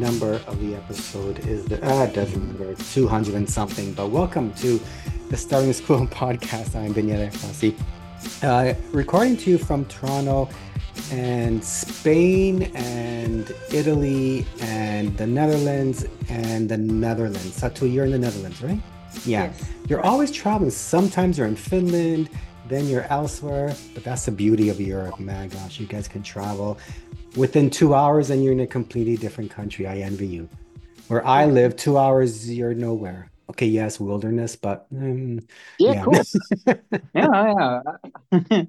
number 0.00 0.40
of 0.46 0.58
the 0.60 0.74
episode 0.74 1.40
is 1.40 1.66
the 1.66 1.84
uh, 1.84 2.06
doesn't 2.06 2.58
matter, 2.58 2.72
it's 2.72 2.94
200 2.94 3.34
and 3.34 3.48
something. 3.48 3.92
But 3.92 4.08
welcome 4.08 4.50
to 4.54 4.80
the 5.28 5.36
Stuttering 5.36 5.68
is 5.68 5.80
Cool 5.82 6.06
podcast. 6.22 6.74
I'm 6.74 6.94
Daniele 6.94 7.26
Rossi. 7.26 7.76
Uh, 8.42 8.72
recording 8.92 9.36
to 9.36 9.50
you 9.50 9.58
from 9.58 9.84
Toronto 9.84 10.48
and 11.12 11.62
Spain 11.62 12.70
and 12.74 13.54
Italy 13.72 14.46
and 14.60 15.14
the 15.18 15.26
Netherlands 15.26 16.06
and 16.30 16.66
the 16.66 16.78
Netherlands. 16.78 17.60
Satu, 17.60 17.92
you're 17.92 18.06
in 18.06 18.12
the 18.12 18.18
Netherlands, 18.18 18.62
right? 18.62 18.80
Yeah. 19.26 19.44
Yes. 19.44 19.70
You're 19.86 20.00
always 20.00 20.30
traveling. 20.30 20.70
Sometimes 20.70 21.36
you're 21.36 21.46
in 21.46 21.56
Finland, 21.56 22.30
then 22.68 22.86
you're 22.88 23.06
elsewhere. 23.12 23.74
But 23.92 24.04
that's 24.04 24.24
the 24.24 24.32
beauty 24.32 24.70
of 24.70 24.80
Europe. 24.80 25.20
My 25.20 25.48
gosh, 25.48 25.78
you 25.78 25.86
guys 25.86 26.08
can 26.08 26.22
travel 26.22 26.78
within 27.36 27.70
two 27.70 27.94
hours 27.94 28.30
and 28.30 28.42
you're 28.42 28.52
in 28.52 28.60
a 28.60 28.66
completely 28.66 29.16
different 29.16 29.50
country. 29.50 29.86
I 29.86 29.98
envy 29.98 30.26
you. 30.26 30.48
Where 31.08 31.26
I 31.26 31.46
live, 31.46 31.76
two 31.76 31.98
hours, 31.98 32.50
you're 32.50 32.74
nowhere. 32.74 33.30
Okay, 33.50 33.66
yes, 33.66 33.98
wilderness, 34.00 34.56
but 34.56 34.86
um, 34.92 35.40
Yeah, 35.78 35.94
Yeah. 35.94 36.04
cool. 36.04 36.28
yeah, 37.14 37.82
yeah. 38.48 38.62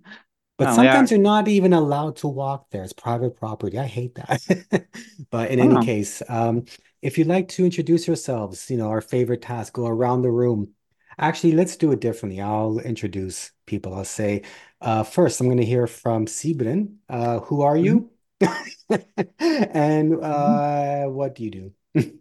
But 0.58 0.70
Oh, 0.70 0.72
sometimes 0.72 1.10
you're 1.12 1.20
not 1.20 1.48
even 1.48 1.74
allowed 1.74 2.18
to 2.18 2.28
walk 2.28 2.70
there. 2.70 2.84
It's 2.84 2.94
private 2.94 3.36
property. 3.36 3.80
I 3.80 3.88
hate 3.88 4.16
that. 4.16 4.38
But 5.32 5.52
in 5.52 5.60
any 5.60 5.78
Oh. 5.78 5.78
case, 5.78 6.22
um, 6.30 6.66
if 7.02 7.18
you'd 7.18 7.28
like 7.28 7.48
to 7.50 7.66
introduce 7.66 8.06
yourselves, 8.08 8.70
you 8.70 8.78
know, 8.78 8.90
our 8.90 9.02
favorite 9.02 9.42
task, 9.42 9.74
go 9.74 9.88
around 9.88 10.22
the 10.22 10.32
room. 10.32 10.74
Actually, 11.18 11.54
let's 11.54 11.78
do 11.78 11.92
it 11.92 12.02
differently. 12.02 12.42
I'll 12.42 12.80
introduce 12.80 13.52
people. 13.66 13.94
I'll 13.94 14.06
say, 14.06 14.44
uh, 14.82 15.04
first, 15.04 15.40
I'm 15.42 15.48
going 15.48 15.58
to 15.58 15.66
hear 15.66 15.88
from 15.88 16.26
Sibren. 16.26 16.98
Uh, 17.10 17.40
who 17.40 17.62
are 17.62 17.78
you? 17.78 18.11
And 19.40 20.24
uh, 20.24 21.06
what 21.06 21.36
do 21.36 21.44
you 21.44 21.52
do? 21.96 21.96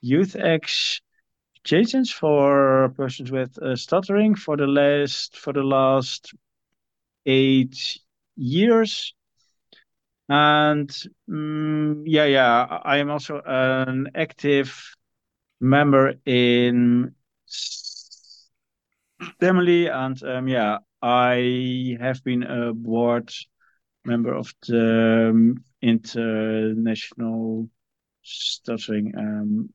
youth 0.01 0.35
exchanges 0.35 2.11
for 2.11 2.93
persons 2.95 3.31
with 3.31 3.57
uh, 3.61 3.75
stuttering 3.75 4.35
for 4.35 4.55
the 4.57 4.67
last 4.67 5.37
for 5.37 5.53
the 5.53 5.63
last 5.63 6.33
eight 7.25 7.97
years. 8.35 9.13
And 10.29 10.89
mm, 11.29 12.03
yeah, 12.05 12.25
yeah, 12.25 12.79
I 12.83 12.97
am 12.97 13.09
also 13.11 13.41
an 13.45 14.09
active 14.15 14.95
member 15.61 16.15
in 16.25 17.15
Stamily, 19.21 19.87
and 19.89 20.21
um, 20.23 20.47
yeah, 20.47 20.79
I 21.01 21.97
have 21.99 22.23
been 22.23 22.43
a 22.43 22.73
board 22.73 23.31
member 24.05 24.33
of 24.33 24.53
the 24.67 25.29
um, 25.31 25.63
International 25.81 27.69
Stuttering 28.23 29.13
um, 29.17 29.69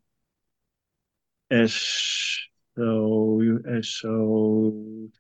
Asso- 1.50 2.48
Association. 3.66 5.12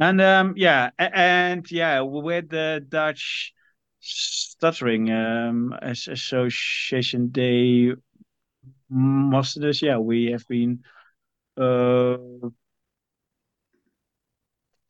And 0.00 0.20
um, 0.20 0.54
yeah, 0.56 0.90
and 0.98 1.68
yeah, 1.70 2.00
with 2.00 2.48
the 2.50 2.84
Dutch 2.88 3.52
Stuttering 4.00 5.10
um, 5.10 5.72
As- 5.80 6.08
Association, 6.08 7.30
they 7.32 7.92
mustered 8.90 9.64
us. 9.66 9.82
Yeah, 9.82 9.98
we 9.98 10.32
have 10.32 10.46
been 10.48 10.84
uh, 11.56 12.18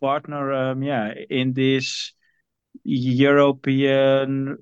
partner. 0.01 0.53
Um, 0.53 0.83
yeah, 0.83 1.13
in 1.31 1.53
this 1.53 2.13
European 2.85 4.59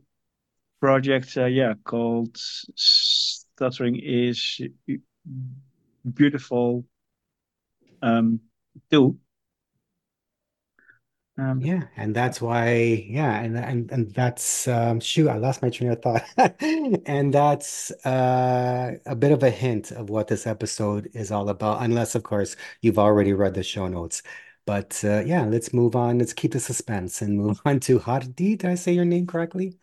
project. 0.81 1.37
Uh, 1.37 1.47
yeah, 1.47 1.75
called 1.85 2.37
Stuttering 2.77 4.01
is 4.03 4.61
beautiful. 6.15 6.85
Um, 8.03 8.41
too. 8.91 9.19
Um, 11.41 11.61
Yeah, 11.63 11.89
and 11.97 12.17
that's 12.17 12.41
why, 12.41 12.71
yeah, 12.73 13.39
and 13.43 13.55
and 13.59 13.91
and 13.93 14.15
that's 14.15 14.67
um 14.67 14.99
shoot, 14.99 15.29
I 15.29 15.37
lost 15.37 15.61
my 15.61 15.69
train 15.69 15.91
of 15.91 16.01
thought. 16.01 16.25
And 17.07 17.35
that's 17.35 17.91
uh 18.07 18.93
a 19.05 19.15
bit 19.15 19.31
of 19.33 19.43
a 19.43 19.51
hint 19.51 19.91
of 19.93 20.09
what 20.09 20.29
this 20.29 20.47
episode 20.47 21.11
is 21.13 21.31
all 21.31 21.51
about, 21.51 21.83
unless 21.83 22.15
of 22.15 22.23
course 22.23 22.57
you've 22.81 22.99
already 22.99 23.35
read 23.35 23.53
the 23.55 23.63
show 23.63 23.89
notes. 23.89 24.23
But 24.65 25.05
uh 25.05 25.21
yeah, 25.27 25.45
let's 25.45 25.75
move 25.75 25.95
on. 25.97 26.19
Let's 26.19 26.33
keep 26.33 26.53
the 26.53 26.61
suspense 26.61 27.21
and 27.21 27.37
move 27.37 27.61
on 27.67 27.79
to 27.81 27.99
Hardi. 27.99 28.57
Did 28.57 28.71
I 28.71 28.75
say 28.77 28.93
your 28.95 29.05
name 29.05 29.27
correctly? 29.27 29.79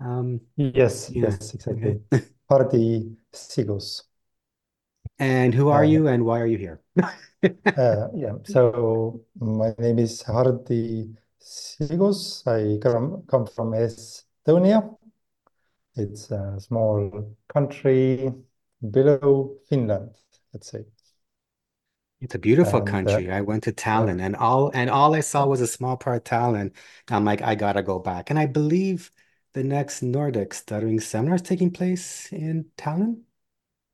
Um, 0.00 0.40
Yes, 0.56 1.10
yeah, 1.14 1.36
yes, 1.38 1.54
exactly. 1.54 1.96
okay. 1.96 2.00
Hardi 2.48 3.16
Sigos. 3.32 4.04
And 5.18 5.54
who 5.54 5.68
are 5.68 5.84
Uh, 5.84 5.84
you 5.84 6.08
and 6.08 6.24
why 6.24 6.40
are 6.40 6.46
you 6.46 6.58
here? 6.58 6.80
uh, 7.76 8.08
yeah, 8.14 8.34
so 8.44 9.20
my 9.40 9.74
name 9.78 9.98
is 9.98 10.22
Hardi 10.22 11.14
Sigos. 11.40 12.46
I 12.46 12.78
come, 12.80 13.24
come 13.26 13.46
from 13.46 13.72
Estonia. 13.72 14.96
It's 15.96 16.30
a 16.30 16.60
small 16.60 17.36
country 17.48 18.32
below 18.90 19.56
Finland, 19.68 20.14
let's 20.52 20.70
say. 20.70 20.84
It's 22.20 22.34
a 22.34 22.38
beautiful 22.38 22.80
And 22.80 23.06
uh, 23.06 23.20
country. 23.20 23.30
I 23.30 23.40
went 23.42 23.64
to 23.64 23.72
Tallinn 23.72 24.20
and 24.20 24.34
all 24.36 24.70
and 24.74 24.88
all 24.90 25.14
I 25.14 25.20
saw 25.20 25.46
was 25.46 25.60
a 25.60 25.66
small 25.66 25.96
part 25.96 26.16
of 26.18 26.24
Tallinn. 26.24 26.74
I'm 27.08 27.24
like, 27.24 27.42
I 27.42 27.54
gotta 27.54 27.82
go 27.82 27.98
back. 27.98 28.30
And 28.30 28.38
I 28.38 28.46
believe 28.46 29.10
the 29.52 29.62
next 29.64 30.02
Nordic 30.02 30.52
Stuttering 30.54 31.00
Seminar 31.00 31.36
is 31.36 31.42
taking 31.42 31.70
place 31.70 32.32
in 32.32 32.70
Tallinn 32.78 33.22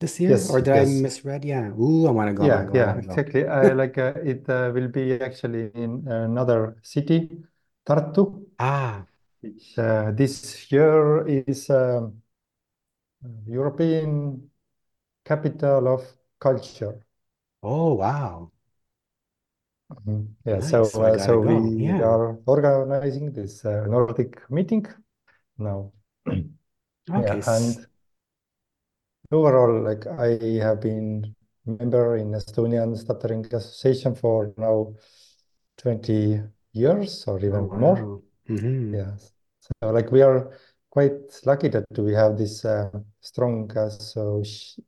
this 0.03 0.21
year. 0.21 0.45
yes, 0.45 0.47
Or 0.47 0.61
did 0.61 0.75
I 0.75 0.85
misread? 0.87 1.45
Yeah. 1.45 1.71
Ooh, 1.79 2.07
I 2.09 2.11
wanna 2.11 2.35
go, 2.35 2.49
Yeah, 2.49 2.65
go, 2.65 2.73
yeah, 2.73 2.99
go. 3.03 3.25
exactly. 3.25 3.47
Uh, 3.47 3.75
like 3.75 3.97
uh, 3.99 4.15
it 4.25 4.49
uh, 4.49 4.73
will 4.75 4.89
be 4.89 5.21
actually 5.21 5.71
in 5.75 6.07
another 6.09 6.77
city, 6.83 7.31
Tartu, 7.87 8.47
Ah, 8.59 9.07
which 9.41 9.79
uh, 9.79 10.13
this 10.13 10.71
year 10.73 11.27
is 11.29 11.71
um, 11.71 12.23
European 13.47 14.49
capital 15.25 15.89
of 15.89 16.03
culture. 16.41 17.05
oh 17.63 17.95
wow. 17.97 18.53
Mhm. 19.91 20.35
Yeah, 20.45 20.61
Nice. 20.61 20.89
so 20.91 20.91
So 20.91 21.03
uh, 21.03 21.19
so 21.19 21.41
go. 21.41 21.75
we 21.81 21.81
Yeah. 21.81 22.01
are 22.01 22.39
organizing 22.47 23.33
this 23.33 23.65
uh, 23.65 23.87
Nordic 23.87 24.51
meeting 24.51 24.87
now. 25.59 25.93
Okay. 27.11 27.41
Yeah, 27.41 27.43
and 27.47 27.87
overall, 29.33 29.83
like 29.83 30.07
I 30.07 30.39
have 30.65 30.81
been 30.81 31.35
member 31.67 32.17
in 32.17 32.33
Estonian 32.33 32.97
Stuttering 32.97 33.47
Association 33.47 34.15
for 34.15 34.53
now 34.57 34.95
20 35.79 36.43
years 36.73 37.25
or 37.27 37.35
oh, 37.35 37.45
even 37.45 37.61
oh, 37.61 37.65
wow. 37.65 37.79
more. 37.79 38.23
Mm-hmm. 38.49 38.95
Yes. 38.95 39.33
So 39.61 39.91
like 39.91 40.11
we 40.11 40.23
are 40.23 40.51
quite 40.91 41.13
lucky 41.47 41.69
that 41.69 41.85
we 41.97 42.13
have 42.15 42.37
this 42.37 42.65
uh, 42.65 42.91
strong 43.21 43.71
association 43.77 44.81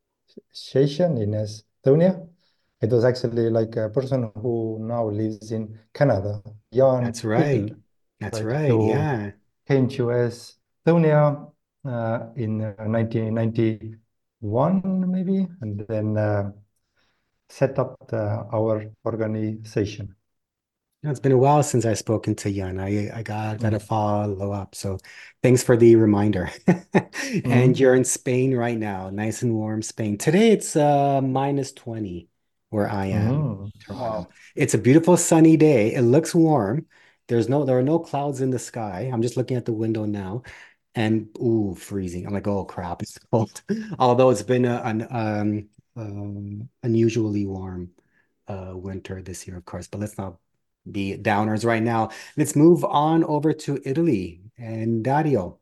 in 1.19 1.31
Estonia. 1.33 2.27
It 2.81 2.91
was 2.91 3.05
actually 3.05 3.51
like 3.51 3.77
a 3.77 3.89
person 3.89 4.31
who 4.37 4.79
now 4.81 5.09
lives 5.09 5.53
in 5.53 5.79
Canada. 5.95 6.43
Jan 6.73 7.05
That's 7.05 7.25
right. 7.25 7.47
Hill, 7.47 7.69
That's 8.21 8.41
right. 8.43 8.71
right. 8.71 8.89
Yeah. 8.89 9.31
Came 9.67 9.89
to 9.91 10.07
Estonia 10.09 11.51
uh, 11.87 12.19
in 12.37 12.61
uh, 12.61 12.75
1990 12.85 13.97
one 14.45 15.11
maybe, 15.11 15.49
and 15.61 15.81
then 15.89 16.17
uh, 16.17 16.53
set 17.49 17.79
up 17.79 17.97
our 18.13 18.91
organization. 19.05 20.15
It's 21.03 21.21
been 21.21 21.33
a 21.33 21.39
while 21.39 21.63
since 21.63 21.85
I've 21.85 21.99
spoken 21.99 22.35
to 22.37 22.51
Jan. 22.51 22.81
I, 22.81 23.11
I 23.15 23.23
got 23.23 23.59
mm. 23.59 23.75
a 23.75 23.79
follow 23.79 24.53
up. 24.53 24.75
So 24.75 24.99
thanks 25.43 25.63
for 25.63 25.77
the 25.77 25.97
reminder. 25.97 26.51
mm. 26.67 26.85
And 26.95 27.45
mm-hmm. 27.45 27.73
you're 27.73 27.95
in 27.95 28.05
Spain 28.05 28.55
right 28.55 28.79
now, 28.79 29.11
nice 29.11 29.43
and 29.43 29.55
warm 29.55 29.83
Spain. 29.83 30.17
Today 30.17 30.51
it's 30.51 30.77
uh, 30.77 31.21
minus 31.21 31.73
20 31.73 32.29
where 32.71 32.89
I 32.89 33.07
am. 33.07 33.35
Oh. 33.35 33.71
Wow. 33.89 34.29
It's 34.55 34.75
a 34.75 34.79
beautiful 34.79 35.17
sunny 35.17 35.57
day. 35.57 35.95
It 35.95 36.03
looks 36.03 36.35
warm. 36.35 36.87
There's 37.29 37.49
no 37.49 37.65
there 37.65 37.79
are 37.79 37.83
no 37.83 37.99
clouds 37.99 38.41
in 38.41 38.51
the 38.51 38.59
sky. 38.59 39.11
I'm 39.13 39.23
just 39.23 39.37
looking 39.37 39.57
at 39.57 39.65
the 39.65 39.73
window 39.73 40.05
now 40.05 40.43
and 40.95 41.29
ooh, 41.39 41.75
freezing. 41.79 42.27
I'm 42.27 42.33
like, 42.33 42.47
oh 42.47 42.65
crap, 42.65 43.03
it's 43.03 43.19
cold. 43.33 43.63
Although 43.99 44.31
it's 44.31 44.43
been 44.43 44.65
a, 44.65 44.81
an 44.85 45.07
um 45.11 45.69
um 45.97 46.69
unusually 46.83 47.47
warm 47.47 47.91
uh 48.49 48.73
winter 48.75 49.23
this 49.23 49.47
year, 49.47 49.57
of 49.57 49.65
course, 49.65 49.87
but 49.89 50.01
let's 50.01 50.19
not 50.19 50.39
be 50.91 51.17
downers 51.19 51.65
right 51.65 51.83
now. 51.83 52.11
Let's 52.37 52.57
move 52.57 52.85
on 52.85 53.25
over 53.25 53.53
to 53.53 53.81
Italy. 53.85 54.43
And 54.59 55.03
Dario, 55.05 55.59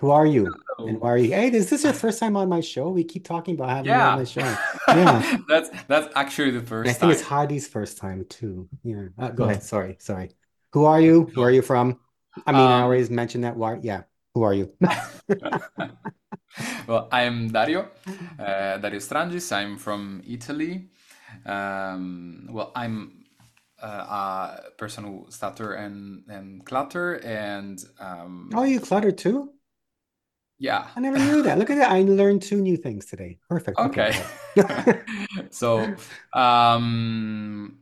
who 0.00 0.10
are 0.10 0.26
you? 0.26 0.62
And 0.78 1.00
why 1.00 1.10
are 1.10 1.18
you? 1.18 1.30
Hey, 1.32 1.50
is 1.52 1.70
this 1.70 1.84
your 1.84 1.92
first 2.04 2.18
time 2.18 2.36
on 2.36 2.48
my 2.48 2.60
show? 2.60 2.90
We 2.90 3.04
keep 3.04 3.24
talking 3.24 3.54
about 3.54 3.70
having 3.70 3.94
you 3.94 4.02
on 4.02 4.14
my 4.14 4.24
show. 4.24 4.58
Yeah. 4.90 5.22
that's 5.48 5.70
that's 5.88 6.08
actually 6.14 6.50
the 6.50 6.60
And 6.82 6.90
I 6.90 6.92
first 6.92 7.00
think 7.00 7.12
it's 7.12 7.22
time. 7.22 7.28
Hardi's 7.28 7.66
first 7.68 7.98
time 7.98 8.24
too. 8.28 8.68
Yeah. 8.82 9.06
Uh, 9.18 9.30
go 9.30 9.44
Mm. 9.44 9.50
ahead. 9.50 9.62
Sorry. 9.62 9.96
Sorry. 10.00 10.30
Who 10.72 10.84
are 10.84 11.00
you? 11.00 11.30
Where 11.34 11.48
are 11.48 11.50
you 11.52 11.62
from? 11.62 11.98
I 12.46 12.52
mean, 12.52 12.70
I 12.70 12.80
um, 12.80 12.82
always 12.82 13.10
mentioned 13.10 13.44
that. 13.44 13.56
Why? 13.56 13.78
Yeah. 13.82 14.02
Who 14.34 14.42
are 14.42 14.54
you? 14.54 14.72
well, 16.86 17.08
I'm 17.12 17.50
Dario, 17.50 17.88
uh, 18.38 18.78
Dario 18.78 18.98
Strangis. 19.00 19.52
I'm 19.52 19.78
from 19.78 20.22
Italy. 20.26 20.88
Um, 21.46 22.48
well, 22.50 22.72
I'm 22.74 23.24
uh, 23.82 24.56
a 24.66 24.70
person 24.78 25.04
who 25.04 25.26
stutter 25.30 25.74
and 25.74 26.24
and 26.28 26.64
clutter, 26.64 27.14
and 27.24 27.82
um, 28.00 28.50
Oh, 28.54 28.64
you 28.64 28.80
clutter 28.80 29.12
too? 29.12 29.50
yeah. 30.58 30.86
I 30.96 31.00
never 31.00 31.18
knew 31.18 31.42
that. 31.42 31.58
Look 31.58 31.70
at 31.70 31.76
that. 31.76 31.90
I 31.90 32.02
learned 32.02 32.42
two 32.42 32.60
new 32.60 32.76
things 32.76 33.06
today. 33.06 33.38
Perfect. 33.48 33.78
Okay, 33.78 34.12
Okay. 34.56 34.56
So, 35.50 35.94
um, 36.32 37.78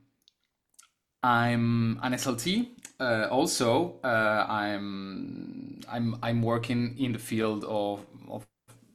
I'm 1.22 2.00
an 2.02 2.12
SLT. 2.14 2.68
Uh, 3.02 3.28
also, 3.30 3.98
uh, 4.04 4.46
I'm 4.48 5.80
I'm 5.88 6.16
I'm 6.22 6.42
working 6.42 6.96
in 6.98 7.12
the 7.12 7.18
field 7.18 7.64
of 7.64 8.06
of 8.28 8.46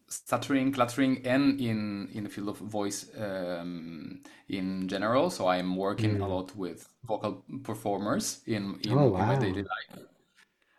stuttering, 0.08 0.72
cluttering, 0.74 1.26
and 1.26 1.60
in 1.62 2.10
in 2.14 2.24
the 2.24 2.30
field 2.30 2.50
of 2.50 2.58
voice 2.60 3.10
um, 3.18 4.22
in 4.50 4.88
general. 4.88 5.30
So 5.30 5.48
I'm 5.48 5.76
working 5.76 6.22
a 6.22 6.28
Mm. 6.28 6.28
lot 6.28 6.56
with 6.56 6.88
vocal 7.06 7.44
performers 7.64 8.42
in 8.48 8.80
Oh, 8.90 9.08
in 9.08 9.14
in 9.16 9.28
my 9.28 9.36
daily 9.36 9.64
wow. 9.64 9.64
life. 9.64 10.06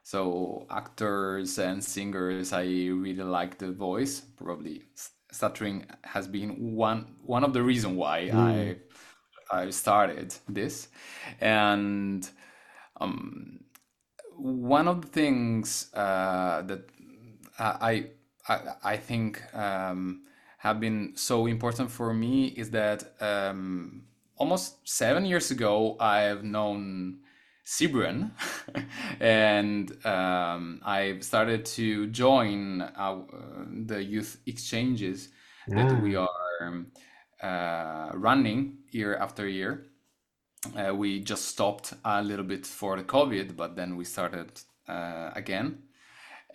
So 0.05 0.67
actors 0.71 1.59
and 1.59 1.85
singers, 1.85 2.53
I 2.53 2.63
really 2.65 3.23
like 3.25 3.59
the 3.59 3.73
voice. 3.73 4.21
Probably 4.21 4.85
stuttering 5.31 5.87
has 6.05 6.27
been 6.29 6.75
one 6.77 7.17
one 7.25 7.45
of 7.45 7.53
the 7.53 7.63
reason 7.63 7.97
why 7.97 8.31
Mm. 8.31 8.75
I 9.51 9.67
I 9.67 9.71
started 9.71 10.35
this, 10.49 10.89
and 11.41 12.29
um, 13.01 13.61
one 14.37 14.89
of 14.89 15.03
the 15.03 15.09
things 15.09 15.91
uh, 15.95 16.63
that 16.63 16.91
I 17.59 18.11
I 18.49 18.75
I 18.85 18.97
think 18.97 19.43
um, 19.55 20.25
have 20.59 20.81
been 20.81 21.13
so 21.17 21.47
important 21.47 21.91
for 21.91 22.13
me 22.15 22.47
is 22.49 22.71
that 22.71 23.15
um, 23.21 24.07
almost 24.37 24.89
seven 24.89 25.25
years 25.25 25.51
ago 25.51 25.97
I've 26.01 26.45
known 26.45 27.21
Sibren, 27.65 28.33
and 29.21 30.07
um, 30.07 30.81
I've 30.85 31.23
started 31.25 31.67
to 31.67 32.07
join 32.09 32.83
our, 32.97 33.27
the 33.87 34.03
youth 34.03 34.41
exchanges 34.47 35.31
that 35.75 35.93
we 35.93 36.17
Ah. 36.17 36.27
are 36.27 36.87
uh, 37.43 38.11
running 38.15 38.79
year 38.91 39.17
after 39.17 39.47
year. 39.47 39.88
Uh, 40.77 40.95
we 40.95 41.21
just 41.21 41.47
stopped 41.47 41.95
a 42.05 42.23
little 42.23 42.45
bit 42.45 42.67
for 42.67 42.97
the 42.97 43.05
COVID, 43.05 43.57
but 43.57 43.77
then 43.77 43.97
we 43.97 44.05
started 44.05 44.51
uh, 44.89 45.31
again. 45.35 45.83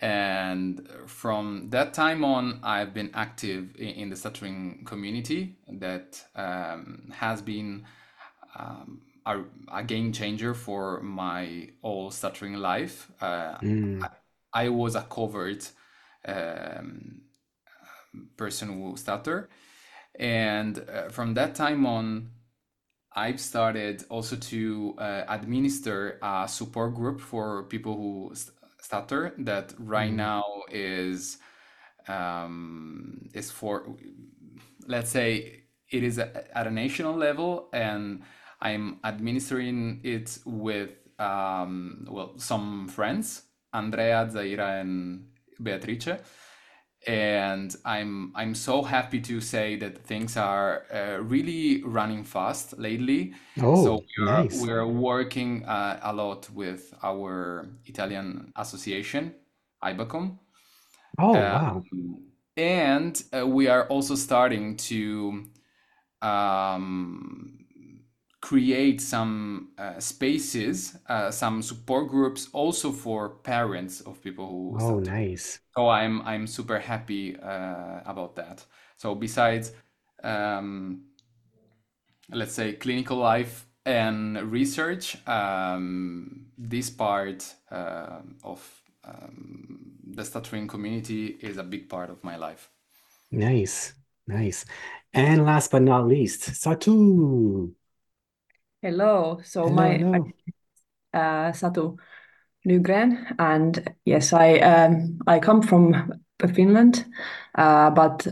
And 0.00 0.88
from 1.06 1.70
that 1.70 1.94
time 1.94 2.24
on, 2.24 2.60
I've 2.62 2.92
been 2.92 3.10
active 3.14 3.76
in, 3.76 4.10
the 4.10 4.16
stuttering 4.16 4.84
community 4.84 5.56
that 5.68 6.22
um, 6.34 7.12
has 7.14 7.40
been 7.40 7.86
um, 8.58 9.02
a, 9.24 9.40
a 9.72 9.82
game 9.82 10.12
changer 10.12 10.52
for 10.52 11.00
my 11.00 11.70
whole 11.82 12.10
stuttering 12.10 12.54
life. 12.54 13.10
Uh, 13.20 13.56
Mm. 13.62 14.02
I, 14.52 14.64
I 14.66 14.68
was 14.68 14.94
a 14.94 15.02
covered 15.02 15.64
um, 16.26 17.22
person 18.36 18.68
who 18.68 18.96
stutter, 18.96 19.48
and 20.18 20.78
uh, 20.78 21.08
from 21.08 21.34
that 21.34 21.54
time 21.54 21.86
on, 21.86 22.30
I've 23.14 23.40
started 23.40 24.04
also 24.10 24.36
to 24.36 24.94
uh, 24.98 25.24
administer 25.28 26.18
a 26.22 26.48
support 26.48 26.94
group 26.94 27.20
for 27.20 27.64
people 27.64 27.94
who 27.96 28.34
st- 28.34 28.56
stutter 28.80 29.32
that 29.38 29.72
right 29.78 30.10
Mm. 30.12 30.16
now 30.16 30.44
is 30.70 31.38
um, 32.08 33.28
is 33.34 33.50
for 33.50 33.96
let's 34.86 35.10
say 35.10 35.62
it 35.90 36.02
is 36.02 36.18
a, 36.18 36.56
at 36.56 36.66
a 36.66 36.70
national 36.70 37.14
level 37.14 37.68
and 37.72 38.22
I'm 38.60 38.98
administering 39.04 40.00
it 40.02 40.38
with 40.44 40.90
um, 41.18 42.06
well 42.10 42.38
some 42.38 42.88
friends 42.88 43.42
Andrea, 43.72 44.26
Zaira 44.30 44.80
and 44.80 45.26
Beatrice 45.62 46.18
and 47.06 47.74
I'm 47.84 48.32
I'm 48.36 48.54
so 48.54 48.82
happy 48.82 49.20
to 49.22 49.40
say 49.40 49.76
that 49.76 49.98
things 50.04 50.36
are 50.36 50.86
uh, 50.92 51.18
really 51.22 51.82
running 51.84 52.24
fast 52.24 52.78
lately. 52.78 53.34
So 53.72 53.94
Oh, 53.96 54.04
we 54.16 54.24
are 54.26 54.46
nice. 54.46 54.56
we 54.56 54.70
are 54.70 54.86
working 54.86 55.64
uh, 55.66 56.00
a 56.02 56.12
lot 56.12 56.50
with 56.50 56.94
our 57.02 57.68
Italian 57.86 58.52
association, 58.56 59.34
IBACOM, 59.82 60.38
Oh, 61.18 61.40
wow. 61.50 61.84
um, 61.92 62.32
and 62.56 63.22
uh, 63.36 63.46
we 63.46 63.68
are 63.68 63.86
also 63.88 64.14
starting 64.14 64.76
to 64.76 65.44
um, 66.22 67.63
create 68.44 69.00
some 69.00 69.70
uh, 69.78 69.98
spaces, 69.98 70.98
uh, 71.08 71.30
some 71.30 71.62
support 71.62 72.10
groups, 72.10 72.48
also 72.52 72.92
for 72.92 73.30
parents 73.42 74.02
of 74.02 74.20
people 74.22 74.46
who 74.46 74.76
Oh, 74.80 75.00
stutter. 75.00 75.10
nice. 75.10 75.60
So 75.76 75.88
I'm 75.88 76.20
I'm 76.22 76.46
super 76.46 76.78
happy 76.78 77.36
uh, 77.40 78.00
about 78.04 78.36
that. 78.36 78.66
So 78.96 79.14
besides, 79.14 79.72
um, 80.22 81.08
let's 82.30 82.52
say 82.52 82.74
clinical 82.74 83.16
life 83.16 83.66
and 83.86 84.36
research, 84.52 85.16
um, 85.26 86.46
this 86.58 86.90
part 86.90 87.40
uh, 87.70 88.20
of 88.42 88.60
um, 89.04 89.78
the 90.16 90.24
stuttering 90.24 90.68
community 90.68 91.36
is 91.40 91.56
a 91.56 91.64
big 91.64 91.88
part 91.88 92.10
of 92.10 92.22
my 92.22 92.36
life. 92.36 92.68
Nice. 93.30 93.94
Nice. 94.26 94.64
And 95.12 95.44
last 95.44 95.70
but 95.70 95.82
not 95.82 96.06
least, 96.06 96.40
Satu. 96.52 97.72
Hello. 98.84 99.40
So 99.42 99.66
Hello, 99.66 99.76
my 99.76 99.96
hello. 99.96 100.32
uh, 101.14 101.52
Satu 101.52 101.96
Nygren, 102.66 103.34
and 103.38 103.96
yes, 104.04 104.34
I 104.34 104.58
um, 104.58 105.20
I 105.26 105.38
come 105.40 105.62
from 105.62 106.12
Finland, 106.54 107.06
uh, 107.54 107.88
but 107.90 108.26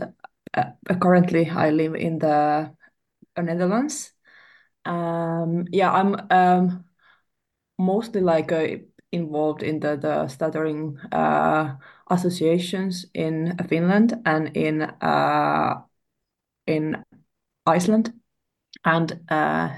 uh, 0.53 0.71
currently 1.01 1.49
I 1.49 1.71
live 1.71 1.95
in 1.95 2.19
the 2.19 2.69
Netherlands. 3.35 4.13
Um, 4.85 5.65
yeah, 5.71 5.91
I'm 5.91 6.15
um, 6.29 6.85
mostly 7.79 8.21
like 8.21 8.51
uh, 8.51 8.77
involved 9.11 9.63
in 9.63 9.79
the 9.79 9.97
the 9.97 10.27
stuttering 10.27 10.99
uh, 11.11 11.77
associations 12.11 13.07
in 13.15 13.57
Finland 13.69 14.21
and 14.23 14.55
in 14.55 14.83
uh, 14.83 15.81
in 16.67 17.03
Iceland, 17.65 18.13
and 18.85 19.19
uh, 19.31 19.69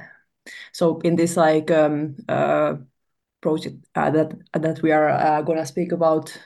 so 0.72 1.00
in 1.00 1.16
this 1.16 1.38
like 1.38 1.72
um, 1.72 2.16
uh, 2.30 2.76
project 3.42 3.86
uh, 3.96 4.10
that 4.12 4.34
that 4.54 4.82
we 4.82 4.92
are 4.92 5.10
uh, 5.10 5.42
gonna 5.42 5.66
speak 5.66 5.92
about 5.92 6.38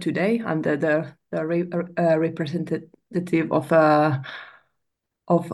today. 0.00 0.42
I'm 0.44 0.62
the 0.62 0.76
the, 0.76 1.14
the 1.30 1.46
re, 1.46 1.64
uh, 1.98 2.18
representative 2.18 3.52
of 3.52 3.72
uh, 3.72 4.22
of 5.28 5.52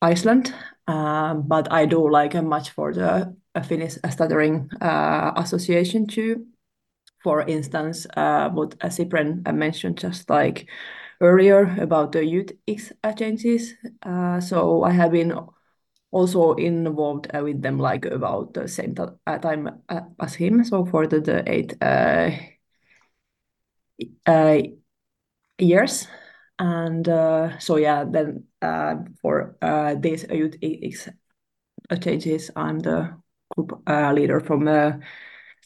Iceland, 0.00 0.52
um, 0.88 1.42
but 1.46 1.70
I 1.72 1.86
do 1.86 2.10
like 2.10 2.34
much 2.34 2.70
for 2.70 2.92
the 2.92 3.36
Finnish 3.64 3.98
Stuttering 4.10 4.68
uh, 4.80 5.32
Association 5.36 6.06
too. 6.06 6.46
For 7.22 7.42
instance, 7.42 8.06
uh, 8.16 8.50
what 8.50 8.76
Sibren 8.80 9.44
mentioned 9.54 9.98
just 9.98 10.28
like 10.28 10.68
earlier 11.20 11.76
about 11.80 12.10
the 12.10 12.24
youth 12.24 12.50
exchanges. 12.66 13.74
Uh, 14.02 14.40
so 14.40 14.82
I 14.82 14.90
have 14.90 15.12
been 15.12 15.32
also 16.12 16.52
involved 16.54 17.26
uh, 17.34 17.40
with 17.42 17.62
them 17.62 17.78
like 17.78 18.04
about 18.04 18.54
the 18.54 18.68
same 18.68 18.94
uh, 19.26 19.38
time 19.38 19.82
uh, 19.88 20.02
as 20.20 20.34
him. 20.34 20.62
So 20.62 20.84
for 20.84 21.06
the, 21.06 21.20
the 21.20 21.42
eight 21.50 21.74
uh, 21.82 22.30
uh, 24.26 24.58
years. 25.58 26.06
And 26.58 27.08
uh, 27.08 27.58
so 27.58 27.76
yeah, 27.76 28.04
then 28.04 28.44
for 29.20 29.56
these 30.00 30.24
youth 30.30 30.54
exchanges, 31.90 32.50
I'm 32.54 32.78
the 32.78 33.16
group 33.56 33.82
leader 33.88 34.38
from 34.38 34.68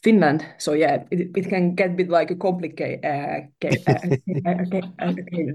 Finland. 0.01 0.45
So 0.57 0.73
yeah, 0.73 1.03
it, 1.11 1.31
it 1.35 1.49
can 1.49 1.75
get 1.75 1.91
a 1.91 1.93
bit 1.93 2.09
like 2.09 2.31
a 2.31 2.35
complicated, 2.35 3.03
uh, 3.05 3.41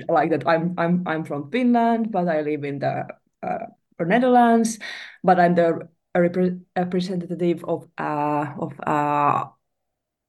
like 0.08 0.30
that. 0.30 0.44
I'm 0.46 0.74
I'm 0.78 1.02
I'm 1.06 1.24
from 1.24 1.50
Finland, 1.50 2.12
but 2.12 2.28
I 2.28 2.42
live 2.42 2.62
in 2.62 2.78
the 2.78 3.06
uh, 3.42 3.66
Netherlands, 3.98 4.78
but 5.22 5.38
I'm 5.38 5.54
the 5.54 5.88
representative 6.14 7.64
of 7.64 7.88
uh, 7.98 8.54
of 8.58 8.72
uh, 8.86 9.44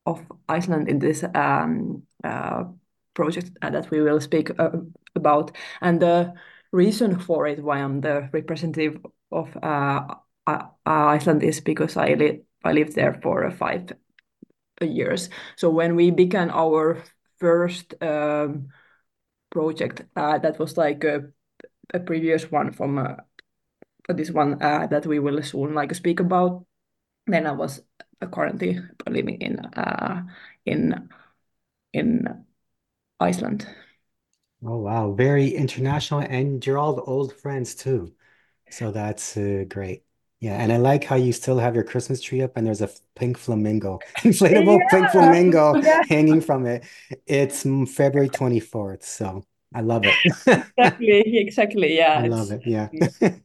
of 0.05 0.22
Iceland 0.48 0.89
in 0.89 1.00
this 1.00 1.24
um, 1.36 2.03
uh, 2.24 2.65
project 3.13 3.51
uh, 3.62 3.70
that 3.70 3.91
we 3.91 4.01
will 4.01 4.20
speak 4.22 4.51
uh, 4.60 4.72
about. 5.15 5.51
And 5.82 6.00
the 6.01 6.34
reason 6.72 7.20
for 7.20 7.48
it, 7.48 7.63
why 7.63 7.79
I'm 7.79 8.01
the 8.01 8.29
representative 8.34 8.98
of 9.32 9.55
uh, 9.62 10.15
Iceland, 10.86 11.43
is 11.43 11.62
because 11.62 11.98
I 11.98 12.13
li 12.13 12.41
I 12.63 12.72
lived 12.74 12.96
there 12.96 13.20
for 13.22 13.50
five 13.51 13.91
years. 14.82 15.29
So 15.55 15.70
when 15.70 15.96
we 15.96 16.12
began 16.12 16.50
our 16.50 17.03
first 17.39 17.93
um, 18.01 18.70
project, 19.50 20.03
that 20.15 20.60
was 20.60 20.77
like 20.77 21.03
a, 21.03 21.24
a 21.93 22.00
previous 22.00 22.51
one 22.51 22.72
from 22.72 23.17
this 24.10 24.31
one 24.31 24.62
uh, 24.62 24.88
that 24.88 25.05
we 25.05 25.19
will 25.19 25.41
soon 25.43 25.74
like 25.74 25.93
speak 25.95 26.19
about. 26.19 26.65
Then 27.27 27.48
I 27.48 27.51
was 27.51 27.81
currently 28.31 28.79
living 29.07 29.41
in 29.41 29.60
uh, 29.60 30.24
in 30.65 31.10
in 31.93 32.45
Iceland. 33.19 33.67
Oh 34.65 34.77
wow, 34.77 35.12
very 35.13 35.50
international, 35.50 36.19
and 36.22 36.65
you're 36.65 36.77
all 36.77 37.03
old 37.05 37.33
friends 37.33 37.75
too. 37.75 38.13
So 38.69 38.91
that's 38.91 39.38
uh, 39.38 39.65
great. 39.67 40.03
Yeah, 40.39 40.62
and 40.62 40.74
I 40.74 40.77
like 40.77 41.05
how 41.05 41.15
you 41.15 41.31
still 41.31 41.57
have 41.57 41.75
your 41.75 41.86
Christmas 41.86 42.19
tree 42.19 42.41
up 42.41 42.57
and 42.57 42.67
there's 42.67 42.81
a 42.81 42.89
pink 43.15 43.38
flamingo, 43.38 44.00
inflatable 44.17 44.79
yeah. 44.79 44.88
pink 44.89 45.10
flamingo 45.12 45.75
yeah. 45.75 46.01
hanging 46.10 46.41
from 46.41 46.65
it. 46.65 46.83
It's 47.25 47.63
February 47.63 48.29
24th, 48.29 49.03
so 49.05 49.45
I 49.74 49.81
love 49.81 50.03
it. 50.05 50.15
exactly, 50.48 51.38
exactly. 51.38 51.95
Yeah. 51.95 52.19
I 52.24 52.27
love 52.27 52.51
it. 52.51 52.62
Yeah 52.65 52.89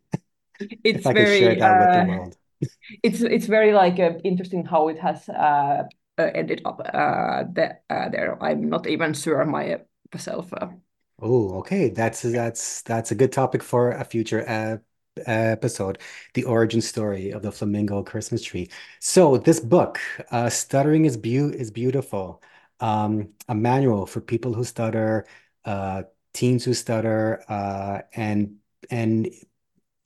it's 0.61 1.07
very 1.07 1.61
uh, 1.61 2.29
it's 3.03 3.21
it's 3.21 3.47
very 3.47 3.73
like 3.73 3.99
uh, 3.99 4.13
interesting 4.25 4.65
how 4.65 4.89
it 4.89 4.99
has 4.99 5.29
uh, 5.29 5.85
uh 6.19 6.31
ended 6.35 6.63
up 6.65 6.81
uh, 6.81 7.45
the, 7.53 7.77
uh, 7.91 8.09
there. 8.09 8.43
I'm 8.43 8.69
not 8.69 8.87
even 8.87 9.15
sure 9.15 9.45
myself. 9.45 10.53
Oh, 11.21 11.59
okay. 11.59 11.91
That's 11.91 12.23
that's 12.23 12.83
that's 12.83 13.11
a 13.11 13.15
good 13.15 13.33
topic 13.33 13.63
for 13.63 13.91
a 13.91 14.05
future 14.05 14.45
episode, 15.27 15.99
the 16.35 16.45
origin 16.45 16.81
story 16.81 17.31
of 17.31 17.43
the 17.43 17.51
flamingo 17.51 18.03
Christmas 18.03 18.43
tree. 18.43 18.71
So 19.01 19.37
this 19.37 19.61
book, 19.61 20.01
"Stuttering 20.49 21.05
is 21.05 21.17
Beau 21.17 21.51
is 21.51 21.71
Beautiful," 21.71 22.43
um, 22.81 23.31
a 23.49 23.55
manual 23.55 24.07
for 24.07 24.21
people 24.21 24.55
who 24.55 24.65
stutter, 24.65 25.27
teens 26.33 26.65
who 26.65 26.75
stutter, 26.75 27.45
and 28.13 28.57
and 28.91 29.29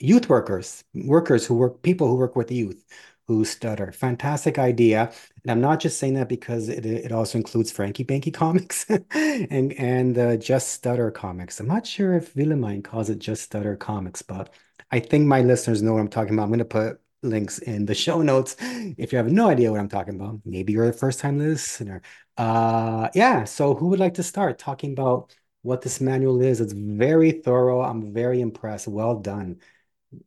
youth 0.03 0.29
workers, 0.29 0.85
workers 0.95 1.47
who 1.47 1.55
work, 1.55 1.83
people 1.83 2.09
who 2.09 2.17
work 2.17 2.37
with 2.37 2.51
youth 2.51 2.85
who 3.29 3.45
stutter. 3.45 3.93
Fantastic 3.93 4.59
idea. 4.59 5.13
And 5.43 5.51
I'm 5.51 5.61
not 5.61 5.81
just 5.81 5.99
saying 5.99 6.15
that 6.15 6.29
because 6.29 6.69
it, 6.69 6.85
it 6.85 7.13
also 7.13 7.39
includes 7.39 7.71
Franky 7.71 8.05
Banky 8.05 8.33
comics 8.43 8.85
and 8.91 9.73
and 9.75 10.19
uh, 10.19 10.37
Just 10.37 10.69
Stutter 10.71 11.11
comics. 11.11 11.61
I'm 11.61 11.69
not 11.69 11.87
sure 11.87 12.15
if 12.15 12.35
Willemijn 12.35 12.83
calls 12.85 13.11
it 13.11 13.19
Just 13.19 13.43
Stutter 13.43 13.77
comics, 13.77 14.23
but 14.23 14.53
I 14.91 15.01
think 15.01 15.27
my 15.27 15.41
listeners 15.43 15.83
know 15.83 15.95
what 15.95 16.01
I'm 16.01 16.09
talking 16.09 16.35
about. 16.35 16.45
I'm 16.45 16.51
going 16.51 16.59
to 16.59 16.65
put 16.65 17.01
links 17.23 17.59
in 17.61 17.87
the 17.87 17.95
show 17.95 18.21
notes 18.23 18.57
if 18.61 19.13
you 19.13 19.19
have 19.19 19.31
no 19.31 19.49
idea 19.49 19.71
what 19.71 19.81
I'm 19.81 19.89
talking 19.89 20.17
about. 20.17 20.41
Maybe 20.45 20.73
you're 20.73 20.89
a 20.89 20.93
first 20.93 21.21
time 21.21 21.39
listener. 21.39 22.03
Uh, 22.37 23.09
yeah. 23.15 23.45
So 23.45 23.75
who 23.75 23.89
would 23.89 24.01
like 24.01 24.15
to 24.15 24.23
start 24.23 24.59
talking 24.59 24.93
about 24.93 25.35
what 25.63 25.83
this 25.83 26.01
manual 26.01 26.41
is? 26.43 26.61
It's 26.61 26.73
very 26.73 27.31
thorough. 27.31 27.83
I'm 27.83 28.13
very 28.13 28.41
impressed. 28.41 28.89
Well 28.89 29.21
done 29.21 29.61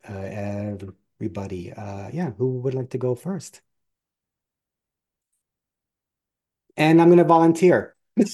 uh, 0.10 0.14
everybody. 0.14 1.72
Uh, 1.74 2.10
yeah, 2.14 2.32
who 2.32 2.60
would 2.60 2.74
like 2.74 2.90
to 2.92 2.98
go 2.98 3.16
first? 3.16 3.62
And 6.78 7.02
I'm 7.02 7.08
going 7.08 7.18
to 7.20 7.24
volunteer. 7.24 7.96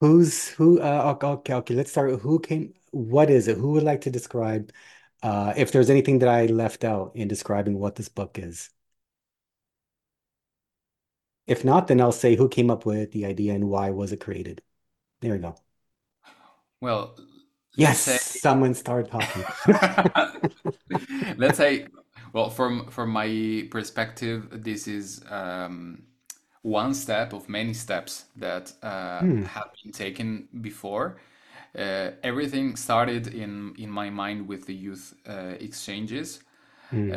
Who's 0.00 0.48
who? 0.48 0.80
Uh, 0.80 1.16
okay, 1.22 1.54
okay. 1.54 1.74
Let's 1.74 1.90
start. 1.90 2.20
Who 2.20 2.40
came? 2.40 2.74
What 2.90 3.30
is 3.30 3.48
it? 3.48 3.56
Who 3.58 3.72
would 3.72 3.82
like 3.82 4.02
to 4.02 4.10
describe? 4.10 4.72
Uh, 5.22 5.52
if 5.56 5.72
there's 5.72 5.90
anything 5.90 6.20
that 6.20 6.28
I 6.28 6.46
left 6.46 6.84
out 6.84 7.14
in 7.14 7.28
describing 7.28 7.78
what 7.78 7.96
this 7.96 8.08
book 8.08 8.38
is. 8.38 8.70
If 11.46 11.64
not, 11.66 11.86
then 11.88 12.00
I'll 12.00 12.12
say 12.12 12.34
who 12.36 12.48
came 12.48 12.70
up 12.70 12.86
with 12.86 13.12
the 13.12 13.26
idea 13.26 13.54
and 13.54 13.68
why 13.68 13.90
was 13.90 14.10
it 14.12 14.20
created. 14.20 14.62
There 15.20 15.32
we 15.34 15.38
go. 15.40 15.56
Well, 16.80 17.16
Yes, 17.76 18.00
say, 18.00 18.16
someone 18.16 18.74
started 18.74 19.10
talking. 19.10 19.44
let's 21.38 21.56
say, 21.56 21.86
well, 22.32 22.50
from 22.50 22.88
from 22.88 23.10
my 23.10 23.68
perspective, 23.70 24.48
this 24.50 24.88
is 24.88 25.22
um, 25.30 26.02
one 26.62 26.94
step 26.94 27.32
of 27.32 27.48
many 27.48 27.72
steps 27.72 28.24
that 28.36 28.72
uh, 28.82 29.20
hmm. 29.20 29.42
have 29.42 29.70
been 29.82 29.92
taken 29.92 30.48
before. 30.60 31.18
Uh, 31.78 32.10
everything 32.22 32.76
started 32.76 33.28
in 33.28 33.74
in 33.78 33.90
my 33.90 34.10
mind 34.10 34.48
with 34.48 34.66
the 34.66 34.74
youth 34.74 35.14
uh, 35.28 35.54
exchanges. 35.60 36.40
Hmm. 36.90 37.12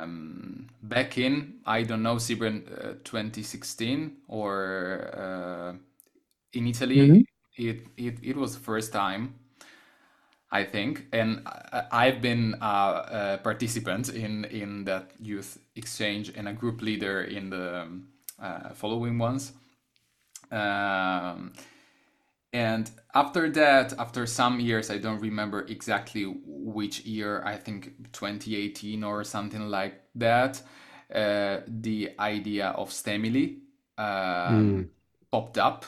Um, 0.00 0.66
back 0.82 1.18
in 1.18 1.60
I 1.66 1.82
don't 1.82 2.02
know, 2.02 2.16
Sibren, 2.16 2.62
uh, 2.72 2.94
2016 3.04 4.16
or 4.28 5.10
uh, 5.14 5.72
in 6.54 6.66
Italy, 6.66 6.96
mm-hmm. 6.96 7.20
it, 7.56 7.86
it 7.98 8.18
it 8.22 8.36
was 8.36 8.54
the 8.54 8.62
first 8.62 8.90
time 8.90 9.34
I 10.50 10.64
think, 10.64 11.06
and 11.12 11.46
I've 11.92 12.22
been 12.22 12.56
a, 12.60 12.64
a, 12.66 13.40
participant 13.42 14.08
in 14.08 14.46
in 14.46 14.84
that 14.84 15.10
youth 15.20 15.58
exchange 15.76 16.32
and 16.34 16.48
a 16.48 16.54
group 16.54 16.80
leader 16.80 17.22
in 17.22 17.50
the 17.50 17.82
um, 17.82 18.08
uh, 18.40 18.70
following 18.70 19.18
ones. 19.18 19.52
Um, 20.50 21.52
and 22.52 22.90
after 23.14 23.50
that, 23.50 23.92
after 23.98 24.24
some 24.24 24.58
years, 24.58 24.90
I 24.90 24.96
don't 24.96 25.20
remember 25.20 25.66
exactly 25.68 26.24
which 26.24 27.04
year. 27.04 27.42
I 27.44 27.56
think 27.56 28.12
2018 28.12 29.04
or 29.04 29.24
something 29.24 29.68
like 29.68 30.00
that. 30.14 30.62
Uh, 31.14 31.60
the 31.66 32.12
idea 32.18 32.68
of 32.68 32.90
Stamily 32.90 33.58
um, 33.98 34.06
mm. 34.06 34.88
popped 35.30 35.58
up. 35.58 35.84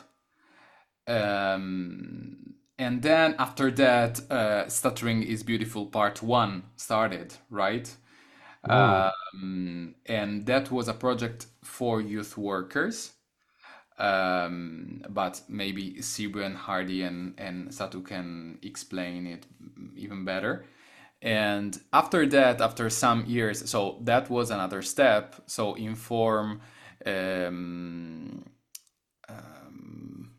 Um, 1.07 2.50
and 2.81 3.03
then 3.03 3.35
after 3.39 3.71
that 3.71 4.19
uh, 4.31 4.69
stuttering 4.69 5.23
is 5.23 5.43
beautiful 5.43 5.87
part 5.87 6.23
one 6.23 6.63
started 6.77 7.35
right 7.51 7.95
wow. 8.67 9.13
um, 9.35 9.95
and 10.07 10.47
that 10.47 10.73
was 10.73 10.89
a 10.89 10.95
project 10.95 11.47
for 11.63 12.01
youth 12.01 12.37
workers 12.37 13.13
um, 14.01 15.03
but 15.11 15.43
maybe 15.47 15.97
Sibu 16.01 16.43
and 16.43 16.57
Hardi 16.57 17.03
and, 17.03 17.35
and 17.37 17.69
Satu 17.69 18.03
can 18.03 18.59
explain 18.63 19.27
it 19.27 19.47
even 19.95 20.25
better. 20.25 20.65
And 21.21 21.79
after 21.93 22.27
that, 22.29 22.63
after 22.63 22.89
some 22.89 23.27
years, 23.27 23.69
so 23.69 23.99
that 24.05 24.31
was 24.31 24.51
another 24.51 24.81
step. 24.81 25.35
So 25.47 25.75
inform 25.75 26.63
um, 27.05 28.47
um, 29.29 30.31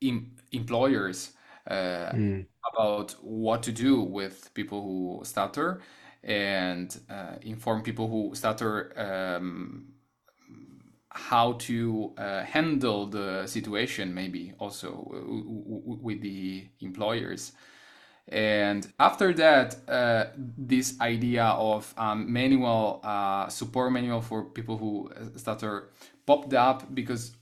em- 0.00 0.36
employers 0.52 1.32
mm. 1.72 2.46
about 2.72 3.12
what 3.22 3.62
to 3.62 3.72
do 3.72 4.00
with 4.00 4.52
people 4.54 4.82
who 4.82 5.24
stutter 5.24 5.80
and 6.22 7.00
uh, 7.10 7.36
inform 7.42 7.82
people 7.82 8.08
who 8.08 8.34
stutter 8.34 8.92
um, 8.96 9.86
how 11.14 11.52
to 11.54 12.12
uh, 12.16 12.42
handle 12.42 13.06
the 13.06 13.46
situation, 13.46 14.14
maybe 14.14 14.54
also 14.58 15.06
with 16.02 16.22
the 16.22 16.66
employers. 16.80 17.52
And 18.28 18.90
after 18.98 19.32
that, 19.34 19.76
uh, 19.88 20.26
this 20.36 20.98
idea 21.00 21.44
of 21.44 21.92
um, 21.98 22.32
manual 22.32 23.00
uh, 23.02 23.48
support 23.48 23.92
manual 23.92 24.20
for 24.20 24.44
people 24.44 24.78
who 24.78 25.10
stutter 25.36 25.90
popped 26.24 26.54
up 26.54 26.94
because 26.94 27.36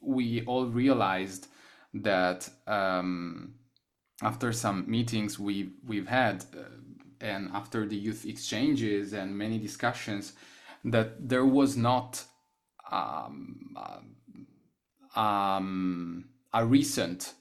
we 0.00 0.44
all 0.44 0.66
realized 0.66 1.48
that 1.94 2.48
um, 2.66 3.54
after 4.22 4.52
some 4.52 4.84
meetings 4.90 5.38
we 5.38 5.70
we've 5.86 6.08
had 6.08 6.44
uh, 6.56 6.62
and 7.20 7.50
after 7.52 7.86
the 7.86 7.96
youth 7.96 8.24
exchanges 8.24 9.12
and 9.12 9.36
many 9.36 9.58
discussions 9.58 10.32
that 10.84 11.28
there 11.28 11.44
was 11.44 11.76
not 11.76 12.24
um, 12.90 13.76
uh, 13.76 15.20
um, 15.20 16.24
a 16.52 16.64
recent 16.64 17.34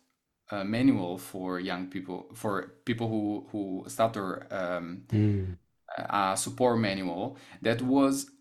uh, 0.51 0.63
manual 0.63 1.17
for 1.17 1.59
young 1.59 1.87
people 1.87 2.25
for 2.33 2.73
people 2.85 3.07
who 3.07 3.47
who 3.51 3.85
stutter 3.87 4.47
um, 4.51 5.03
mm. 5.09 5.57
a 5.97 6.35
support 6.35 6.79
manual 6.79 7.37
that 7.61 7.81
was 7.81 8.31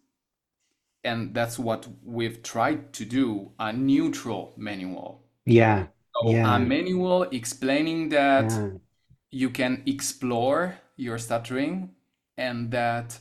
and 1.04 1.34
that's 1.34 1.58
what 1.58 1.86
we've 2.04 2.42
tried 2.42 2.92
to 2.92 3.04
do 3.04 3.52
a 3.58 3.72
neutral 3.72 4.54
manual 4.56 5.22
yeah 5.44 5.86
so 6.22 6.30
yeah. 6.30 6.56
a 6.56 6.58
manual 6.58 7.22
explaining 7.24 8.08
that 8.10 8.50
yeah. 8.50 8.70
you 9.30 9.50
can 9.50 9.82
explore 9.86 10.74
your 10.96 11.18
stuttering 11.18 11.90
and 12.36 12.70
that 12.70 13.18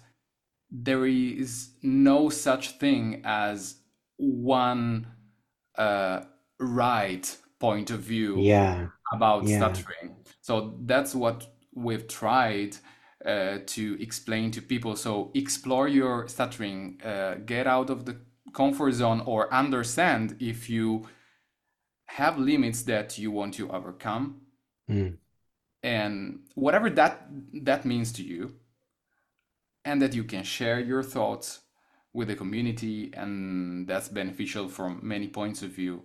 there 0.71 1.05
is 1.05 1.69
no 1.81 2.29
such 2.29 2.71
thing 2.79 3.21
as 3.23 3.75
one 4.17 5.07
uh, 5.77 6.21
right 6.59 7.37
point 7.59 7.91
of 7.91 7.99
view 7.99 8.39
yeah. 8.39 8.87
about 9.13 9.45
yeah. 9.45 9.57
stuttering. 9.57 10.15
So 10.41 10.77
that's 10.85 11.15
what 11.15 11.47
we've 11.73 12.07
tried 12.07 12.77
uh, 13.25 13.59
to 13.65 14.01
explain 14.01 14.51
to 14.51 14.61
people. 14.61 14.95
So 14.95 15.31
explore 15.33 15.87
your 15.87 16.27
stuttering, 16.27 16.99
uh, 17.03 17.35
get 17.45 17.67
out 17.67 17.89
of 17.89 18.05
the 18.05 18.17
comfort 18.53 18.93
zone, 18.93 19.21
or 19.25 19.53
understand 19.53 20.35
if 20.39 20.69
you 20.69 21.07
have 22.07 22.37
limits 22.37 22.83
that 22.83 23.17
you 23.17 23.31
want 23.31 23.53
to 23.55 23.69
overcome, 23.69 24.41
mm. 24.89 25.15
and 25.83 26.39
whatever 26.55 26.89
that 26.89 27.27
that 27.53 27.85
means 27.85 28.11
to 28.13 28.23
you 28.23 28.55
and 29.87 30.01
that 30.01 30.13
you 30.13 30.25
can 30.25 30.43
share 30.43 30.79
your 30.81 31.01
thoughts 31.01 31.61
with 32.13 32.27
the 32.27 32.35
community 32.35 33.09
and 33.13 33.87
that's 33.87 34.09
beneficial 34.09 34.67
from 34.67 34.99
many 35.01 35.29
points 35.29 35.61
of 35.61 35.69
view. 35.69 36.03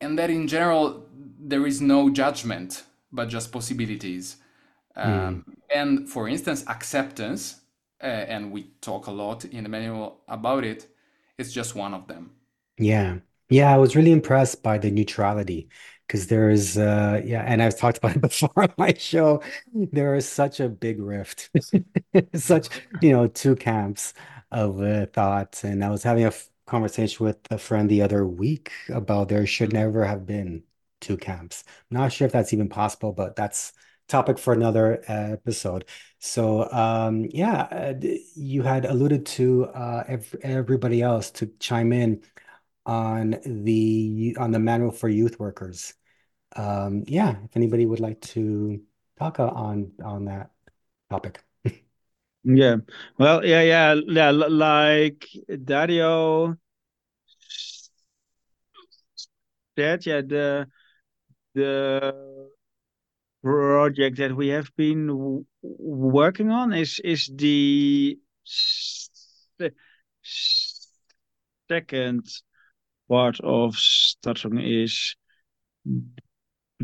And 0.00 0.18
that 0.18 0.28
in 0.28 0.46
general 0.46 1.06
there 1.38 1.66
is 1.66 1.80
no 1.80 2.10
judgment 2.10 2.84
but 3.10 3.28
just 3.28 3.50
possibilities. 3.50 4.36
Mm. 4.96 5.28
um, 5.28 5.44
and 5.74 6.08
for 6.08 6.28
instance 6.28 6.64
acceptance 6.66 7.60
uh, 8.02 8.06
and 8.06 8.50
we 8.50 8.72
talk 8.80 9.06
a 9.06 9.10
lot 9.10 9.44
in 9.44 9.62
the 9.62 9.70
manual 9.70 10.20
about 10.26 10.64
it 10.64 10.88
it's 11.38 11.52
just 11.52 11.74
one 11.74 11.94
of 11.94 12.06
them. 12.08 12.32
Yeah 12.76 13.18
yeah 13.50 13.72
i 13.74 13.76
was 13.78 13.96
really 13.96 14.12
impressed 14.12 14.62
by 14.62 14.78
the 14.78 14.90
neutrality 14.90 15.68
because 16.06 16.26
there 16.28 16.50
is 16.50 16.78
uh 16.78 17.20
yeah 17.24 17.42
and 17.42 17.62
i've 17.62 17.76
talked 17.78 17.98
about 17.98 18.16
it 18.16 18.20
before 18.30 18.50
on 18.56 18.72
my 18.78 18.94
show. 18.94 19.42
There 19.72 20.14
is 20.16 20.28
such 20.28 20.60
a 20.60 20.68
big 20.68 21.00
rift 21.00 21.50
such 22.34 22.68
you 23.02 23.12
know 23.12 23.26
two 23.28 23.56
camps 23.56 24.14
of 24.50 24.80
uh, 24.80 25.06
thoughts 25.06 25.64
and 25.64 25.84
i 25.84 25.90
was 25.90 26.02
having 26.02 26.24
a 26.26 26.32
conversation 26.66 27.26
with 27.26 27.38
a 27.50 27.58
friend 27.58 27.90
the 27.90 28.02
other 28.02 28.26
week 28.26 28.72
about 28.90 29.28
there 29.28 29.46
should 29.46 29.72
never 29.72 30.04
have 30.04 30.24
been 30.26 30.62
two 31.00 31.16
camps. 31.16 31.64
I'm 31.90 31.96
not 31.98 32.12
sure 32.12 32.26
if 32.26 32.32
that's 32.32 32.52
even 32.52 32.68
possible 32.68 33.12
but 33.12 33.34
that's 33.36 33.72
topic 34.08 34.38
for 34.38 34.52
another 34.52 35.02
episode. 35.08 35.84
So 36.20 36.70
um 36.72 37.26
yeah 37.30 37.62
uh, 37.62 37.94
you 38.36 38.62
had 38.62 38.84
alluded 38.84 39.26
to 39.26 39.66
uh 39.66 40.04
ev 40.08 40.34
everybody 40.42 41.02
else 41.02 41.30
to 41.32 41.46
chime 41.60 41.92
in 41.92 42.22
on 42.90 43.36
the 43.64 44.36
on 44.38 44.50
the 44.50 44.58
manual 44.58 44.90
for 44.90 45.08
youth 45.08 45.38
workers 45.38 45.94
um, 46.56 47.04
yeah, 47.06 47.36
if 47.44 47.56
anybody 47.56 47.86
would 47.86 48.00
like 48.00 48.20
to 48.20 48.80
talk 49.18 49.38
on 49.40 49.92
on 50.04 50.24
that 50.26 50.50
topic. 51.10 51.42
Yeah. 52.42 52.76
Well, 53.18 53.44
yeah, 53.44 53.60
yeah, 53.60 53.94
yeah. 54.08 54.30
Like 54.30 55.26
Dario 55.64 56.56
said, 59.76 60.06
yeah, 60.06 60.20
the 60.22 60.66
the 61.54 62.50
project 63.42 64.18
that 64.18 64.34
we 64.34 64.48
have 64.48 64.70
been 64.76 65.44
working 65.62 66.50
on 66.50 66.72
is 66.72 67.00
is 67.04 67.30
the 67.36 68.18
second 71.68 72.26
part 73.10 73.40
of 73.40 73.76
stuttering 73.76 74.60
is 74.60 75.16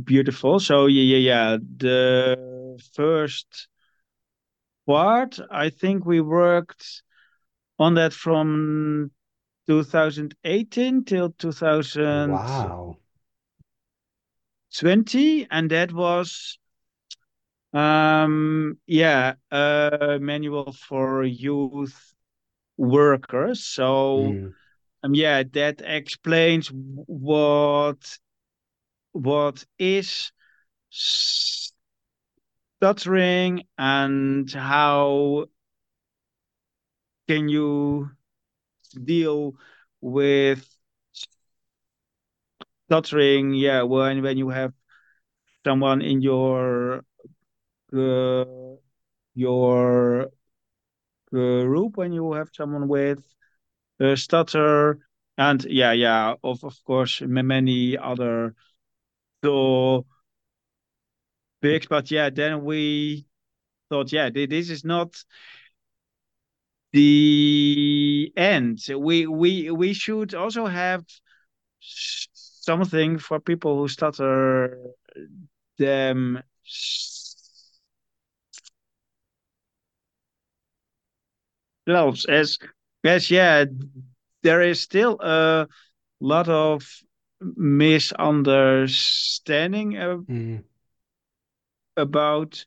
beautiful. 0.03 0.59
So 0.59 0.87
yeah, 0.87 1.17
yeah, 1.17 1.19
yeah. 1.19 1.57
The 1.77 2.79
first 2.95 3.69
part, 4.87 5.39
I 5.51 5.71
think 5.71 6.05
we 6.05 6.21
worked 6.21 7.03
on 7.79 7.95
that 7.95 8.12
from 8.12 9.12
2018 9.69 11.05
till 11.05 11.31
2020, 11.39 12.33
wow. 12.33 12.97
and 15.51 15.71
that 15.71 15.93
was 15.93 16.59
um 17.73 18.79
yeah 18.87 19.35
a 19.51 20.19
manual 20.21 20.73
for 20.73 21.25
youth 21.25 22.15
workers 22.79 23.67
so 23.67 24.33
mm. 24.33 24.53
Um 25.07 25.14
yeah 25.14 25.42
that 25.53 25.81
explains 25.85 26.71
what 27.07 28.19
what 29.12 29.64
is 29.79 30.33
stuttering 30.90 31.73
and 33.79 34.51
how 34.53 35.47
can 37.29 37.49
you 37.49 38.11
deal 39.05 39.55
with 40.01 40.66
stuttering 42.87 43.55
yeah 43.55 43.83
when 43.83 44.23
when 44.23 44.37
you 44.38 44.49
have 44.49 44.73
someone 45.64 46.03
in 46.03 46.23
your 46.23 47.03
uh, 47.97 48.45
your 49.35 50.29
group 51.31 51.97
when 51.97 52.12
you 52.12 52.33
have 52.33 52.49
someone 52.53 52.88
with 52.88 53.23
Uh, 53.99 54.15
stutter 54.15 54.99
and 55.39 55.65
yeah 55.65 55.93
yeah 55.93 56.35
of 56.45 56.63
of 56.65 56.77
course 56.85 57.23
many 57.23 57.97
other 57.97 58.55
so 59.45 60.07
big. 61.61 61.89
But 61.89 62.11
yeah, 62.11 62.31
then 62.31 62.65
we 62.65 63.27
thought, 63.91 64.13
yeah, 64.13 64.31
this 64.31 64.71
is 64.71 64.85
not 64.85 65.17
the 66.93 68.33
end. 68.37 68.81
We 68.97 69.27
we 69.27 69.71
we 69.71 69.93
should 69.93 70.35
also 70.35 70.67
have 70.67 71.05
something 71.81 73.19
for 73.19 73.41
people 73.41 73.79
who 73.79 73.89
stutter 73.89 74.79
them 75.79 76.43
themselves 81.87 82.25
as 82.27 82.59
as 83.07 83.31
yeah 83.31 83.64
there 84.42 84.62
is 84.62 84.81
still 84.81 85.19
a 85.21 85.69
lot 86.21 86.49
of 86.49 87.03
misunderstanding 87.40 89.99
uh, 89.99 90.16
mm. 90.16 90.64
about 91.97 92.64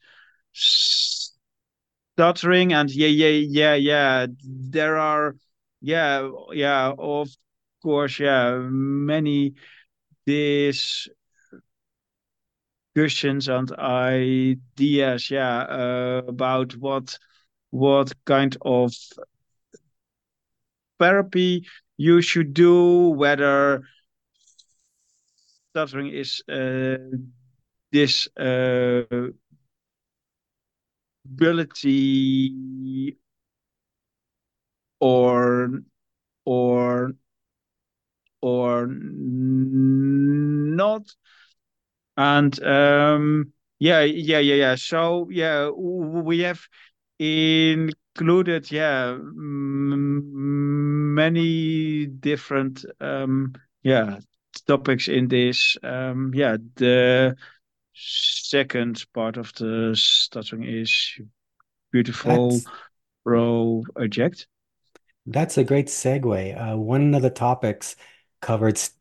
stuttering 2.19 2.73
and 2.73 2.91
yeah 2.91 3.08
yeah 3.08 3.30
yeah 3.30 3.75
yeah 3.75 4.28
there 4.43 4.97
are 4.97 5.36
yeah 5.82 6.30
yeah 6.52 6.91
of 6.97 7.30
course 7.82 8.19
yeah 8.19 8.58
many 8.69 9.54
discussions 10.25 11.08
and 13.47 13.71
ideas 13.73 15.32
yeah 15.32 15.60
uh, 15.60 16.21
about 16.28 16.75
what 16.78 17.17
what 17.71 18.12
kind 18.25 18.58
of 18.62 18.93
therapy 21.00 21.66
you 21.98 22.22
should 22.22 22.54
do 22.54 23.10
whether 23.10 23.84
stuttering 25.72 26.10
is 26.10 26.42
uh, 26.50 26.98
this 27.92 28.28
uh, 28.38 29.04
ability 31.26 33.18
or 35.02 35.82
or 36.46 37.14
or 38.42 38.88
not. 38.88 41.04
And 42.18 42.62
um, 42.64 43.54
yeah, 43.80 44.02
yeah, 44.02 44.40
yeah, 44.40 44.56
yeah. 44.56 44.76
So 44.76 45.30
yeah, 45.32 45.70
we 45.70 46.40
have 46.40 46.62
included 48.15 48.72
yeah 48.72 49.17
many 51.22 52.06
different 52.06 52.86
um, 53.00 53.54
yeah 53.84 54.19
topics 54.67 55.08
in 55.08 55.28
this 55.28 55.78
um, 55.84 56.32
yeah 56.34 56.58
the 56.76 57.36
second 57.93 59.06
part 59.13 59.38
of 59.38 59.54
the 59.56 59.93
stuttering 59.95 60.63
is 60.63 61.19
beautiful 61.91 62.62
That's, 62.62 62.69
row 63.26 63.84
eject. 63.98 64.48
that's 65.26 65.58
a 65.58 65.63
great 65.63 65.88
segue. 65.88 66.74
Uh, 66.74 66.78
one 66.78 67.13
of 67.13 67.22
the 67.22 67.30
topics 67.30 67.95
covered 68.41 68.78
s- 68.78 68.93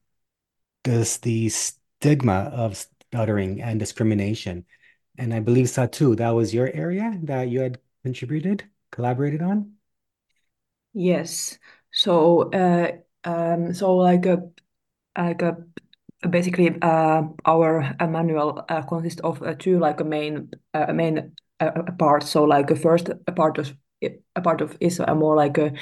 this 0.84 1.18
the 1.18 1.48
stigma 1.50 2.50
of 2.54 2.76
stuttering 2.76 3.62
and 3.62 3.78
discrimination. 3.80 4.66
And 5.18 5.34
I 5.34 5.40
believe 5.40 5.66
Satu, 5.66 6.16
that 6.18 6.30
was 6.30 6.54
your 6.54 6.70
area 6.72 7.18
that 7.24 7.50
you 7.50 7.60
had 7.60 7.80
contributed, 8.04 8.68
collaborated 8.98 9.42
on? 9.42 9.78
Yes. 10.92 11.58
So, 11.92 12.50
uh, 12.52 12.92
um, 13.24 13.74
so 13.74 13.96
like 13.96 14.26
a 14.26 14.42
like 15.16 15.42
a 15.42 15.56
basically 16.28 16.76
uh, 16.82 17.22
our 17.44 17.94
uh, 18.00 18.06
manual 18.06 18.64
uh, 18.68 18.82
consists 18.82 19.20
of 19.22 19.42
uh, 19.42 19.54
two 19.54 19.78
like 19.78 20.00
a 20.00 20.04
main 20.04 20.50
uh, 20.74 20.92
main 20.92 21.32
parts. 21.98 22.30
So 22.30 22.44
like 22.44 22.70
a 22.70 22.76
first 22.76 23.10
a 23.26 23.32
part 23.32 23.58
of 23.58 23.74
a 24.36 24.42
part 24.42 24.60
of 24.60 24.76
is 24.80 25.00
a 25.00 25.14
more 25.14 25.36
like 25.36 25.58
a 25.58 25.72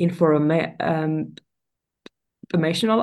informa 0.00 0.76
um, 0.80 1.34
informational 2.52 3.00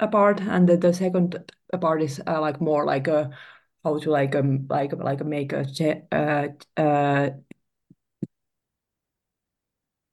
a 0.00 0.08
part, 0.08 0.40
and 0.40 0.68
the, 0.68 0.76
the 0.76 0.92
second 0.92 1.52
part 1.80 2.02
is 2.02 2.20
like 2.26 2.60
more 2.60 2.84
like 2.84 3.08
a 3.08 3.30
how 3.84 3.98
to 3.98 4.10
like 4.10 4.34
um 4.34 4.66
like 4.68 4.92
like 4.92 5.24
make 5.24 5.52
a 5.52 5.64
uh, 6.12 6.48
uh, 6.76 7.30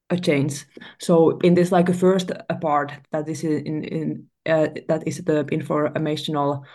a 0.09 0.17
change. 0.17 0.65
So 0.99 1.37
in 1.39 1.53
this 1.53 1.71
like 1.71 1.89
a 1.89 1.93
first 1.93 2.31
part 2.61 2.93
that 3.11 3.27
is 3.27 3.43
in 3.43 3.83
in 3.83 4.27
uh, 4.45 4.67
that 4.87 5.07
is 5.07 5.17
the 5.23 5.45
informational 5.51 6.65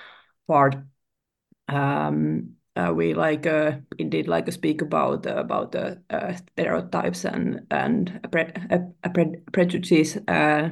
part. 0.47 0.77
Um, 1.68 2.57
uh, 2.77 2.92
we 2.95 3.14
like 3.14 3.47
uh, 3.47 3.79
indeed 3.99 4.29
like 4.29 4.51
speak 4.53 4.83
about 4.83 5.27
uh, 5.27 5.37
about 5.37 5.73
the 5.73 6.03
uh, 6.11 6.35
stereotypes 6.35 7.25
and 7.25 7.66
and 7.71 8.21
pre 8.31 8.45
pre 9.14 9.37
prejudices, 9.53 10.18
uh, 10.29 10.71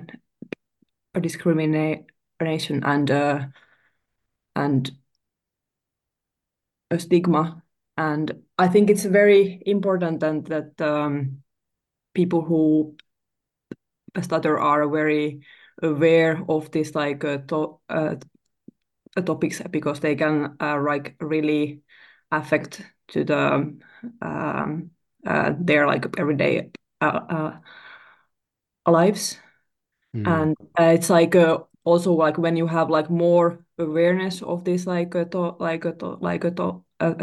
discrimination 1.21 2.85
and 2.85 3.11
uh, 3.11 3.47
and 4.57 4.91
a 6.91 6.99
stigma. 6.99 7.63
And 7.97 8.43
I 8.59 8.69
think 8.69 8.91
it's 8.91 9.05
very 9.05 9.63
important 9.67 10.23
and 10.23 10.47
that 10.47 10.81
um, 10.81 11.43
people 12.15 12.43
who 12.43 12.97
stutter 14.23 14.59
are 14.59 14.89
very 14.89 15.41
aware 15.83 16.43
of 16.49 16.71
this 16.73 16.95
like 16.95 17.25
uh, 17.25 17.39
to 17.49 17.79
uh, 17.89 18.17
topics 19.25 19.61
because 19.71 20.01
they 20.01 20.15
can 20.17 20.57
uh, 20.61 20.81
like 20.81 21.17
really 21.21 21.83
affect 22.31 22.83
to 23.09 23.25
the 23.25 23.39
um, 24.23 24.91
uh, 25.27 25.53
their 25.59 25.87
like 25.87 26.07
everyday 26.19 26.71
uh, 27.01 27.05
uh, 28.87 28.91
lives 28.91 29.39
Hmm. 30.15 30.25
and 30.25 30.57
uh, 30.79 30.85
it's 30.85 31.11
like 31.11 31.37
uh, 31.37 31.59
also 31.85 32.13
like 32.15 32.39
when 32.39 32.57
you 32.57 32.67
have 32.67 32.91
like 32.91 33.11
more 33.11 33.65
awareness 33.79 34.43
of 34.43 34.65
this 34.65 34.87
like 34.87 35.15
uh, 35.17 35.25
to 35.27 35.39
like 35.61 35.87
uh, 35.87 35.93
to 35.93 36.07
like 36.21 36.45
uh, 36.45 36.51
to 36.51 36.85
uh, 37.01 37.15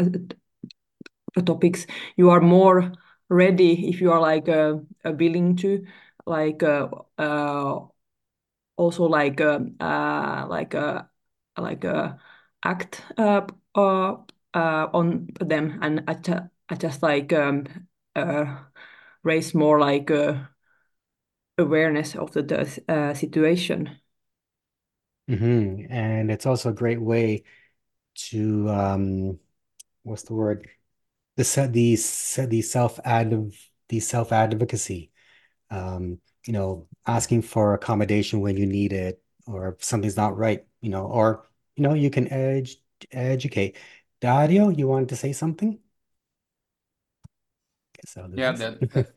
uh, 1.36 1.42
topics 1.42 1.86
you 2.16 2.30
are 2.30 2.40
more 2.40 2.92
ready 3.28 3.88
if 3.88 4.00
you 4.00 4.12
are 4.12 4.20
like 4.20 4.48
uh, 4.48 4.76
uh, 5.04 5.12
willing 5.12 5.56
to 5.56 5.86
like 6.26 6.62
uh, 6.62 6.88
uh, 7.18 7.80
also 8.76 9.04
like 9.04 9.40
uh, 9.40 9.60
uh, 9.80 10.46
like 10.48 10.74
uh, 10.74 11.02
like 11.58 11.84
uh, 11.84 12.14
act 12.64 13.02
uh, 13.18 13.42
uh, 13.74 14.16
uh, 14.54 14.88
on 14.94 15.28
them 15.40 15.78
and 15.82 16.04
I, 16.08 16.14
ju 16.14 16.34
I 16.68 16.74
just 16.76 17.02
like 17.02 17.32
um, 17.32 17.64
uh, 18.16 18.64
raise 19.24 19.54
more 19.54 19.80
like 19.80 20.10
uh, 20.10 20.44
awareness 21.58 22.16
of 22.16 22.32
the, 22.32 22.42
the 22.42 22.82
uh, 22.92 23.14
situation. 23.14 23.98
hmm 25.28 25.82
And 25.90 26.30
it's 26.30 26.46
also 26.46 26.70
a 26.70 26.72
great 26.72 27.00
way 27.00 27.44
to 28.30 28.68
um, 28.70 29.40
what's 30.04 30.24
the 30.24 30.34
word? 30.34 30.68
The 31.38 31.44
the 31.72 32.46
the 32.46 32.62
self 32.62 33.00
the 33.88 34.00
self 34.00 34.32
advocacy. 34.32 35.12
Um, 35.70 36.20
you 36.46 36.52
know, 36.52 36.88
asking 37.06 37.42
for 37.42 37.74
accommodation 37.74 38.40
when 38.40 38.56
you 38.56 38.66
need 38.66 38.92
it, 38.92 39.22
or 39.46 39.70
if 39.70 39.84
something's 39.84 40.16
not 40.16 40.36
right, 40.36 40.66
you 40.80 40.90
know, 40.90 41.06
or 41.06 41.48
you 41.76 41.84
know, 41.84 41.94
you 41.94 42.10
can 42.10 42.28
edge 42.32 42.78
educate. 43.12 43.76
Dario, 44.20 44.70
you 44.70 44.88
wanted 44.88 45.10
to 45.10 45.16
say 45.16 45.32
something? 45.32 45.78
Yeah, 48.34 48.52
that 48.52 48.80
that 48.90 49.12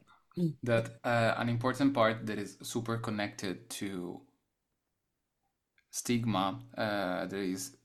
that 0.64 1.00
uh, 1.04 1.36
an 1.38 1.50
important 1.50 1.94
part 1.94 2.28
that 2.28 2.40
is 2.40 2.58
super 2.64 2.98
connected 2.98 3.70
to 3.72 4.22
stigma 5.92 6.60
uh, 6.78 7.26
that 7.28 7.34
is 7.40 7.78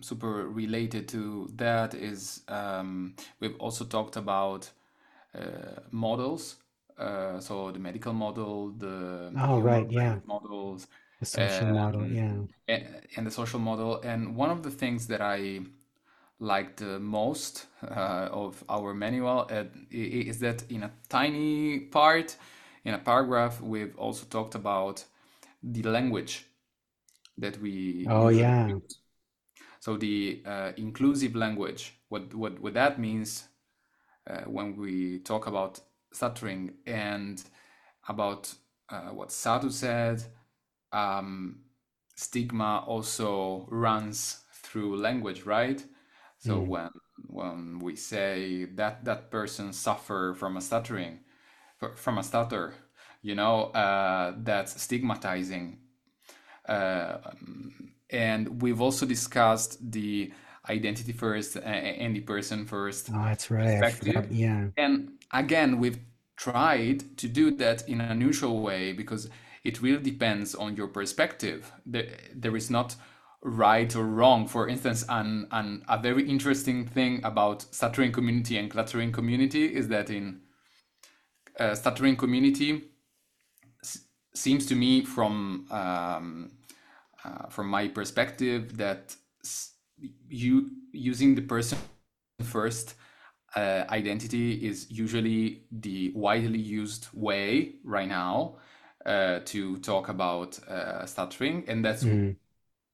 super 0.00 0.48
related 0.48 1.08
to 1.08 1.50
that 1.56 1.94
is 1.94 2.42
um, 2.48 3.14
we've 3.40 3.56
also 3.58 3.84
talked 3.84 4.16
about 4.16 4.70
uh, 5.34 5.80
models. 5.90 6.56
Uh, 6.98 7.40
so 7.40 7.70
the 7.72 7.78
medical 7.78 8.12
model, 8.12 8.70
the 8.72 9.32
Oh, 9.36 9.60
right, 9.60 9.86
yeah. 9.90 10.20
models, 10.26 10.86
The 11.18 11.26
social 11.26 11.66
model, 11.66 12.06
yeah. 12.06 12.38
um, 12.38 12.48
a- 12.68 12.86
and 13.16 13.26
the 13.26 13.30
social 13.30 13.58
model. 13.60 14.00
And 14.02 14.36
one 14.36 14.50
of 14.50 14.62
the 14.62 14.70
things 14.70 15.06
that 15.08 15.20
I 15.20 15.60
like 16.40 16.76
the 16.76 16.98
most 16.98 17.66
uh, 17.82 18.28
of 18.32 18.62
our 18.68 18.94
manual 18.94 19.46
uh, 19.50 19.64
is 19.90 20.40
that 20.40 20.64
in 20.70 20.82
a 20.84 20.92
tiny 21.08 21.80
part, 21.80 22.36
in 22.84 22.94
a 22.94 22.98
paragraph, 22.98 23.60
we've 23.60 23.96
also 23.98 24.26
talked 24.26 24.54
about 24.54 25.04
the 25.62 25.82
language 25.84 26.46
that 27.38 27.60
we 27.60 27.70
Oh, 28.06 28.28
yeah. 28.30 28.78
use. 28.80 28.98
So 29.84 29.98
the 29.98 30.42
uh, 30.46 30.72
inclusive 30.78 31.36
language, 31.36 31.92
what, 32.08 32.34
what, 32.34 32.58
what 32.60 32.74
that 32.74 32.98
means 32.98 33.48
uh, 34.28 34.42
when 34.42 34.76
we 34.76 35.20
talk 35.20 35.46
about 35.46 35.80
stuttering 36.12 36.74
and 36.86 37.42
about 38.08 38.54
uh, 38.90 39.10
what 39.10 39.30
Satu 39.30 39.70
said, 39.72 40.24
um, 40.92 41.60
stigma 42.16 42.84
also 42.86 43.66
runs 43.70 44.44
through 44.52 44.96
language, 44.96 45.44
right? 45.44 45.84
So 46.38 46.60
Mm. 46.60 46.68
when 46.68 46.90
when 47.28 47.78
we 47.80 47.96
say 47.96 48.64
that 48.76 49.04
that 49.04 49.30
person 49.30 49.72
suffer 49.72 50.34
from 50.38 50.56
a 50.56 50.62
stuttering, 50.62 51.20
from 51.96 52.18
a 52.18 52.24
stutter, 52.24 52.74
you 53.22 53.34
know, 53.34 53.66
uh, 53.72 54.34
that's 54.38 54.80
stigmatizing. 54.82 55.78
Uh, 56.68 57.18
and 58.14 58.62
we've 58.62 58.80
also 58.80 59.04
discussed 59.06 59.90
the 59.92 60.32
identity 60.70 61.12
first 61.12 61.56
a- 61.56 61.66
and 62.02 62.14
the 62.16 62.20
person 62.20 62.64
first 62.66 63.10
Oh, 63.12 63.22
that's 63.24 63.50
right. 63.50 63.80
Perspective. 63.80 64.32
Yeah. 64.32 64.68
And 64.76 64.94
again, 65.32 65.78
we've 65.78 65.98
tried 66.36 67.16
to 67.18 67.28
do 67.28 67.50
that 67.56 67.88
in 67.88 68.00
an 68.00 68.10
unusual 68.10 68.60
way 68.62 68.92
because 68.92 69.28
it 69.62 69.80
really 69.82 70.02
depends 70.02 70.54
on 70.54 70.76
your 70.76 70.88
perspective. 70.88 71.70
There, 71.86 72.08
there 72.34 72.56
is 72.56 72.70
not 72.70 72.96
right 73.42 73.94
or 73.96 74.04
wrong. 74.04 74.46
For 74.48 74.68
instance, 74.68 75.04
an, 75.08 75.46
an, 75.50 75.84
a 75.88 75.98
very 75.98 76.28
interesting 76.28 76.86
thing 76.86 77.20
about 77.24 77.62
stuttering 77.74 78.12
community 78.12 78.56
and 78.58 78.70
cluttering 78.70 79.12
community 79.12 79.64
is 79.66 79.88
that 79.88 80.10
in 80.10 80.40
uh, 81.60 81.74
stuttering 81.74 82.16
community 82.16 82.82
s- 83.82 84.00
seems 84.34 84.66
to 84.66 84.74
me 84.74 85.04
from 85.04 85.66
um, 85.70 86.50
uh, 87.24 87.48
from 87.48 87.68
my 87.68 87.88
perspective 87.88 88.76
that 88.78 89.16
you 90.28 90.70
using 90.92 91.34
the 91.34 91.42
person 91.42 91.78
first 92.42 92.94
uh, 93.56 93.84
identity 93.90 94.54
is 94.66 94.90
usually 94.90 95.64
the 95.70 96.12
widely 96.14 96.58
used 96.58 97.08
way 97.12 97.76
right 97.84 98.08
now 98.08 98.56
uh, 99.06 99.40
to 99.44 99.76
talk 99.78 100.08
about 100.08 100.58
uh, 100.68 101.06
stuttering, 101.06 101.64
and 101.68 101.84
that's 101.84 102.06
Mm. 102.06 102.36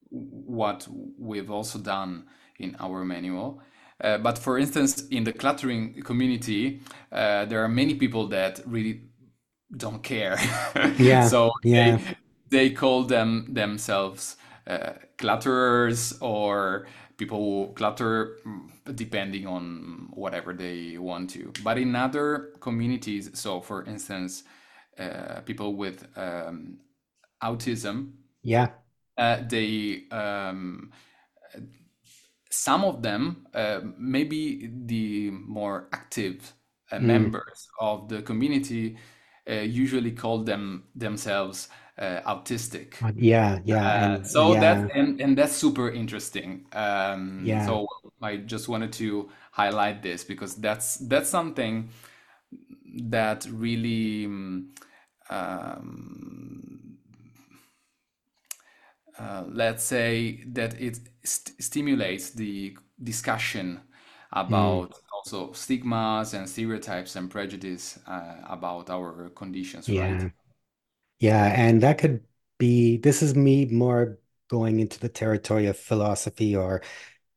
what 0.09 0.87
we've 1.17 1.51
also 1.51 1.79
done 1.79 2.25
in 2.59 2.75
our 2.79 3.05
manual. 3.05 3.61
Uh, 4.03 4.17
but 4.17 4.37
for 4.37 4.57
instance, 4.57 5.07
in 5.09 5.23
the 5.23 5.33
cluttering 5.33 6.01
community, 6.03 6.81
uh, 7.11 7.45
there 7.45 7.63
are 7.63 7.69
many 7.69 7.95
people 7.95 8.27
that 8.27 8.61
really 8.65 9.03
don't 9.77 10.03
care. 10.03 10.37
Yeah, 10.97 11.31
so 11.31 11.51
yeah, 11.63 11.99
they 12.51 12.71
call 12.71 13.05
them 13.05 13.47
themselves 13.49 14.37
uh, 14.67 14.93
clutterers 15.17 16.13
or 16.21 16.87
people 17.17 17.39
who 17.67 17.73
clutter 17.75 18.37
mm, 18.47 18.69
depending 18.95 19.47
on 19.47 20.09
whatever 20.13 20.53
they 20.53 20.97
want 20.99 21.31
to. 21.31 21.53
But 21.63 21.79
in 21.79 21.95
other 21.95 22.51
communities, 22.61 23.31
so 23.35 23.61
for 23.61 23.85
instance, 23.85 24.43
uh, 24.99 25.41
people 25.45 25.75
with 25.75 26.07
um, 26.17 26.79
autism, 27.43 28.13
yeah. 28.43 28.69
uh, 29.17 29.41
they 29.49 30.03
um, 30.11 30.91
some 32.49 32.83
of 32.83 33.01
them, 33.01 33.47
uh, 33.53 33.81
maybe 33.97 34.69
the 34.85 35.31
more 35.31 35.87
active 35.93 36.53
uh, 36.91 36.99
Mm. 36.99 37.05
members 37.07 37.67
of 37.79 38.09
the 38.09 38.21
community, 38.21 38.97
uh, 39.49 39.53
usually 39.55 40.11
call 40.11 40.43
them 40.43 40.83
themselves 40.95 41.69
uh, 42.01 42.21
autistic. 42.27 42.95
Uh, 43.03 43.11
Yeah, 43.15 43.59
yeah, 43.65 43.89
Uh, 43.89 44.19
and 44.25 44.25
so 44.25 44.55
yeah, 44.55 44.59
that 44.59 44.89
and 44.95 45.21
and 45.21 45.37
that's 45.37 45.53
super 45.55 45.89
interesting. 45.91 46.65
Um, 46.73 47.55
yeah, 47.55 47.59
so 47.59 47.87
I 48.21 48.37
just 48.37 48.69
wanted 48.69 48.93
to 48.93 49.29
highlight 49.51 50.03
this 50.03 50.23
because 50.23 50.55
that's 50.55 50.97
that's 50.97 51.29
something 51.29 51.89
that 53.09 53.45
really 53.51 54.27
mm, 54.27 54.65
um, 55.29 56.97
uh, 59.19 59.43
let's 59.47 59.83
say 59.83 60.43
that 60.47 60.79
it 60.79 60.99
st 61.23 61.51
stimulates 61.61 62.31
the 62.31 62.77
discussion 63.03 63.81
mm, 64.47 64.85
about 64.85 64.93
also 65.13 65.51
stigmas 65.53 66.33
and 66.33 66.47
stereotypes 66.49 67.15
and 67.15 67.29
prejudice 67.29 67.99
uh, 68.07 68.35
about 68.47 68.89
our 68.89 69.29
conditions, 69.31 69.91
right? 69.91 70.25
Yeah. 71.21 71.45
And 71.55 71.81
that 71.83 71.97
could 71.99 72.23
be, 72.57 72.97
this 72.97 73.21
is 73.21 73.35
me 73.35 73.65
more 73.65 74.19
going 74.49 74.79
into 74.79 74.99
the 74.99 75.09
territory 75.09 75.67
of 75.67 75.77
philosophy 75.77 76.55
or 76.55 76.81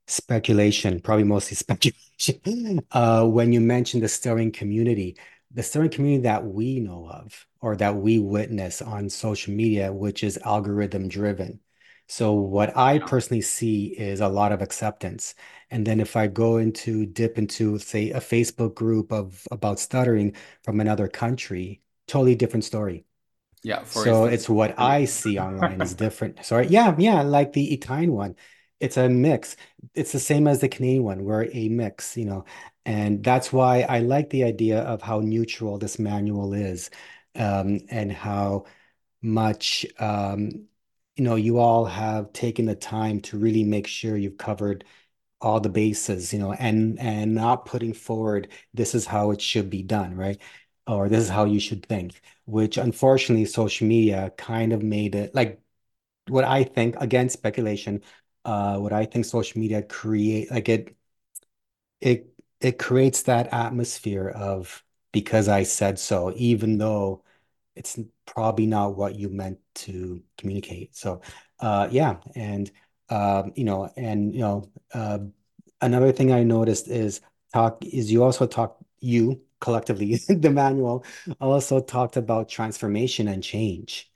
Speculation, 0.08 1.00
probably 1.00 1.24
mostly 1.24 1.56
speculation. 1.58 2.80
Uh, 2.92 3.26
when 3.26 3.52
you 3.52 3.60
mentioned 3.60 4.02
the 4.04 4.08
stirring 4.08 4.52
community, 4.52 5.16
the 5.52 5.62
stirring 5.62 5.90
community 5.90 6.24
that 6.24 6.44
we 6.46 6.80
know 6.80 7.08
of 7.10 7.46
or 7.60 7.76
that 7.76 7.96
we 7.96 8.18
witness 8.18 8.82
on 8.82 9.10
social 9.10 9.54
media, 9.54 9.92
which 9.92 10.24
is 10.24 10.38
algorithm 10.46 11.08
driven. 11.08 11.60
So 12.08 12.34
what 12.34 12.76
I 12.76 13.00
personally 13.00 13.42
see 13.42 13.88
is 13.88 14.20
a 14.20 14.28
lot 14.28 14.52
of 14.52 14.62
acceptance. 14.62 15.34
And 15.70 15.86
then 15.86 16.00
if 16.00 16.16
I 16.16 16.28
go 16.28 16.58
into 16.58 17.06
dip 17.06 17.38
into, 17.38 17.78
say, 17.78 18.10
a 18.12 18.20
Facebook 18.20 18.74
group 18.74 19.12
of 19.12 19.46
about 19.52 19.80
stuttering 19.80 20.34
from 20.64 20.80
another 20.80 21.08
country, 21.08 21.82
totally 22.08 22.36
different 22.36 22.64
story. 22.64 23.06
Yeah, 23.64 23.84
for 23.84 24.06
So 24.06 24.06
instance. 24.06 24.26
it's 24.26 24.48
what 24.48 24.78
I 24.78 25.04
see 25.06 25.38
online 25.38 25.80
is 25.82 25.94
different. 25.94 26.44
Sorry. 26.44 26.66
Yeah, 26.68 26.94
yeah, 26.98 27.22
like 27.22 27.52
the 27.52 27.72
Italian 27.72 28.12
one. 28.12 28.36
It's 28.80 28.96
a 28.96 29.08
mix. 29.08 29.56
It's 29.94 30.12
the 30.12 30.20
same 30.20 30.46
as 30.48 30.60
the 30.60 30.68
Canadian 30.68 31.04
one. 31.04 31.24
We're 31.24 31.44
a 31.52 31.68
mix, 31.68 32.16
you 32.16 32.24
know. 32.26 32.44
And 32.84 33.22
that's 33.24 33.52
why 33.52 33.82
I 33.82 34.00
like 34.00 34.30
the 34.30 34.44
idea 34.44 34.80
of 34.82 35.00
how 35.02 35.20
neutral 35.20 35.78
this 35.78 35.98
manual 35.98 36.52
is, 36.54 36.90
um, 37.36 37.80
and 37.90 38.12
how 38.12 38.66
much 39.22 39.86
um, 39.98 40.68
you 41.16 41.24
know, 41.24 41.36
you 41.36 41.58
all 41.58 41.84
have 41.86 42.32
taken 42.32 42.66
the 42.66 42.74
time 42.76 43.20
to 43.22 43.38
really 43.38 43.64
make 43.64 43.86
sure 43.86 44.16
you've 44.16 44.38
covered 44.38 44.84
all 45.40 45.60
the 45.60 45.68
bases, 45.68 46.32
you 46.32 46.38
know, 46.38 46.52
and 46.54 46.98
and 46.98 47.34
not 47.34 47.66
putting 47.66 47.92
forward 47.94 48.48
this 48.74 48.94
is 48.94 49.06
how 49.06 49.30
it 49.30 49.40
should 49.40 49.70
be 49.70 49.82
done, 49.82 50.14
right? 50.16 50.40
Or 50.86 51.08
this 51.08 51.24
is 51.24 51.30
how 51.30 51.44
you 51.46 51.60
should 51.60 51.86
think, 51.86 52.20
which 52.46 52.76
unfortunately 52.76 53.46
social 53.46 53.86
media 53.86 54.32
kind 54.36 54.72
of 54.72 54.82
made 54.82 55.14
it 55.14 55.34
like 55.34 55.60
what 56.28 56.44
I 56.44 56.64
think, 56.64 56.96
again, 56.98 57.28
speculation, 57.30 58.02
uh, 58.44 58.78
what 58.78 58.92
I 58.92 59.06
think 59.06 59.26
social 59.26 59.60
media 59.60 59.82
create 59.82 60.50
like 60.50 60.68
it 60.68 60.96
it 62.00 62.28
it 62.60 62.78
creates 62.78 63.22
that 63.22 63.52
atmosphere 63.52 64.28
of 64.28 64.82
because 65.12 65.48
I 65.48 65.62
said 65.64 65.98
so, 65.98 66.32
even 66.36 66.78
though 66.78 67.22
it's 67.76 67.98
probably 68.26 68.66
not 68.66 68.96
what 68.96 69.16
you 69.16 69.28
meant 69.28 69.58
to 69.76 70.22
communicate. 70.38 70.96
So, 70.96 71.20
uh, 71.60 71.88
yeah, 71.90 72.18
and 72.36 72.70
um, 73.10 73.52
you 73.56 73.64
know, 73.64 73.90
and 73.96 74.34
you 74.34 74.40
know, 74.40 74.70
uh, 74.94 75.18
another 75.82 76.12
thing 76.12 76.32
I 76.32 76.44
noticed 76.44 76.88
is 76.88 77.22
talk 77.54 77.84
is 77.84 78.12
you 78.12 78.24
also 78.24 78.46
talk 78.48 78.78
you 79.00 79.42
collectively 79.64 80.16
the 80.28 80.50
manual 80.50 81.04
also 81.40 81.80
talked 81.80 82.16
about 82.18 82.48
transformation 82.50 83.28
and 83.28 83.42
change. 83.42 84.12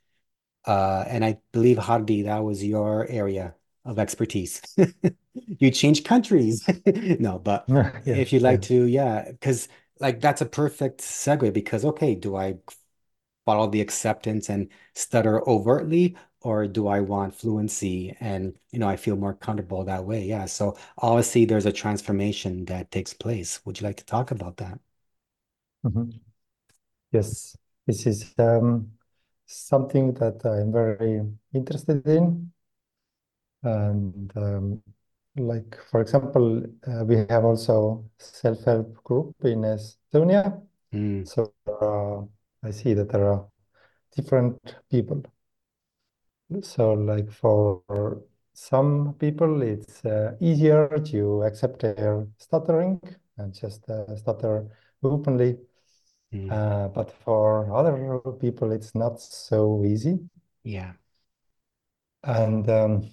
Uh, 0.65 1.05
and 1.07 1.25
I 1.25 1.39
believe 1.53 1.77
Hardi, 1.79 2.23
that 2.23 2.39
was 2.43 2.63
your 2.63 3.07
area 3.07 3.55
of 3.85 3.99
expertise. 3.99 4.61
You 5.59 5.71
change 5.71 6.03
countries. 6.03 6.69
No, 7.19 7.39
but 7.39 7.67
Yeah, 7.67 7.93
if 8.11 8.33
you'd 8.33 8.41
like 8.41 8.61
yeah. 8.61 8.63
to, 8.63 8.85
yeah, 8.85 9.29
because 9.31 9.67
like 9.99 10.21
that's 10.21 10.41
a 10.41 10.45
perfect 10.45 11.01
segue 11.01 11.53
because 11.53 11.85
okay, 11.85 12.15
do 12.15 12.35
I 12.35 12.59
follow 13.45 13.69
the 13.69 13.81
acceptance 13.81 14.49
and 14.49 14.71
stutter 14.95 15.47
overtly, 15.49 16.17
or 16.41 16.67
do 16.67 16.87
I 16.87 17.01
want 17.01 17.35
fluency 17.35 18.15
and 18.21 18.57
you 18.71 18.79
know 18.79 18.89
I 18.89 18.97
feel 18.97 19.15
more 19.17 19.33
comfortable 19.35 19.83
that 19.85 20.05
way? 20.05 20.25
Yeah. 20.25 20.45
So 20.45 20.77
obviously 20.99 21.45
there's 21.45 21.65
a 21.67 21.71
transformation 21.73 22.65
that 22.65 22.91
takes 22.91 23.13
place. 23.13 23.65
Would 23.65 23.81
you 23.81 23.87
like 23.87 23.97
to 23.97 24.05
talk 24.05 24.31
about 24.31 24.57
that? 24.57 24.79
Mhm. 25.83 26.19
Yes, 27.11 27.55
this 27.87 28.05
is 28.07 28.33
um, 28.39 28.91
something 29.45 30.13
that 30.15 30.45
I'm 30.45 30.71
very 30.71 31.21
interested 31.53 32.05
in. 32.07 32.51
And 33.63 34.31
um, 34.37 34.83
like, 35.37 35.77
for 35.91 36.01
example, 36.01 36.63
uh, 36.87 37.03
we 37.05 37.17
have 37.29 37.45
also 37.45 38.05
self-help 38.17 39.03
group 39.03 39.35
in 39.43 39.61
Estonia. 39.61 40.61
Mm, 40.93 41.27
So 41.27 41.53
uh, 41.67 42.25
I 42.67 42.71
see 42.71 42.93
that 42.95 43.09
there 43.09 43.31
are 43.31 43.47
different 44.15 44.59
people. 44.91 45.23
So 46.61 46.93
like 46.93 47.31
for 47.31 47.83
some 48.53 49.13
people, 49.19 49.61
it's 49.61 50.03
uh, 50.05 50.35
easier 50.39 50.87
to 51.11 51.43
accept 51.43 51.79
their 51.81 52.27
stuttering 52.37 52.99
and 53.37 53.53
just 53.53 53.89
uh, 53.89 54.15
stutter 54.15 54.67
openly. 55.03 55.57
Mm, 56.31 56.49
Uh, 56.49 56.87
but 56.89 57.11
for 57.23 57.71
other 57.73 58.19
people, 58.39 58.71
it's 58.71 58.95
not 58.95 59.21
so 59.21 59.83
easy. 59.85 60.19
yeah. 60.63 60.93
And 62.23 62.69
um, 62.69 63.09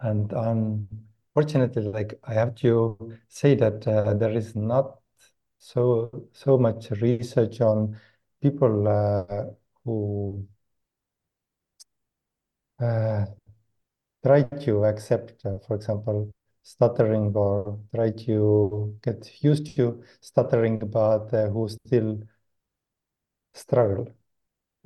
and 0.00 0.32
unfortunately, 0.32 1.82
like 1.82 2.18
I 2.24 2.34
have 2.34 2.54
to 2.56 2.98
say 3.28 3.54
that 3.56 3.86
uh, 3.86 4.14
there 4.14 4.32
is 4.32 4.54
not 4.56 4.98
so 5.58 6.28
so 6.32 6.58
much 6.58 6.90
research 6.92 7.60
on 7.60 7.98
people 8.42 8.88
uh, 8.88 9.46
who 9.84 10.46
uh, 12.80 13.24
try 14.24 14.42
to 14.44 14.84
accept, 14.84 15.44
uh, 15.46 15.58
for 15.66 15.74
example, 15.76 16.32
stuttering 16.72 17.34
or 17.34 17.78
try 17.94 18.10
to 18.26 18.96
get 19.02 19.20
used 19.42 19.66
to 19.76 20.02
stuttering, 20.20 20.78
but 20.78 21.32
uh, 21.34 21.48
who 21.48 21.68
still 21.68 22.10
struggle. 23.54 24.08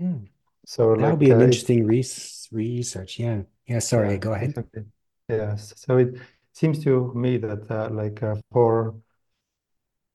Mm. 0.00 0.28
So 0.64 0.92
That 0.98 1.10
would 1.10 1.18
like 1.18 1.20
be 1.20 1.30
an 1.30 1.40
uh, 1.40 1.42
interesting 1.42 1.86
res 1.86 2.48
research. 2.52 3.18
Yeah. 3.18 3.42
Yeah, 3.66 3.78
sorry, 3.80 4.16
yeah, 4.16 4.18
go 4.18 4.32
ahead. 4.34 4.54
exactly. 4.54 4.84
Yes. 5.28 5.74
So 5.76 5.98
it 5.98 6.16
seems 6.52 6.82
to 6.84 7.12
me 7.14 7.38
that 7.38 7.70
uh, 7.70 7.88
like 7.92 8.22
uh, 8.22 8.36
for 8.50 8.94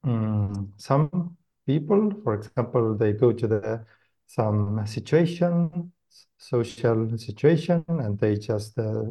mm, 0.05 0.71
some 0.77 1.37
people, 1.65 2.11
for 2.23 2.35
example, 2.35 2.95
they 2.95 3.13
go 3.13 3.31
to 3.31 3.47
the 3.47 3.85
some 4.27 4.85
situation, 4.85 5.91
social 6.37 7.17
situation, 7.17 7.83
and 7.87 8.19
they 8.19 8.35
just 8.37 8.77
uh, 8.79 9.03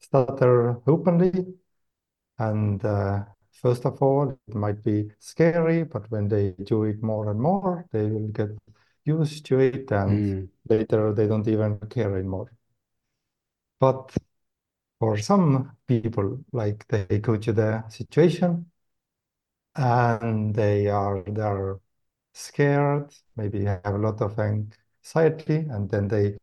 stutter 0.00 0.80
openly. 0.86 1.32
And 2.38 2.84
uh, 2.84 3.24
first 3.52 3.84
of 3.86 4.00
all, 4.02 4.30
it 4.48 4.54
might 4.54 4.82
be 4.84 5.10
scary, 5.18 5.84
but 5.84 6.10
when 6.10 6.28
they 6.28 6.52
do 6.52 6.84
it 6.84 7.02
more 7.02 7.30
and 7.30 7.40
more, 7.40 7.86
they 7.92 8.06
will 8.10 8.28
get 8.28 8.50
used 9.04 9.46
to 9.46 9.60
it, 9.60 9.90
and 9.92 10.22
Mm, 10.22 10.48
later 10.68 11.12
they 11.12 11.26
don't 11.26 11.48
even 11.48 11.78
care 11.90 12.16
anymore. 12.16 12.52
But 13.78 14.16
for 15.00 15.18
some 15.18 15.76
people, 15.88 16.44
like 16.52 16.86
they 16.88 17.20
go 17.20 17.36
to 17.36 17.52
the 17.52 17.88
situation 17.90 18.70
and 19.76 20.54
they 20.54 20.88
are 20.88 21.22
they're 21.26 21.78
scared, 22.34 23.14
maybe 23.36 23.64
have 23.64 23.86
a 23.86 23.98
lot 23.98 24.20
of 24.22 24.38
anxiety, 24.38 25.56
and 25.70 25.90
then 25.90 26.08
they 26.08 26.38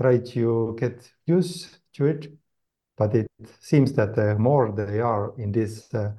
try 0.00 0.18
to 0.18 0.76
get 0.78 1.10
used 1.26 1.78
to 1.94 2.06
it. 2.06 2.32
But 2.96 3.14
it 3.14 3.28
seems 3.60 3.92
that 3.94 4.14
the 4.14 4.36
more 4.38 4.72
they 4.72 5.00
are 5.00 5.34
in 5.38 5.52
this 5.52 5.92
uh, 5.94 6.12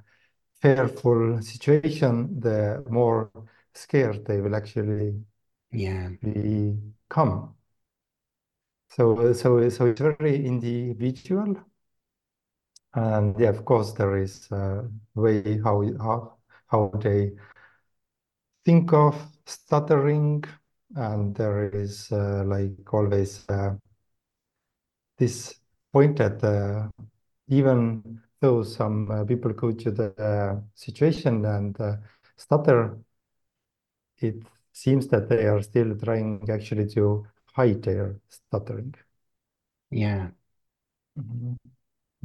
fearful 0.61 1.41
situation, 1.41 2.39
the 2.39 2.83
more 2.89 3.31
scared 3.73 4.25
they 4.25 4.41
will 4.41 4.55
actually 4.55 5.23
Yeah. 5.71 6.09
we 6.21 6.77
come. 7.09 7.55
So 8.89 9.31
so 9.33 9.69
so 9.69 9.85
it's 9.87 10.01
very 10.01 10.45
individual. 10.45 11.55
And 12.93 13.39
yeah, 13.39 13.49
of 13.49 13.63
course, 13.65 13.93
there 13.93 14.17
is 14.17 14.49
a 14.51 14.89
way 15.15 15.59
how 15.63 15.81
how 15.99 16.37
how 16.67 16.89
they 17.01 17.31
think 18.65 18.93
of 18.93 19.15
stuttering, 19.47 20.43
and 20.95 21.35
there 21.35 21.69
is 21.69 22.11
uh, 22.11 22.43
like 22.45 22.93
always 22.93 23.47
uh, 23.49 23.75
this 25.17 25.56
point 25.91 26.17
that 26.17 26.43
uh, 26.43 26.89
even 27.49 28.21
though 28.41 28.63
some 28.63 29.09
uh, 29.11 29.23
people 29.25 29.53
go 29.53 29.71
to 29.71 29.91
the 29.91 30.11
uh, 30.21 30.61
situation 30.75 31.45
and 31.45 31.79
uh, 31.81 31.97
stutter, 32.37 32.97
it 34.19 34.35
seems 34.73 35.07
that 35.07 35.29
they 35.29 35.45
are 35.45 35.61
still 35.61 35.95
trying 35.97 36.47
actually 36.49 36.87
to 36.87 37.25
hide 37.53 37.81
their 37.83 38.19
stuttering. 38.29 38.93
Yeah. 39.91 40.31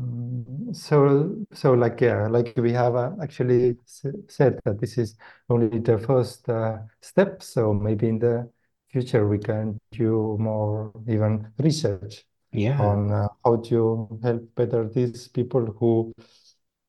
Mm, 0.00 0.74
so, 0.74 1.36
so 1.52 1.74
like 1.74 2.00
yeah, 2.00 2.26
like 2.28 2.54
we 2.56 2.72
have 2.72 2.94
uh, 2.96 3.12
actually 3.22 3.76
said 3.86 4.58
that 4.64 4.80
this 4.80 4.96
is 4.98 5.16
only 5.50 5.78
the 5.80 5.98
first 5.98 6.48
uh, 6.48 6.78
step. 7.00 7.42
So 7.42 7.74
maybe 7.74 8.08
in 8.08 8.18
the 8.18 8.50
future 8.90 9.28
we 9.28 9.38
can 9.38 9.78
do 9.92 10.36
more 10.40 10.92
even 11.08 11.52
research 11.58 12.24
Yeah. 12.52 12.88
on 12.88 13.10
uh, 13.12 13.28
how 13.44 13.56
to 13.56 14.08
help 14.22 14.54
better 14.54 14.88
these 14.88 15.28
people 15.28 15.66
who 15.78 16.12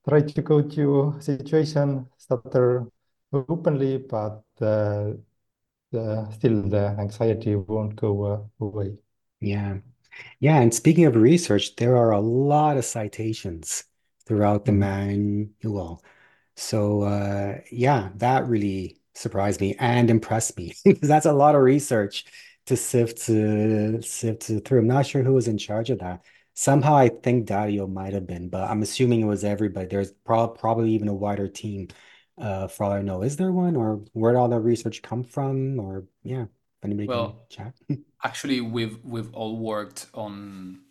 try 0.08 0.22
to 0.22 0.42
go 0.42 0.62
to 0.62 1.16
situation 1.20 2.08
stutter 2.18 2.88
openly, 3.34 3.98
but 4.00 4.44
uh, 4.62 5.14
the, 5.92 6.30
still 6.34 6.64
the 6.64 6.96
anxiety 7.00 7.56
won't 7.56 7.96
go 7.96 8.24
uh, 8.26 8.66
away. 8.66 8.98
Yeah. 9.40 9.80
Yeah, 10.40 10.62
and 10.62 10.74
speaking 10.74 11.06
of 11.06 11.16
research, 11.16 11.76
there 11.78 11.98
are 11.98 12.12
a 12.12 12.22
lot 12.22 12.78
of 12.78 12.86
citations 12.86 13.86
throughout 14.28 14.66
the 14.66 14.72
Mhm. 14.72 14.74
manual. 14.74 16.04
So 16.58 17.04
uh 17.04 17.62
yeah, 17.72 18.12
that 18.18 18.48
really 18.48 19.00
surprised 19.16 19.62
me 19.62 19.76
and 19.80 20.10
impressed 20.10 20.58
me 20.58 20.74
because 20.86 21.10
that's 21.10 21.26
a 21.28 21.34
lot 21.34 21.56
of 21.56 21.62
research 21.64 22.26
to 22.68 22.78
sift 22.78 23.18
to 23.26 24.02
sift 24.02 24.44
to 24.44 24.60
through. 24.62 24.80
I'm 24.80 24.88
not 24.88 25.06
sure 25.06 25.24
who 25.24 25.34
was 25.34 25.48
in 25.48 25.58
charge 25.58 25.90
of 25.90 26.00
that. 26.00 26.26
Somehow 26.56 26.96
I 26.96 27.10
think 27.10 27.46
Dario 27.48 27.88
might 27.88 28.14
have 28.14 28.28
been, 28.28 28.50
but 28.50 28.70
I'm 28.70 28.82
assuming 28.84 29.22
it 29.22 29.26
was 29.26 29.44
everybody. 29.44 29.88
There's 29.88 30.12
prob 30.12 30.58
probably 30.60 30.92
even 30.92 31.08
a 31.08 31.14
wider 31.14 31.48
team, 31.48 31.88
uh, 32.38 32.68
for 32.68 32.84
all 32.86 32.92
I 32.94 33.02
know. 33.02 33.24
Is 33.24 33.38
there 33.38 33.52
one, 33.52 33.76
or 33.76 33.98
where 34.14 34.34
did 34.34 34.38
all 34.40 34.50
the 34.50 34.60
research 34.60 35.02
come 35.02 35.24
from? 35.24 35.80
Or 35.80 36.06
yeah, 36.24 36.44
if 36.44 36.50
anybody 36.84 37.10
can 37.10 37.32
Well, 37.32 37.48
chat. 37.50 37.74
actually, 38.24 38.62
we've 38.62 39.04
we've 39.06 39.34
all 39.36 39.58
worked 39.60 40.08
on 40.16 40.82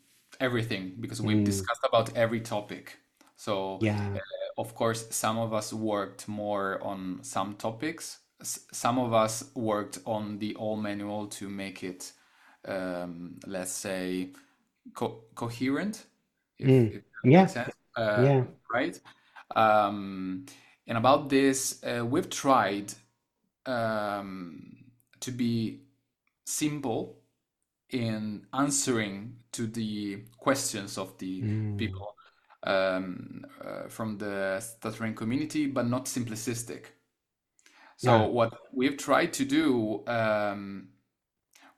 everything 0.41 0.97
because 1.01 1.23
we've 1.23 1.43
Mm, 1.43 1.43
discussed 1.45 1.83
about 1.85 2.17
every 2.17 2.41
topic. 2.43 2.99
So, 3.37 3.79
yeah. 3.79 4.17
uh, 4.17 4.61
of 4.63 4.75
course, 4.77 5.09
some 5.15 5.39
of 5.39 5.55
us 5.55 5.73
worked 5.73 6.29
more 6.29 6.83
on 6.85 7.21
some 7.25 7.57
topics. 7.57 8.21
Some 8.43 8.99
of 8.99 9.13
us 9.13 9.51
worked 9.55 9.99
on 10.07 10.39
the 10.39 10.55
all 10.57 10.77
manual 10.77 11.27
to 11.29 11.49
make 11.49 11.83
it, 11.85 12.13
um, 12.67 13.39
let's 13.47 13.73
say, 13.73 14.33
co 14.95 15.25
coherent, 15.35 16.07
if 16.59 16.71
Mm, 16.71 16.91
if 16.91 17.03
that 17.03 17.25
yeah. 17.25 17.41
makes 17.41 17.53
sense, 17.53 17.75
uh, 17.97 18.29
Yeah. 18.29 18.45
right? 18.73 19.01
Um, 19.57 20.47
and 20.87 20.99
about 20.99 21.29
this, 21.29 21.83
uh, 21.85 22.05
we've 22.05 22.31
tried 22.31 22.93
um, 23.67 24.85
to 25.21 25.31
be 25.31 25.83
simple 26.47 27.19
in 27.91 28.47
answering 28.55 29.37
to 29.53 29.67
the 29.67 30.25
questions 30.39 30.99
of 30.99 31.17
the 31.19 31.45
Mm, 31.45 31.77
people 31.77 32.17
um, 32.65 33.45
uh, 33.65 33.89
from 33.89 34.19
the 34.19 34.61
stuttering 34.61 35.15
community, 35.15 35.67
but 35.67 35.87
not 35.89 36.07
simplicistic. 36.07 36.87
So 38.03 38.11
yeah. 38.11 38.27
what 38.27 38.53
we've 38.75 38.97
tried 38.97 39.33
to 39.35 39.45
do 39.45 40.03
um, 40.09 40.89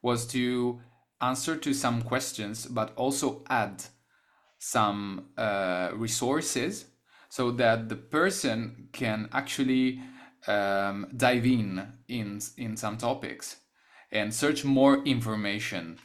was 0.01 0.25
to 0.29 0.81
answer 1.21 1.55
to 1.55 1.71
some 1.71 2.01
questions, 2.01 2.65
but 2.65 2.93
also 2.95 3.43
add 3.47 3.83
some 4.57 5.25
uh, 5.37 5.91
resources 5.93 6.85
so 7.29 7.51
that 7.51 7.89
the 7.89 7.95
person 7.95 8.89
can 8.91 9.29
actually 9.33 10.01
um, 10.47 11.07
dive 11.15 11.45
in 11.45 11.93
in 12.07 12.39
in 12.57 12.75
some 12.75 12.97
topics 12.97 13.57
and 14.11 14.33
search 14.33 14.65
more 14.65 15.03
information 15.03 15.99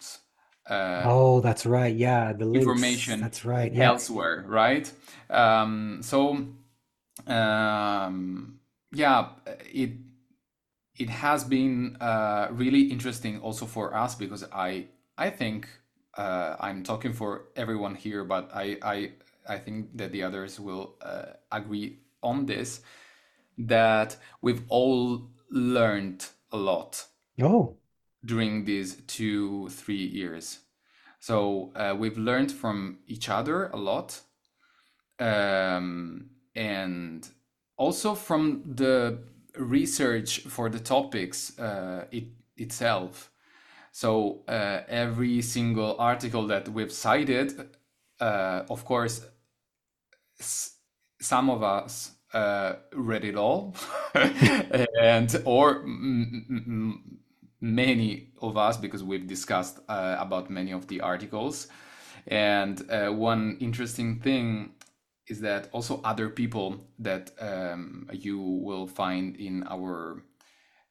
uh, 0.69 1.03
Oh, 1.07 1.41
that's 1.41 1.65
right. 1.65 1.97
Yeah, 1.97 2.35
the 2.35 2.45
links. 2.45 2.67
information 2.67 3.21
That's 3.21 3.47
right. 3.47 3.73
Yeah. 3.73 3.89
elsewhere, 3.89 4.45
right? 4.47 4.93
Um, 5.31 6.01
so 6.03 6.47
um, 7.27 8.61
yeah, 8.93 9.29
it 9.73 9.93
it 10.97 11.09
has 11.11 11.45
been 11.45 11.97
uh, 12.01 12.49
really 12.51 12.83
interesting 12.83 13.41
also 13.41 13.67
for 13.67 13.95
us 13.95 14.15
because 14.15 14.45
I 14.53 14.89
I 15.17 15.31
think 15.31 15.69
uh, 16.17 16.57
I'm 16.61 16.83
talking 16.83 17.13
for 17.13 17.47
everyone 17.57 17.95
here, 17.95 18.25
but 18.25 18.51
I 18.55 18.79
I 18.83 19.13
I 19.49 19.59
think 19.59 19.97
that 19.97 20.13
the 20.13 20.23
others 20.23 20.61
will 20.61 20.97
uh, 21.03 21.35
agree 21.51 22.01
on 22.23 22.47
this 22.47 22.83
that 23.59 24.17
we've 24.43 24.63
all 24.69 25.31
learned 25.51 26.27
a 26.53 26.57
lot 26.57 27.07
Oh, 27.41 27.79
during 28.25 28.65
these 28.65 28.97
two 29.07 29.69
three 29.71 30.05
years. 30.07 30.61
So 31.21 31.73
uh, 31.77 31.95
we've 31.99 32.19
learned 32.19 32.53
from 32.53 32.99
each 33.07 33.29
other 33.29 33.69
a 33.69 33.77
lot, 33.77 34.21
um, 35.19 36.31
and 36.55 37.29
also 37.77 38.15
from 38.15 38.63
the 38.67 39.19
research 39.61 40.41
for 40.41 40.69
the 40.71 40.81
topics 40.81 41.59
uh, 41.59 42.07
it 42.11 42.25
itself. 42.57 43.31
So 43.93 44.45
uh, 44.49 44.83
every 44.89 45.43
single 45.43 45.97
article 45.99 46.47
that 46.49 46.69
we've 46.69 46.93
cited, 46.93 47.77
uh, 48.21 48.65
of 48.71 48.85
course, 48.85 49.23
s- 50.39 50.77
some 51.21 51.51
of 51.51 51.63
us 51.63 52.13
uh, 52.33 52.75
read 52.95 53.25
it 53.25 53.37
all, 53.37 53.75
and 54.15 55.43
or 55.45 55.81
m- 55.83 56.47
m- 56.49 57.19
many 57.61 58.29
of 58.41 58.57
us 58.57 58.77
because 58.77 59.03
we've 59.03 59.27
discussed 59.27 59.81
uh, 59.89 60.17
about 60.19 60.51
many 60.51 60.73
of 60.73 60.87
the 60.89 61.01
articles. 61.01 61.69
And 62.27 62.89
uh, 62.91 63.11
one 63.11 63.57
interesting 63.61 64.21
thing 64.21 64.75
is 65.31 65.41
that 65.41 65.69
also 65.73 66.01
other 66.03 66.29
people 66.29 66.77
that 66.99 67.31
um, 67.41 68.09
you 68.13 68.39
will 68.39 68.87
find 68.87 69.37
in 69.37 69.65
our 69.69 70.25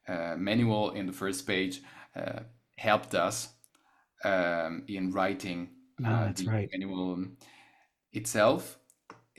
uh, 0.08 0.36
manual 0.38 0.92
in 0.92 1.06
the 1.06 1.14
first 1.14 1.46
page 1.46 1.82
uh, 2.16 2.40
helped 2.78 3.14
us 3.14 3.50
um, 4.24 4.84
in 4.88 5.12
writing 5.12 5.70
ah, 6.04 6.08
uh, 6.08 6.26
that's 6.26 6.42
the 6.42 6.50
right. 6.50 6.70
manual 6.72 7.26
itself. 8.14 8.80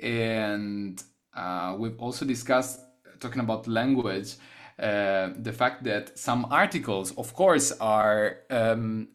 And 0.03 1.03
uh, 1.35 1.77
we've 1.79 1.99
also 1.99 2.25
discussed, 2.25 2.81
talking 3.21 3.41
about 3.41 3.67
language, 3.67 4.37
uh, 4.79 5.31
the 5.37 5.53
fact 5.53 5.85
that 5.85 6.19
some 6.19 6.47
articles, 6.51 7.13
of 7.17 7.35
course, 7.35 7.73
are 7.81 8.39
um, 8.51 9.09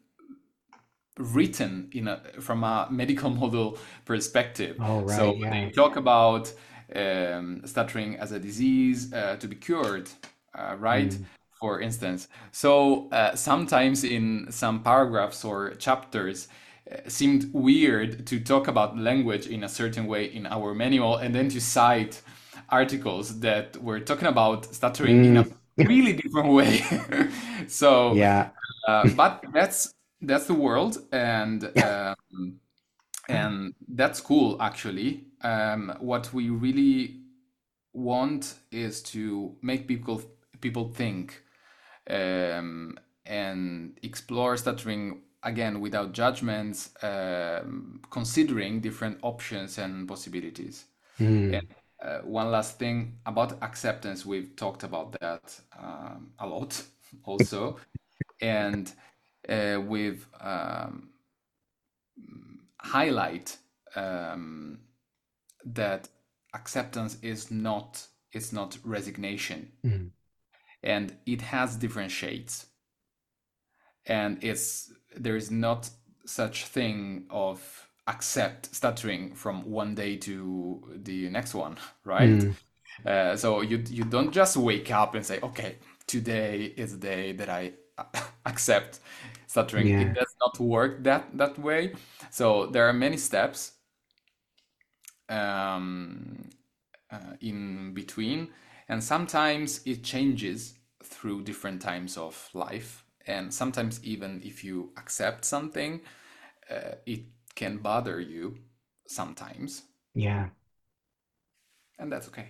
written 1.18 1.88
in 1.92 2.08
a, 2.08 2.20
from 2.40 2.64
a 2.64 2.88
medical 2.90 3.30
model 3.42 3.78
perspective. 4.04 4.76
Oh, 4.80 5.06
So 5.06 5.38
right. 5.38 5.50
they 5.50 5.70
talk 5.70 5.96
about 5.96 6.52
um, 6.94 7.62
stuttering 7.64 8.16
as 8.16 8.32
a 8.32 8.38
disease 8.38 9.12
uh, 9.12 9.36
to 9.36 9.48
be 9.48 9.56
cured, 9.56 10.10
uh, 10.54 10.76
right? 10.78 11.10
Mm, 11.10 11.24
For 11.54 11.80
instance. 11.80 12.28
So 12.52 13.08
uh, 13.10 13.34
sometimes 13.34 14.04
in 14.04 14.46
some 14.50 14.82
paragraphs 14.82 15.44
or 15.44 15.70
chapters, 15.76 16.48
uh, 16.90 16.96
seemed 17.08 17.50
weird 17.52 18.26
to 18.26 18.40
talk 18.40 18.68
about 18.68 18.96
language 18.98 19.46
in 19.48 19.64
a 19.64 19.68
certain 19.68 20.06
way 20.06 20.26
in 20.26 20.46
our 20.46 20.74
manual 20.74 21.16
and 21.16 21.34
then 21.34 21.48
to 21.48 21.60
cite 21.60 22.22
articles 22.68 23.40
that 23.40 23.76
were 23.82 24.00
talking 24.00 24.28
about 24.28 24.66
stuttering 24.74 25.24
in 25.24 25.36
a 25.38 25.44
mm. 25.44 25.52
really 25.78 26.12
different 26.12 26.48
way. 26.52 26.84
So, 27.68 28.14
Yeah. 28.14 28.50
uh, 28.86 29.06
but 29.08 29.44
that's 29.52 29.95
that's 30.26 30.46
the 30.46 30.54
world, 30.54 30.98
and 31.12 31.64
um, 31.78 32.60
and 33.28 33.74
that's 33.88 34.20
cool 34.20 34.60
actually. 34.62 35.26
Um, 35.42 35.96
what 36.00 36.32
we 36.32 36.50
really 36.50 37.20
want 37.92 38.54
is 38.70 39.02
to 39.02 39.56
make 39.62 39.88
people 39.88 40.22
people 40.60 40.92
think 40.94 41.42
um, 42.10 42.98
and 43.26 43.98
explore 44.02 44.56
stuttering 44.56 45.22
again 45.42 45.80
without 45.80 46.12
judgments, 46.12 46.90
um, 47.02 48.02
considering 48.10 48.80
different 48.80 49.18
options 49.22 49.78
and 49.78 50.08
possibilities. 50.08 50.86
Mm, 51.20 51.52
And 51.52 51.66
uh, 52.02 52.18
one 52.20 52.50
last 52.50 52.78
thing 52.78 53.18
about 53.26 53.62
acceptance, 53.62 54.26
we've 54.26 54.56
talked 54.56 54.82
about 54.84 55.12
that 55.20 55.60
um, 55.78 56.32
a 56.38 56.46
lot 56.46 56.82
also. 57.24 57.78
and 58.40 58.92
uh, 59.48 59.80
with 59.80 60.26
um, 60.40 61.10
highlight 62.80 63.56
um, 63.94 64.78
that 65.64 66.08
acceptance 66.54 67.18
is 67.22 67.50
not 67.50 68.06
it's 68.32 68.52
not 68.52 68.78
resignation 68.84 69.72
Mhm. 69.84 70.10
and 70.82 71.16
it 71.26 71.42
has 71.42 71.76
different 71.76 72.10
shades 72.10 72.66
and 74.06 74.42
it's 74.42 74.92
there 75.16 75.36
is 75.36 75.50
not 75.50 75.90
such 76.24 76.64
thing 76.66 77.26
of 77.30 77.88
accept 78.08 78.74
stuttering 78.74 79.34
from 79.34 79.68
one 79.70 79.94
day 79.94 80.16
to 80.16 80.98
the 81.02 81.28
next 81.28 81.54
one 81.54 81.76
right 82.04 82.28
Mm. 82.28 82.54
uh, 83.06 83.36
so 83.36 83.60
you 83.62 83.82
you 83.88 84.04
don't 84.04 84.32
just 84.32 84.56
wake 84.56 84.90
up 84.90 85.14
and 85.14 85.24
say 85.26 85.38
okay 85.42 85.76
today 86.06 86.72
is 86.76 86.92
the 86.92 86.98
day 86.98 87.32
that 87.32 87.48
i 87.48 87.72
accept 88.46 89.00
stuttering 89.56 89.88
Yeah. 89.88 90.06
it 90.06 90.14
does 90.14 90.34
not 90.40 90.58
work 90.60 91.02
that 91.04 91.24
that 91.36 91.58
way 91.58 91.94
so 92.30 92.66
there 92.66 92.86
are 92.88 92.92
many 92.92 93.16
steps 93.16 93.72
um, 95.28 96.50
uh, 97.10 97.34
in 97.40 97.94
between, 97.94 98.48
and 98.88 99.02
sometimes 99.02 99.80
it 99.86 100.02
changes 100.04 100.74
through 101.02 101.42
different 101.44 101.80
times 101.82 102.16
of 102.16 102.48
life. 102.54 103.04
And 103.26 103.52
sometimes, 103.52 104.02
even 104.04 104.40
if 104.44 104.64
you 104.64 104.92
accept 104.96 105.44
something, 105.44 106.00
uh, 106.70 106.96
it 107.06 107.22
can 107.54 107.78
bother 107.78 108.20
you 108.20 108.58
sometimes, 109.06 109.82
Yeah. 110.14 110.48
and 111.98 112.12
that's 112.12 112.28
okay. 112.28 112.48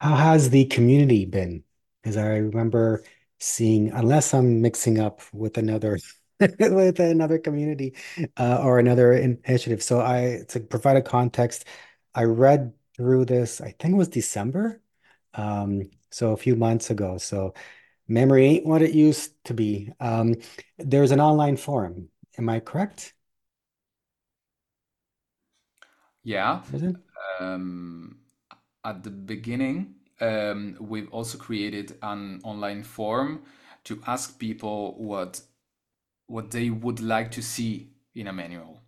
How 0.00 0.16
has 0.16 0.50
the 0.50 0.64
community 0.66 1.24
been? 1.24 1.64
Because 2.02 2.16
I 2.16 2.36
remember 2.36 3.02
seeing, 3.38 3.90
unless 3.92 4.34
I'm 4.34 4.60
mixing 4.62 4.98
up 4.98 5.22
with 5.32 5.58
another 5.58 5.98
with 6.40 7.00
another 7.00 7.38
community 7.38 7.94
uh, 8.36 8.60
or 8.62 8.78
another 8.78 9.12
initiative. 9.14 9.82
So 9.82 10.00
I 10.00 10.44
to 10.50 10.60
provide 10.60 10.96
a 10.96 11.02
context, 11.02 11.64
I 12.14 12.24
read 12.24 12.72
through 12.96 13.26
this, 13.26 13.60
I 13.60 13.72
think 13.78 13.94
it 13.94 13.96
was 13.96 14.08
December. 14.08 14.80
Um, 15.34 15.90
so 16.10 16.32
a 16.32 16.36
few 16.36 16.56
months 16.56 16.90
ago. 16.90 17.18
So 17.18 17.54
memory 18.08 18.46
ain't 18.46 18.66
what 18.66 18.82
it 18.82 18.92
used 18.94 19.32
to 19.44 19.54
be. 19.54 19.92
Um, 20.00 20.36
there's 20.78 21.10
an 21.12 21.20
online 21.20 21.56
forum. 21.56 22.10
Am 22.38 22.48
I 22.48 22.60
correct? 22.60 23.14
Yeah. 26.22 26.62
Um, 27.40 28.18
at 28.84 29.02
the 29.04 29.10
beginning, 29.10 29.96
um, 30.20 30.76
we've 30.80 31.12
also 31.12 31.38
created 31.38 31.96
an 32.02 32.40
online 32.44 32.82
forum 32.82 33.42
to 33.84 34.02
ask 34.06 34.38
people 34.38 34.94
what 34.98 35.40
what 36.28 36.50
they 36.52 36.70
would 36.70 37.00
like 37.00 37.30
to 37.32 37.42
see 37.42 37.90
in 38.14 38.26
a 38.28 38.32
manual. 38.32 38.82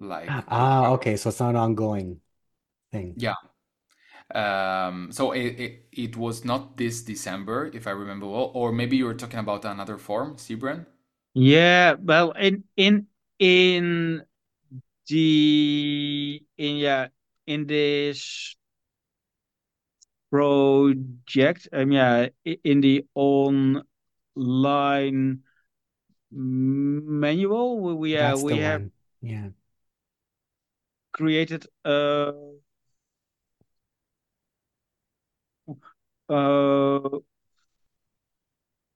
Like, 0.00 0.46
Ah, 0.48 0.90
okay. 0.92 1.16
So 1.16 1.28
it's 1.30 1.40
not 1.40 1.50
an 1.50 1.56
ongoing 1.56 2.20
thing. 2.92 3.16
yeah. 3.16 3.34
Um, 4.34 5.12
so 5.12 5.32
it, 5.32 5.60
it 5.60 5.86
it 5.92 6.16
was 6.16 6.44
not 6.44 6.76
this 6.76 7.02
December, 7.02 7.70
if 7.74 7.86
I 7.86 7.90
remember 7.92 8.26
well, 8.26 8.50
or 8.54 8.72
maybe 8.72 8.96
you 8.96 9.06
were 9.06 9.14
talking 9.14 9.38
about 9.40 9.64
another 9.64 9.98
form, 9.98 10.36
Sibren? 10.36 10.86
Yeah, 11.34 11.94
well, 12.00 12.32
in 12.32 12.64
in 12.76 13.06
in 13.38 14.24
the 15.08 16.42
in 16.58 16.76
yeah 16.78 17.08
in 17.46 17.66
this 17.68 18.56
project, 20.30 21.68
um, 21.72 21.92
yeah, 21.92 22.28
in 22.44 22.80
the 22.80 23.04
online 23.14 23.82
manual, 26.30 27.98
we 27.98 28.16
uh, 28.16 28.30
That's 28.30 28.36
we 28.36 28.58
have 28.58 28.80
one. 28.80 28.90
Yeah. 29.20 29.48
created 31.12 31.66
a 31.84 32.32
a 36.28 37.00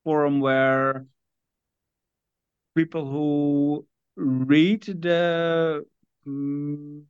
forum 0.04 0.40
where 0.40 1.06
people 2.74 3.10
who 3.10 3.86
read 4.16 4.82
the 4.84 5.84
mm, 6.26 7.02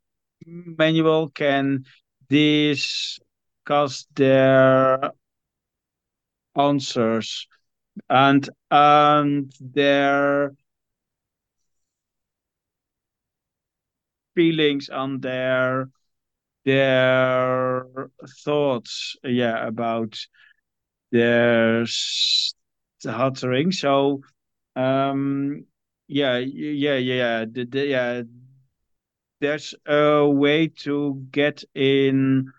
manual 0.47 1.29
can 1.31 1.85
discuss 3.65 4.07
their 4.15 5.13
answers 6.57 7.47
and 8.11 8.49
and 8.71 9.53
their 9.61 10.55
feelings 14.35 14.89
and 14.93 15.23
their 15.23 15.89
their 16.65 17.87
thoughts 18.45 19.17
yeah 19.25 19.67
about 19.67 20.19
their 21.13 21.85
stuttering. 21.87 23.73
So 23.73 24.23
um 24.77 25.67
yeah 26.09 26.39
yeah 26.39 26.97
yeah 26.97 27.45
the, 27.47 27.65
the, 27.65 27.87
yeah 27.87 28.23
there's 29.41 29.75
a 29.87 30.27
way 30.29 30.69
to 30.69 31.27
get 31.31 31.65
in 31.75 32.53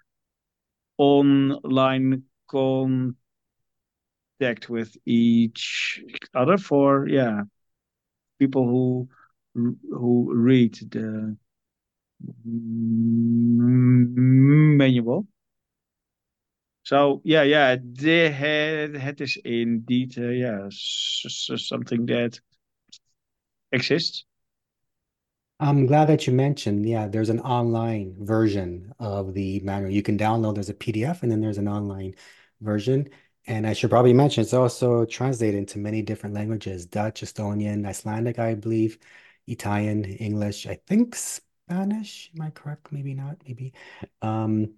online 1.04 2.24
contact 2.50 3.18
with 4.70 4.96
each 5.06 6.02
other 6.34 6.58
for 6.58 7.08
yeah 7.08 7.44
people 8.40 8.66
who 8.68 9.10
who 9.92 10.32
read 10.34 10.76
the 10.92 11.38
manual. 14.78 15.28
So 16.84 17.22
yeah, 17.24 17.44
yeah, 17.44 17.78
they 17.82 18.30
had 18.30 18.96
het 18.96 19.22
is 19.22 19.38
indeed 19.44 20.18
uh, 20.18 20.30
yeah 20.30 20.68
something 20.70 22.06
that 22.08 22.40
exists. 23.72 24.26
I'm 25.64 25.86
glad 25.86 26.06
that 26.10 26.28
you 26.28 26.34
mentioned, 26.34 26.88
yeah, 26.88 27.08
there's 27.08 27.30
an 27.30 27.40
online 27.40 28.16
version 28.26 28.94
of 29.00 29.34
the 29.34 29.60
manual. 29.62 29.92
You 29.92 30.04
can 30.04 30.18
download, 30.18 30.56
there's 30.56 30.70
a 30.70 30.74
PDF, 30.74 31.24
and 31.24 31.32
then 31.32 31.42
there's 31.42 31.58
an 31.58 31.68
online 31.68 32.16
version. 32.62 33.10
And 33.48 33.66
I 33.68 33.74
should 33.74 33.90
probably 33.90 34.14
mention 34.14 34.42
it's 34.42 34.54
also 34.54 35.06
translated 35.06 35.58
into 35.58 35.80
many 35.80 36.02
different 36.02 36.36
languages, 36.36 36.86
Dutch, 36.86 37.22
Estonian, 37.22 37.86
Icelandic, 37.86 38.40
I 38.40 38.56
believe, 38.56 38.98
Italian, 39.48 40.06
English, 40.06 40.68
I 40.68 40.76
think 40.88 41.16
Spanish. 41.16 42.32
Am 42.36 42.42
I 42.42 42.50
correct? 42.52 42.92
Maybe 42.92 43.14
not, 43.14 43.38
maybe. 43.46 43.74
Um, 44.22 44.76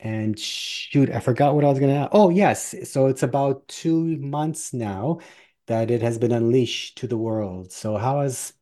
and 0.00 0.38
shoot, 0.38 1.10
I 1.10 1.20
forgot 1.20 1.54
what 1.54 1.64
I 1.64 1.68
was 1.68 1.78
gonna. 1.78 2.08
Oh, 2.12 2.30
yes. 2.30 2.74
So 2.90 3.06
it's 3.06 3.22
about 3.22 3.68
two 3.68 4.16
months 4.18 4.72
now 4.72 5.20
that 5.66 5.90
it 5.90 6.02
has 6.02 6.18
been 6.18 6.32
unleashed 6.32 6.98
to 6.98 7.06
the 7.06 7.18
world. 7.18 7.72
So 7.72 7.96
how 7.96 8.20
has 8.22 8.52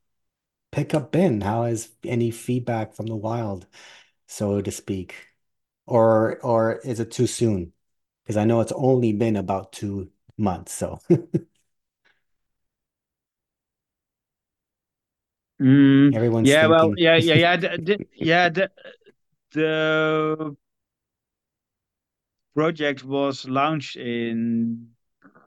pickup 0.73 1.13
been? 1.13 1.41
How 1.43 1.65
has 1.65 1.91
any 2.05 2.31
feedback 2.31 2.95
from 2.95 3.07
the 3.07 3.17
wild, 3.17 3.67
so 4.29 4.61
to 4.63 4.71
speak? 4.73 5.29
Or 5.87 6.41
or 6.43 6.79
is 6.81 7.01
it 7.01 7.13
too 7.13 7.27
soon? 7.29 7.73
Because 8.25 8.37
I 8.39 8.45
know 8.45 8.61
it's 8.61 8.73
only 8.73 9.13
been 9.13 9.37
about 9.37 9.73
two 9.73 10.13
months, 10.39 10.73
so 10.75 11.01
Mm, 15.61 16.13
everyone's 16.13 16.41
yeah, 16.41 16.67
well, 16.67 16.93
yeah, 16.95 17.17
yeah, 17.17 17.35
yeah, 17.35 17.57
the, 17.57 17.69
the, 17.83 18.01
yeah, 18.15 18.49
the 18.49 18.71
the 19.53 20.57
project 22.55 23.05
was 23.05 23.49
launched 23.49 23.97
in 23.97 24.89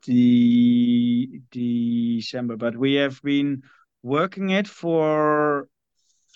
the 0.05 1.41
December, 1.51 2.57
but 2.57 2.77
we 2.77 2.95
have 2.95 3.21
been 3.23 3.63
working 4.03 4.49
it 4.51 4.67
for 4.67 5.67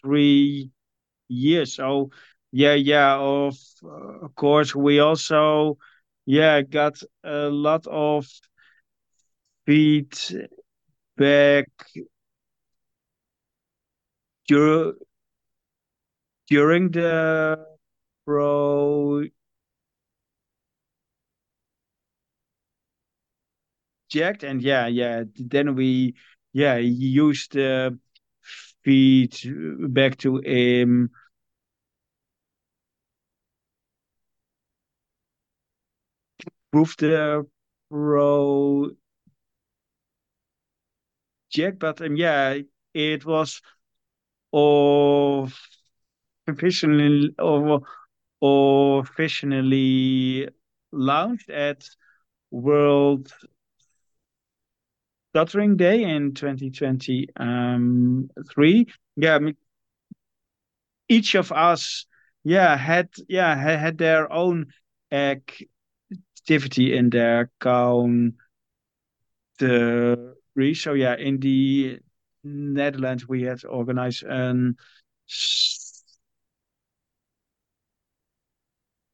three 0.01 0.72
years. 1.30 1.76
So 1.76 2.11
yeah, 2.51 2.74
yeah, 2.76 3.18
of 3.18 3.57
uh, 3.84 4.26
of 4.26 4.36
course 4.36 4.76
we 4.76 4.99
also 4.99 5.78
yeah 6.26 6.61
got 6.63 7.01
a 7.24 7.49
lot 7.49 7.88
of 7.88 8.28
feedback 9.66 10.49
dur 14.47 14.95
during 16.47 16.89
the 16.91 17.57
project, 18.26 19.32
and 24.43 24.61
yeah, 24.61 24.88
yeah, 24.88 25.24
then 25.36 25.76
we 25.76 26.16
yeah 26.56 26.78
used 26.78 27.53
the 27.53 27.97
feedback 28.84 30.18
to 30.18 30.38
um 30.45 31.10
prove 36.72 36.95
the 36.99 37.45
project 37.89 38.97
Jack, 41.51 41.80
but 41.80 42.01
um, 42.01 42.16
yeah, 42.16 42.58
it 42.93 43.26
was 43.26 43.62
of 44.53 45.60
officially 46.47 47.34
or 47.38 47.82
officially 48.41 50.47
launched 50.91 51.49
at 51.49 51.88
World 52.51 53.32
Stuttering 55.36 55.75
Day 55.75 56.01
in 56.03 56.33
2023. 56.33 57.27
Um, 57.36 58.29
yeah, 59.17 59.39
each 61.09 61.36
of 61.36 61.51
us, 61.51 62.05
yeah, 62.45 62.77
had 62.77 63.09
yeah 63.27 63.53
had, 63.53 63.97
their 63.97 64.31
own 64.31 64.67
activity 65.11 66.95
in 66.95 67.09
their 67.09 67.51
country. 67.59 68.38
So 70.73 70.93
yeah, 70.93 71.17
in 71.17 71.41
the 71.41 71.99
Netherlands, 72.45 73.27
we 73.27 73.43
had 73.43 73.65
organized 73.65 74.23
an 74.23 74.77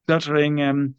stuttering 0.06 0.62
um. 0.62 0.94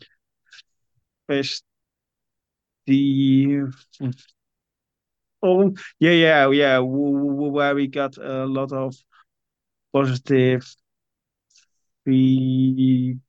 Oh 5.42 5.72
yeah 5.98 6.10
yeah 6.12 6.50
yeah 6.50 6.78
where 6.78 7.74
we 7.74 7.86
got 7.88 8.16
a 8.18 8.46
lot 8.46 8.72
of 8.72 8.94
positive 9.92 10.64
feed, 12.04 13.20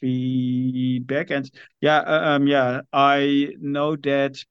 feedback 0.00 1.30
and 1.30 1.50
yeah 1.80 1.98
uh, 1.98 2.36
um 2.36 2.46
yeah 2.46 2.80
I 2.92 3.54
know 3.60 3.96
that 3.96 4.44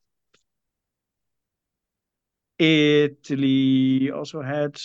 Italy 2.59 4.11
also 4.11 4.41
had 4.41 4.79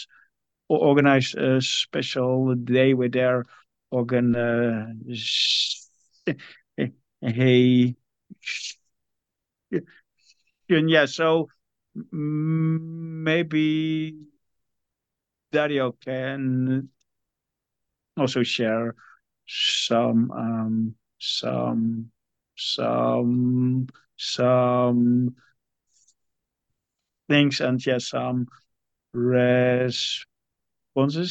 organized 0.68 1.36
a 1.36 1.60
special 1.62 2.54
day 2.56 2.94
with 2.94 3.12
their 3.12 3.44
organ 3.90 4.34
Hey, 7.20 7.96
yeah. 10.68 11.06
So 11.06 11.48
maybe 11.94 14.16
Dario 15.52 15.92
can 15.92 16.88
also 18.16 18.42
share 18.42 18.94
some 19.46 20.30
um 20.32 20.94
some 21.18 22.10
some 22.56 23.86
some 24.16 25.34
things 27.28 27.60
and 27.60 27.84
yes 27.86 28.08
some 28.10 28.46
responses 29.12 30.26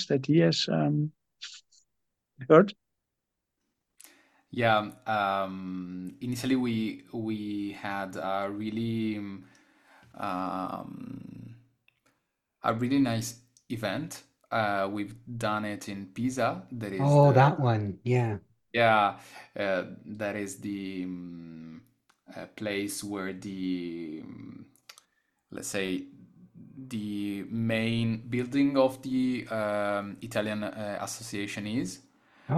that 0.08 0.26
he 0.26 0.40
has 0.40 0.68
um 0.70 1.12
heard. 2.50 2.74
Yeah 4.52 4.92
um 5.08 6.16
initially 6.22 6.56
we 6.56 7.04
we 7.12 7.72
had 7.74 8.16
a 8.16 8.50
really 8.52 9.20
um 10.18 11.56
a 12.64 12.74
really 12.74 13.00
nice 13.00 13.36
event 13.70 14.24
uh, 14.52 14.88
we've 14.92 15.16
done 15.38 15.66
it 15.66 15.90
in 15.90 16.06
Pisa. 16.14 16.64
That 16.72 16.94
is 16.94 17.18
Oh, 17.18 17.32
the 17.32 17.34
that 17.34 17.60
one. 17.60 18.00
Yeah. 18.04 18.40
yeah, 18.74 19.18
uh, 19.60 19.84
that 20.06 20.36
is 20.36 20.58
the 20.60 21.04
um, 21.06 21.82
uh, 22.36 22.46
place 22.56 23.04
where 23.04 23.34
the 23.34 24.22
um, 24.24 24.66
let's 25.52 25.68
say 25.70 26.06
the 26.90 27.46
main 27.50 28.24
building 28.30 28.78
of 28.78 29.02
the 29.04 29.48
um, 29.50 30.18
Italian 30.22 30.64
uh, 30.64 31.00
Association 31.02 31.68
is. 31.68 32.02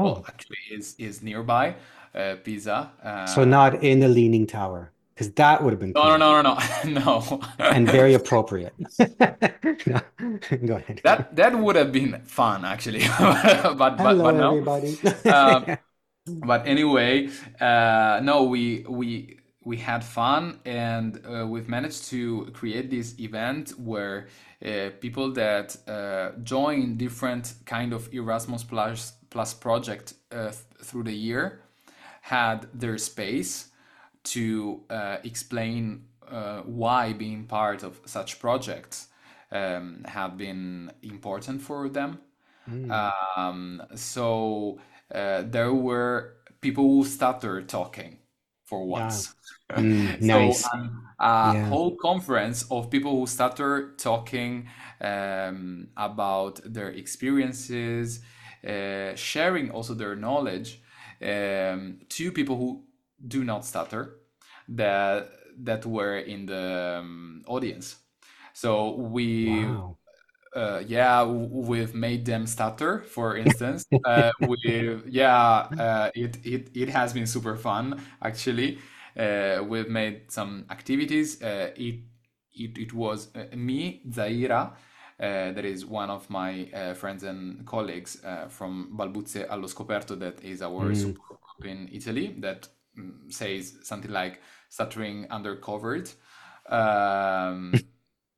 Well, 0.01 0.17
Oh, 0.17 0.25
actually, 0.27 0.57
is 0.71 0.95
is 0.99 1.21
nearby 1.23 1.75
uh, 2.15 2.35
Pisa. 2.43 2.91
so 3.25 3.43
Uh, 3.43 3.45
not 3.45 3.83
in 3.83 3.99
the 3.99 4.07
Leaning 4.07 4.47
Tower, 4.47 4.93
because 5.15 5.31
that 5.31 5.63
would 5.63 5.71
have 5.71 5.79
been 5.79 5.93
no, 5.93 6.17
no, 6.17 6.43
cool 6.43 6.43
no, 6.43 6.59
no, 6.83 7.01
no, 7.01 7.41
and 7.59 7.87
very 7.89 8.13
appropriate. 8.13 8.73
No, 9.87 10.01
go 10.65 10.75
ahead. 10.75 11.01
That 11.03 11.35
that 11.35 11.57
would 11.57 11.75
have 11.77 11.91
been 11.91 12.21
fun 12.25 12.65
actually, 12.65 13.07
but 13.17 13.77
but 13.77 13.97
Hello, 13.97 14.23
but 14.23 14.35
no. 14.35 14.49
everybody. 14.49 14.99
Um, 15.29 15.77
but 16.27 16.67
anyway, 16.67 17.29
uh, 17.61 18.19
no, 18.23 18.43
we 18.43 18.85
we 18.89 19.39
we 19.63 19.77
had 19.77 20.03
fun 20.03 20.59
and 20.65 21.21
uh, 21.25 21.45
we've 21.47 21.69
managed 21.69 22.05
to 22.09 22.51
create 22.53 22.89
this 22.89 23.17
event 23.19 23.71
where 23.79 24.27
uh, 24.65 24.89
people 24.99 25.31
that 25.31 25.75
uh, 25.87 26.37
join 26.43 26.97
different 26.97 27.53
kind 27.65 27.93
of 27.93 28.13
Erasmus 28.13 28.63
plus 28.63 29.13
plus 29.29 29.53
project 29.53 30.13
uh, 30.31 30.51
th- 30.51 30.57
through 30.83 31.03
the 31.03 31.13
year 31.13 31.61
had 32.21 32.67
their 32.73 32.97
space 32.97 33.69
to 34.25 34.83
uh, 34.89 35.17
explain 35.23 36.05
uh, 36.27 36.61
why 36.61 37.13
being 37.13 37.45
part 37.45 37.83
of 37.83 37.99
such 38.05 38.39
projects 38.39 39.07
um, 39.51 40.03
have 40.07 40.37
been 40.37 40.91
important 41.03 41.61
for 41.61 41.89
them. 41.89 42.19
Mm, 42.67 43.11
Um, 43.37 43.81
so 43.95 44.79
uh, 45.13 45.43
there 45.43 45.73
were 45.73 46.37
people 46.61 46.83
who 46.83 47.05
started 47.05 47.67
talking 47.69 48.19
for 48.63 48.85
yeah. 48.89 49.21
once. 49.25 49.33
Mm, 49.77 50.17
So 50.21 50.61
nice. 50.61 50.71
um, 50.73 51.09
a 51.19 51.53
Yeah. 51.53 51.53
whole 51.53 51.95
conference 51.97 52.65
of 52.69 52.89
people 52.91 53.19
who 53.19 53.27
started 53.27 53.97
talking 53.97 54.69
um, 55.01 55.87
about 55.97 56.59
their 56.63 56.89
experiences, 56.89 58.21
uh, 58.67 59.15
sharing 59.15 59.71
also 59.71 59.93
their 59.93 60.15
knowledge 60.15 60.81
um, 61.21 61.99
to 62.09 62.31
people 62.31 62.57
who 62.57 62.83
do 63.27 63.43
not 63.43 63.65
stutter 63.65 64.17
that 64.69 65.29
that 65.63 65.85
were 65.85 66.17
in 66.17 66.45
the 66.45 66.97
um, 66.99 67.43
audience. 67.47 67.97
So 68.53 68.95
we 68.95 69.65
Wow. 69.65 69.97
uh, 70.55 70.81
yeah, 70.87 71.23
we've 71.25 71.93
made 71.93 72.25
them 72.25 72.47
stutter, 72.47 73.01
for 73.03 73.37
instance. 73.37 73.85
Uh, 74.05 74.31
we 74.41 74.99
yeah, 75.09 75.69
uh, 75.77 76.11
it, 76.15 76.37
it 76.45 76.69
it 76.75 76.89
has 76.89 77.13
been 77.13 77.27
super 77.27 77.55
fun 77.57 78.01
actually. 78.21 78.79
Uh, 79.17 79.63
we've 79.67 79.89
made 79.89 80.31
some 80.31 80.65
activities. 80.69 81.41
Uh, 81.41 81.71
it 81.75 81.99
it 82.53 82.77
it 82.77 82.93
was 82.93 83.29
uh, 83.35 83.45
me, 83.55 84.01
Zaira, 84.09 84.71
uh, 85.19 85.51
that 85.51 85.65
is 85.65 85.85
one 85.85 86.09
of 86.09 86.29
my 86.29 86.69
uh, 86.73 86.93
friends 86.93 87.23
and 87.23 87.65
colleagues 87.65 88.23
uh, 88.23 88.47
from 88.47 88.93
Balbuzie 88.97 89.47
allo 89.49 89.67
Scoperto, 89.67 90.17
that 90.19 90.43
is 90.43 90.61
our 90.61 90.91
Mm, 90.91 91.15
subgroup 91.19 91.65
in 91.65 91.89
Italy 91.91 92.35
that 92.39 92.67
says 93.29 93.77
something 93.83 94.11
like 94.11 94.41
stuttering 94.69 95.27
undercovered. 95.27 96.13
Um, 96.69 97.85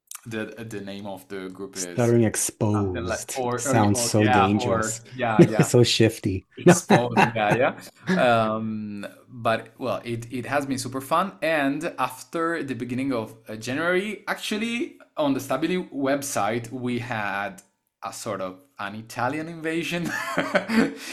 the 0.25 0.45
the 0.69 0.81
name 0.81 1.05
of 1.07 1.27
the 1.29 1.49
group 1.49 1.77
is 1.77 1.83
stuttering 1.83 2.23
something 2.71 3.05
like 3.05 3.21
exposed 3.21 3.35
or, 3.35 3.59
or 3.59 3.59
sounds 3.59 3.99
or 3.99 4.09
so 4.09 4.25
yeah 4.25 4.47
or 4.53 4.97
dangerous. 4.97 5.01
yeah 5.13 5.43
yeah 5.47 5.63
So 5.63 5.83
shifty. 5.83 6.47
exposed 6.57 7.27
yeah 7.35 7.53
yeah 7.53 7.79
um 8.21 9.05
but 9.29 9.69
well 9.77 10.01
it 10.03 10.27
it 10.31 10.45
has 10.45 10.65
been 10.65 10.77
super 10.79 11.01
fun 11.01 11.33
and 11.41 11.93
after 11.99 12.63
the 12.63 12.73
beginning 12.73 13.13
of 13.13 13.35
uh, 13.49 13.55
January 13.55 14.23
actually 14.27 14.97
on 15.17 15.33
the 15.33 15.39
Stamily 15.39 15.89
website 15.91 16.71
we 16.71 16.99
had 16.99 17.61
a 18.03 18.13
sort 18.13 18.41
of 18.41 18.59
an 18.79 18.95
Italian 18.95 19.47
invasion 19.47 20.09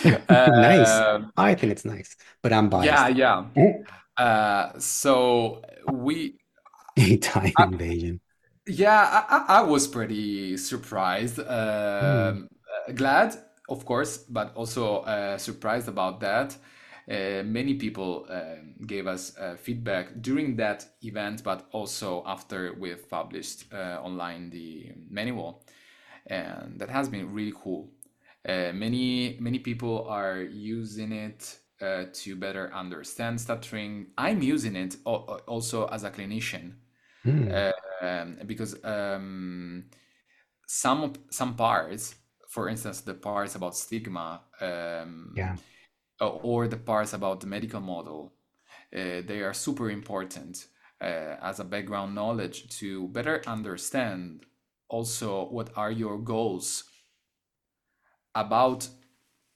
Nice. 0.55 1.03
um 1.09 1.33
I 1.37 1.55
think 1.55 1.73
it's 1.73 1.85
nice, 1.85 2.17
but 2.43 2.53
I'm 2.53 2.69
yeah 2.77 3.09
biased. 3.09 3.09
yeah 3.09 3.45
uh 4.17 4.79
so 4.79 5.63
we 5.93 6.39
Italian 6.97 7.55
I, 7.57 7.67
invasion. 7.73 8.21
Yeah, 8.67 9.25
I, 9.29 9.59
I 9.59 9.63
was 9.63 9.87
pretty 9.87 10.57
surprised. 10.57 11.39
Hmm. 12.01 12.35
Um, 12.35 12.49
uh, 12.89 12.93
glad, 12.95 13.35
of 13.69 13.85
course, 13.85 14.19
but 14.19 14.55
also 14.57 14.99
uh, 15.03 15.37
surprised 15.39 15.89
about 15.89 16.21
that. 16.21 16.57
Uh, 17.11 17.43
many 17.45 17.75
people 17.75 18.27
um, 18.31 18.75
gave 18.87 19.07
us 19.07 19.37
uh, 19.37 19.57
feedback 19.57 20.23
during 20.23 20.57
that 20.57 20.87
event, 21.03 21.43
but 21.45 21.67
also 21.73 22.23
after 22.27 22.75
we've 22.79 23.07
published 23.11 23.67
uh, 23.75 24.01
online 24.03 24.49
the 24.49 24.93
manual, 25.11 25.64
and 26.27 26.81
that 26.81 26.91
has 26.91 27.09
been 27.09 27.33
really 27.33 27.53
cool. 27.57 27.93
Uh, 28.49 28.73
many 28.75 29.39
many 29.41 29.59
people 29.59 30.07
are 30.09 30.43
using 30.43 31.13
it 31.13 31.59
uh, 31.81 32.05
to 32.13 32.37
better 32.37 32.73
understand 32.75 33.41
stuttering. 33.41 34.09
I'm 34.19 34.43
using 34.43 34.77
it 34.77 34.97
also 35.05 35.87
as 35.89 36.05
a 36.05 36.11
clinician 36.11 36.77
Hmm. 37.25 37.65
um, 38.03 38.39
because 38.47 38.83
um, 38.85 39.91
some 40.67 41.13
some 41.31 41.57
parts, 41.57 42.17
for 42.49 42.69
instance, 42.69 43.03
the 43.03 43.15
parts 43.15 43.55
about 43.55 43.77
stigma 43.77 44.43
um, 44.61 45.37
Yeah. 45.37 45.57
or 46.21 46.41
or 46.43 46.69
the 46.69 46.77
parts 46.79 47.13
about 47.13 47.41
the 47.41 47.47
medical 47.47 47.81
model, 47.81 48.35
uh, 48.95 49.23
they 49.27 49.43
are 49.43 49.55
super 49.55 49.91
important 49.91 50.69
uh, 51.01 51.37
as 51.43 51.61
a 51.61 51.65
background 51.65 52.15
knowledge 52.15 52.69
to 52.81 53.09
better 53.09 53.43
understand 53.47 54.47
also 54.89 55.47
what 55.51 55.71
are 55.77 55.91
your 55.91 56.19
goals 56.19 56.85
about 58.35 58.89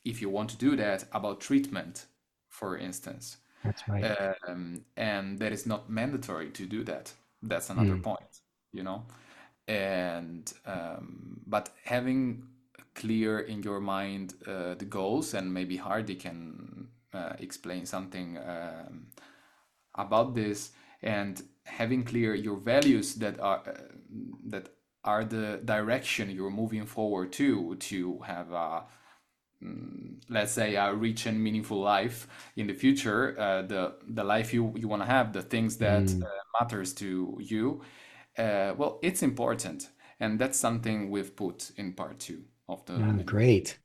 if 0.04 0.20
you 0.22 0.28
want 0.30 0.50
to 0.50 0.56
do 0.56 0.76
that 0.76 1.04
about 1.12 1.40
treatment 1.40 2.06
for 2.48 2.76
instance 2.78 3.38
That's 3.64 3.88
right. 3.88 4.08
um, 4.48 4.84
and 4.96 5.38
that 5.38 5.52
is 5.52 5.66
not 5.66 5.90
mandatory 5.90 6.50
to 6.50 6.66
do 6.66 6.84
that 6.84 7.12
that's 7.42 7.70
another 7.70 7.96
Mm. 7.96 8.02
point 8.02 8.40
you 8.72 8.82
know 8.82 9.04
and 9.68 10.52
um, 10.66 11.40
but 11.46 11.70
having 11.84 12.42
clear 12.94 13.40
in 13.40 13.62
your 13.62 13.80
mind 13.80 14.34
uh, 14.46 14.74
the 14.74 14.84
goals 14.84 15.34
and 15.34 15.52
maybe 15.52 15.76
Hardi 15.76 16.14
can 16.14 16.88
uh, 17.12 17.34
explain 17.38 17.86
something 17.86 18.38
um, 18.38 19.06
about 19.94 20.34
this 20.34 20.70
and 21.02 21.42
having 21.64 22.04
clear 22.04 22.34
your 22.34 22.56
values 22.56 23.14
that 23.16 23.38
are 23.40 23.62
uh, 23.66 23.72
that 24.46 24.68
are 25.05 25.24
the 25.24 25.61
direction 25.64 26.30
you're 26.30 26.51
moving 26.51 26.86
forward 26.86 27.32
to 27.32 27.76
to 27.76 28.18
have 28.20 28.53
a 28.53 28.84
mm, 29.62 30.20
let's 30.28 30.53
say 30.53 30.76
a 30.76 30.92
rich 30.94 31.26
and 31.26 31.42
meaningful 31.42 31.80
life 31.80 32.26
in 32.57 32.66
the 32.66 32.74
future 32.74 33.38
uh, 33.40 33.62
the 33.62 33.94
the 34.09 34.24
life 34.24 34.53
you 34.55 34.72
you 34.76 34.88
want 34.88 35.03
to 35.03 35.07
have 35.09 35.32
the 35.32 35.42
things 35.42 35.78
that 35.78 36.14
Mm. 36.14 36.22
uh, 36.22 36.28
matters 36.61 36.92
to 36.94 37.38
you 37.40 37.82
uh, 38.38 38.74
well 38.76 38.99
it's 39.03 39.22
important 39.22 39.90
and 40.20 40.38
that's 40.38 40.59
something 40.59 41.11
we've 41.11 41.36
put 41.36 41.70
in 41.76 41.92
part 41.94 42.18
two 42.20 42.44
of 42.68 42.84
the 42.86 43.01
Ah, 43.01 43.18
great. 43.24 43.78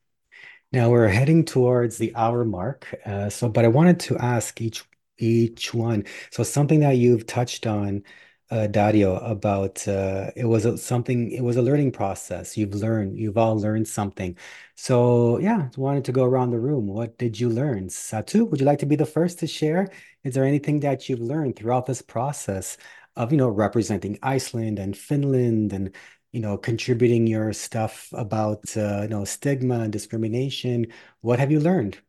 Now 0.74 0.90
we're 0.92 1.10
heading 1.10 1.46
towards 1.46 1.98
the 1.98 2.16
hour 2.16 2.46
mark. 2.46 2.94
Uh, 3.06 3.30
so, 3.30 3.50
but 3.50 3.66
I 3.66 3.70
wanted 3.70 4.00
to 4.02 4.18
ask 4.18 4.62
each 4.62 4.86
each 5.20 5.74
one. 5.74 6.06
So 6.32 6.44
something 6.44 6.82
that 6.82 6.98
you've 6.98 7.28
touched 7.28 7.68
on, 7.68 8.04
uh, 8.52 8.68
Dario, 8.68 9.16
about 9.18 9.88
uh, 9.88 10.32
it 10.36 10.46
was 10.46 10.66
a, 10.66 10.78
something. 10.78 11.32
It 11.32 11.42
was 11.42 11.58
a 11.58 11.62
learning 11.62 11.92
process. 11.92 12.58
You've 12.58 12.76
learned. 12.76 13.18
You've 13.18 13.38
all 13.38 13.58
learned 13.60 13.88
something. 13.88 14.38
So 14.76 15.38
yeah, 15.40 15.70
wanted 15.78 16.06
to 16.06 16.12
go 16.12 16.24
around 16.24 16.52
the 16.52 16.60
room. 16.60 16.88
What 16.88 17.18
did 17.18 17.40
you 17.40 17.50
learn? 17.50 17.88
Satu, 17.90 18.50
would 18.50 18.60
you 18.60 18.66
like 18.66 18.80
to 18.80 18.86
be 18.86 18.96
the 18.96 19.06
first 19.06 19.40
to 19.40 19.48
share? 19.48 19.90
Is 20.24 20.34
there 20.36 20.46
anything 20.46 20.80
that 20.82 21.10
you've 21.10 21.20
learned 21.20 21.56
throughout 21.56 21.86
this 21.86 22.02
process 22.02 22.78
of, 23.16 23.32
you 23.32 23.38
know, 23.38 23.50
representing 23.50 24.20
Iceland 24.22 24.80
and 24.80 24.98
Finland 24.98 25.74
and 25.74 25.96
you 26.32 26.40
know, 26.40 26.58
contributing 26.58 27.28
your 27.28 27.54
stuff 27.54 28.10
about, 28.12 28.76
uh, 28.76 29.04
you 29.04 29.08
know, 29.08 29.24
stigma 29.24 29.80
and 29.82 29.94
discrimination. 29.94 30.88
What 31.22 31.38
have 31.40 31.52
you 31.52 31.60
learned? 31.60 32.00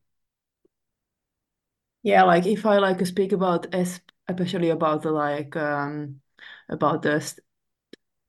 Yeah, 2.03 2.25
like 2.25 2.47
if 2.47 2.67
I 2.67 2.79
like 2.79 3.05
speak 3.07 3.33
about 3.33 3.75
especially 3.75 4.71
about 4.71 5.03
the 5.03 5.11
like 5.11 5.57
um 5.57 6.21
about 6.69 7.03
the 7.03 7.23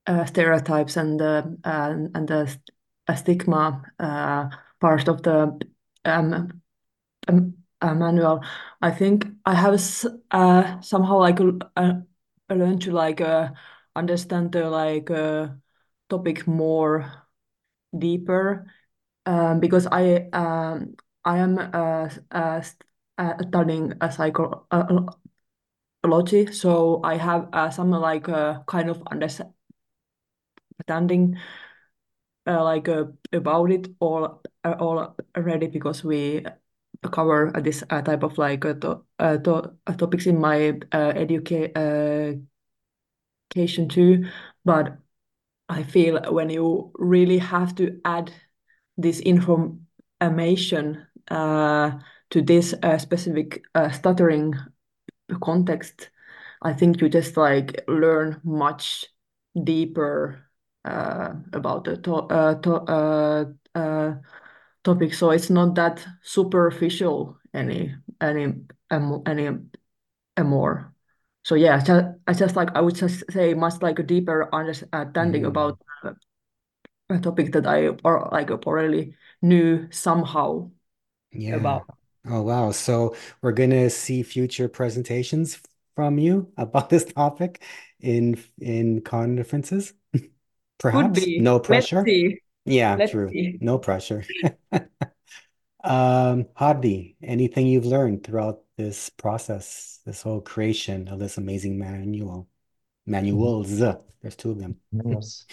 uh, 0.08 0.26
stereotypes 0.26 0.98
and 0.98 1.20
the 1.20 1.58
uh, 1.64 1.96
and 2.14 2.28
the 2.28 2.48
st 2.48 2.72
uh, 3.08 3.16
stigma 3.16 3.84
uh, 4.00 4.50
part 4.80 5.08
of 5.08 5.22
the 5.24 5.60
um, 6.06 6.62
um 7.28 7.56
uh, 7.82 7.94
manual, 7.94 8.44
I 8.82 8.92
think 8.92 9.26
I 9.46 9.54
have 9.54 9.80
uh, 10.32 10.82
somehow 10.82 11.20
like 11.20 11.40
uh, 11.76 11.94
learned 12.50 12.82
to 12.84 12.92
like 12.92 13.22
uh, 13.22 13.50
understand 13.96 14.52
the 14.52 14.70
like 14.70 15.12
uh, 15.12 15.50
topic 16.10 16.48
more 16.48 17.12
deeper 17.98 18.72
um, 19.26 19.60
because 19.60 19.88
I 19.88 20.30
um, 20.34 20.96
I 21.24 21.38
am 21.40 21.58
uh, 21.58 22.10
uh, 22.32 22.62
uh, 23.18 23.34
studying 23.48 23.94
a 24.02 24.12
psychology, 26.06 26.52
so 26.52 27.02
I 27.04 27.18
have 27.18 27.50
uh, 27.54 27.70
some 27.70 27.92
like 27.92 28.30
uh, 28.30 28.62
kind 28.68 28.90
of 28.90 29.02
understanding 29.12 29.56
uh, 32.48 32.64
like 32.64 32.88
uh, 32.88 33.06
about 33.34 33.72
it 33.72 33.88
all 34.00 34.42
uh, 34.64 34.76
all 34.80 35.16
already 35.36 35.68
because 35.68 36.04
we 36.04 36.46
cover 37.12 37.52
this 37.64 37.84
uh, 37.90 38.02
type 38.02 38.24
of 38.24 38.38
like 38.38 38.66
uh, 38.66 38.74
to, 38.74 39.02
uh, 39.20 39.38
to, 39.38 39.72
topics 39.98 40.26
in 40.26 40.40
my 40.40 40.74
educa 40.92 42.40
education 43.52 43.88
too, 43.90 44.26
but 44.64 44.98
I 45.70 45.84
feel 45.84 46.20
when 46.32 46.50
you 46.50 46.92
really 46.96 47.38
have 47.40 47.76
to 47.76 48.00
add 48.06 48.32
this 48.98 49.20
information 49.20 51.08
to 51.30 52.42
this 52.42 52.74
specific 52.98 53.64
stuttering 53.92 54.54
context, 55.42 56.10
I 56.62 56.74
think 56.74 57.02
you 57.02 57.10
just 57.10 57.38
like 57.38 57.84
learn 57.88 58.42
much 58.44 59.06
deeper 59.64 60.50
uh, 60.86 61.34
about 61.54 61.86
the 61.86 61.98
to 61.98 62.16
uh, 62.16 62.56
to 62.62 62.74
uh, 62.76 63.46
uh, 63.76 64.16
topic. 64.84 65.14
So 65.14 65.32
it's 65.32 65.50
not 65.50 65.76
that 65.76 66.06
superficial 66.24 67.40
any 67.54 67.96
any 68.22 68.54
um, 68.92 69.24
any 69.28 69.50
more. 70.42 70.94
So 71.44 71.56
yeah, 71.56 71.80
just, 71.84 72.06
I 72.28 72.34
just 72.34 72.56
like 72.56 72.70
I 72.76 72.82
would 72.82 72.96
just 72.96 73.24
say 73.32 73.54
much 73.54 73.82
like 73.82 74.00
a 74.00 74.04
deeper 74.04 74.50
understanding 74.54 75.46
Mm. 75.46 75.46
about 75.46 75.80
uh, 76.04 76.14
a 77.10 77.20
topic 77.20 77.52
that 77.54 77.68
I 77.68 77.90
or 78.04 78.30
like 78.32 78.50
already 78.52 79.16
knew 79.42 79.92
somehow 79.92 80.72
Yeah. 81.32 81.58
about. 81.58 81.88
Oh, 82.28 82.42
wow. 82.42 82.72
So 82.72 83.16
we're 83.42 83.52
gonna 83.52 83.90
see 83.90 84.24
future 84.24 84.68
presentations 84.68 85.62
from 85.96 86.18
you 86.18 86.52
about 86.58 86.90
this 86.92 87.06
topic 87.06 87.64
in 88.00 88.42
in 88.60 89.02
conferences, 89.02 89.94
Could 90.92 91.14
perhaps. 91.14 91.22
be. 91.26 91.40
No 91.40 91.60
Let's 91.70 91.88
pressure. 91.88 92.06
see. 92.06 92.40
Yeah, 92.66 92.98
Let's 92.98 93.12
true. 93.12 93.30
see. 93.30 93.58
No 93.62 93.78
pressure. 93.78 94.24
Um, 95.84 96.48
Hardi, 96.56 97.16
anything 97.22 97.68
you've 97.68 97.86
learned 97.86 98.24
throughout 98.24 98.64
this 98.76 99.12
process, 99.12 100.00
this 100.04 100.24
whole 100.24 100.42
creation 100.42 101.08
of 101.08 101.20
this 101.20 101.38
amazing 101.38 101.78
manual, 101.78 102.50
manuals, 103.06 103.78
there's 103.78 104.36
two 104.36 104.50
of 104.52 104.58
them. 104.58 104.78
Yes. 104.92 105.46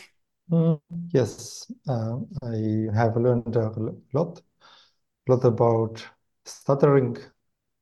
Mm, 0.50 0.80
yes, 1.12 1.70
uh, 1.86 2.16
I 2.42 2.88
have 2.94 3.16
learned 3.16 3.54
a 3.56 3.72
lot, 4.14 4.40
lot 5.28 5.44
about 5.44 6.02
stuttering, 6.44 7.16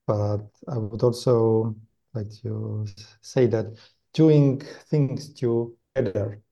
but 0.06 0.40
I 0.68 0.78
would 0.78 1.02
also 1.02 1.74
like 2.14 2.30
to 2.42 2.86
say 3.22 3.46
that 3.48 3.66
doing 4.14 4.60
things 4.90 5.32
together. 5.34 6.42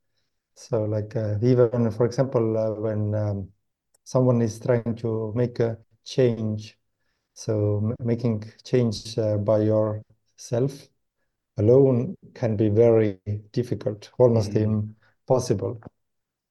So, 0.54 0.84
like 0.84 1.16
uh, 1.16 1.38
even 1.42 1.90
for 1.92 2.06
example, 2.06 2.56
uh, 2.58 2.72
when 2.80 3.14
um, 3.14 3.48
someone 4.04 4.42
is 4.42 4.60
trying 4.60 4.96
to 4.96 5.32
make 5.36 5.60
a 5.60 5.78
change, 6.04 6.78
so 7.34 7.94
making 8.00 8.44
change 8.64 9.18
uh, 9.18 9.38
by 9.38 9.60
yourself 9.60 10.88
alone 11.58 12.16
can 12.34 12.56
be 12.56 12.68
very 12.68 13.18
difficult, 13.52 14.10
almost 14.18 14.54
Mm. 14.54 14.94
impossible. 15.28 15.80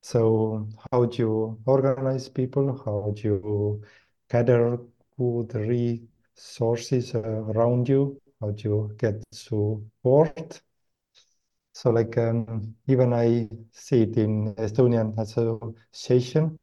So 0.01 0.67
how 0.91 1.05
do 1.05 1.17
you 1.17 1.61
organize 1.65 2.29
people? 2.29 2.81
How 2.85 3.11
do 3.15 3.21
you 3.23 3.83
gather 4.29 4.79
good 5.17 5.53
resources 5.55 7.15
uh, 7.15 7.19
around 7.19 7.89
you? 7.89 8.19
How 8.41 8.51
do 8.51 8.63
you 8.63 8.95
get 8.97 9.23
support? 9.31 10.61
So 11.73 11.91
like 11.91 12.17
um, 12.17 12.75
even 12.87 13.13
I 13.13 13.49
see 13.71 14.03
it 14.03 14.17
in 14.17 14.53
Estonian 14.55 15.17
Association 15.17 16.57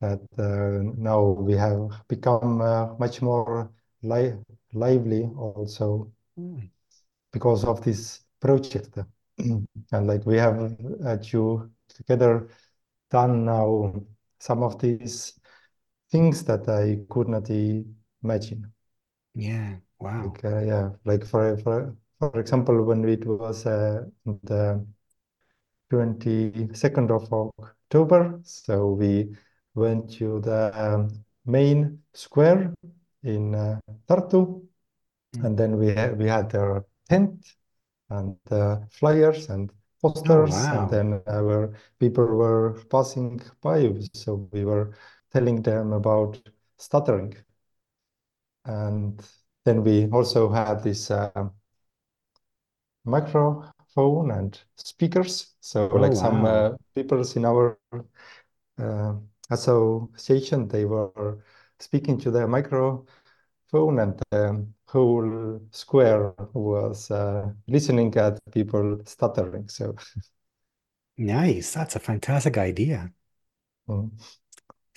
that 0.00 0.20
uh, 0.38 0.92
now 0.96 1.22
we 1.22 1.54
have 1.54 1.90
become 2.08 2.60
uh, 2.60 2.94
much 2.98 3.20
more 3.22 3.70
li 4.02 4.34
lively 4.72 5.24
also 5.36 6.12
Mm. 6.38 6.70
because 7.32 7.64
of 7.64 7.82
this 7.82 8.20
project. 8.40 8.98
And 9.92 10.06
like 10.06 10.24
we 10.24 10.36
have 10.36 10.76
to 11.30 11.70
together 11.88 12.48
done 13.10 13.44
now 13.44 13.94
some 14.38 14.62
of 14.62 14.78
these 14.78 15.37
things 16.10 16.44
that 16.44 16.68
I 16.68 17.04
could 17.12 17.28
not 17.28 17.48
imagine. 17.50 18.72
Yeah, 19.34 19.76
wow. 19.98 20.34
Like 20.34 20.44
uh, 20.44 20.60
yeah, 20.60 20.90
like 21.04 21.24
for 21.24 21.56
for 21.58 21.96
for 22.18 22.40
example, 22.40 22.82
when 22.84 23.08
it 23.08 23.24
was 23.26 23.66
uh, 23.66 24.04
the 24.44 24.84
22nd 25.90 27.10
of 27.10 27.32
October, 27.32 28.40
so 28.44 28.90
we 28.92 29.36
went 29.74 30.10
to 30.18 30.40
the 30.40 30.72
um, 30.74 31.08
main 31.46 32.02
square 32.14 32.74
in 33.22 33.54
uh, 33.54 33.80
Tartu, 34.08 34.62
Mm. 35.34 35.44
and 35.46 35.58
then 35.58 35.76
we 35.78 35.88
had 35.94 36.18
we 36.18 36.26
had 36.28 36.54
our 36.54 36.84
tent 37.08 37.54
and 38.10 38.36
uh, 38.50 38.78
flyers 38.90 39.48
and 39.50 39.72
Oh, 40.02 40.10
posters, 40.14 40.68
and 40.72 40.88
then 40.88 41.22
our 41.28 41.74
people 41.98 42.26
were 42.26 42.74
passing 42.90 43.40
by, 43.62 43.92
so 44.14 44.48
we 44.52 44.64
were 44.64 44.92
telling 45.32 45.62
them 45.62 45.92
about 45.92 46.38
stuttering. 46.78 47.36
And 48.64 49.20
then 49.64 49.82
we 49.82 50.06
also 50.10 50.48
had 50.50 50.82
this 50.84 51.10
uh, 51.10 51.48
microphone 53.04 54.30
and 54.30 54.60
speakers. 54.76 55.54
So 55.60 55.86
Oh, 55.90 55.98
like 55.98 56.14
some 56.14 56.44
uh, 56.44 56.70
people 56.94 57.22
in 57.36 57.44
our 57.44 57.78
uh, 58.78 59.14
association, 59.50 60.68
they 60.68 60.84
were 60.84 61.38
speaking 61.80 62.18
to 62.20 62.30
the 62.30 62.46
microphone, 62.46 63.06
and 63.98 64.20
the 64.30 64.66
whole 64.86 65.60
square 65.70 66.34
was 66.54 67.10
uh, 67.10 67.50
listening 67.66 68.16
at 68.16 68.38
people 68.52 68.98
stuttering. 69.04 69.68
So 69.68 69.96
Nice. 71.18 71.72
That's 71.74 71.96
a 71.96 72.00
fantastic 72.00 72.56
idea. 72.56 73.12
mm. 73.88 74.10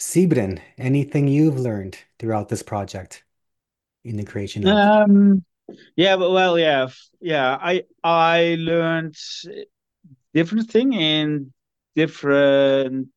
Sibren, 0.01 0.59
anything 0.79 1.27
you've 1.27 1.59
learned 1.59 1.99
throughout 2.17 2.49
this 2.49 2.63
project 2.63 3.23
in 4.03 4.17
the 4.17 4.25
creation 4.25 4.65
of? 4.65 4.73
Um, 4.73 5.43
yeah, 5.95 6.15
well, 6.15 6.59
yeah, 6.59 6.89
yeah. 7.21 7.57
I 7.61 7.83
I 8.03 8.57
learned 8.59 9.15
different 10.33 10.69
thing 10.69 10.93
in 10.93 11.53
different 11.95 13.09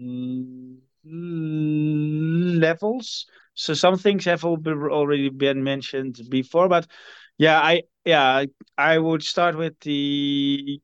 l- 0.00 0.78
levels. 2.60 3.26
So 3.54 3.74
some 3.74 3.98
things 3.98 4.24
have 4.24 4.44
already 4.44 5.28
been 5.28 5.62
mentioned 5.64 6.20
before, 6.30 6.68
but 6.68 6.86
yeah, 7.38 7.60
I 7.60 7.82
yeah 8.04 8.44
I 8.78 8.98
would 8.98 9.22
start 9.22 9.56
with 9.56 9.78
the 9.80 10.80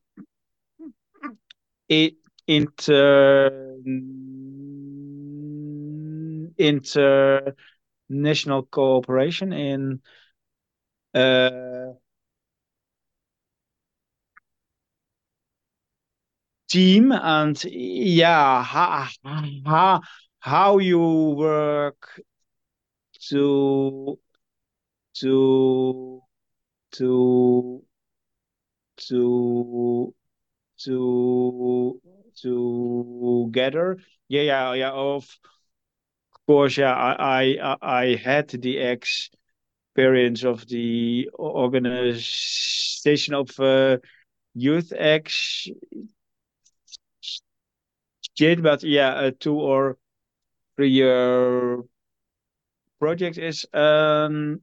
it 1.88 2.14
inter 2.46 3.76
international 6.58 7.54
cooperation 8.70 9.52
in 9.52 10.00
uh, 11.14 11.92
team 16.68 17.12
and 17.12 17.62
yeah 17.64 18.62
how, 18.62 19.06
how 19.64 20.00
how 20.40 20.78
you 20.78 21.00
work 21.36 22.20
to 23.28 24.18
to 25.14 26.22
to 26.92 27.84
to 28.98 30.10
to 30.82 32.00
together 32.36 33.98
yeah 34.28 34.42
yeah 34.42 34.72
yeah 34.74 34.90
of 34.92 35.26
course 36.46 36.76
yeah 36.78 36.94
I 36.94 37.56
I 37.62 37.76
I 37.82 38.14
had 38.16 38.48
the 38.50 38.78
experience 38.78 40.44
of 40.44 40.66
the 40.68 41.30
organization 41.38 43.34
of 43.34 43.58
uh, 43.60 43.98
youth 44.54 44.92
exchange 44.92 45.76
but 48.62 48.82
yeah 48.82 49.20
a 49.20 49.32
two 49.32 49.54
or 49.58 49.96
three 50.76 50.90
year 50.90 51.82
project 52.98 53.38
is 53.38 53.66
um 53.74 54.60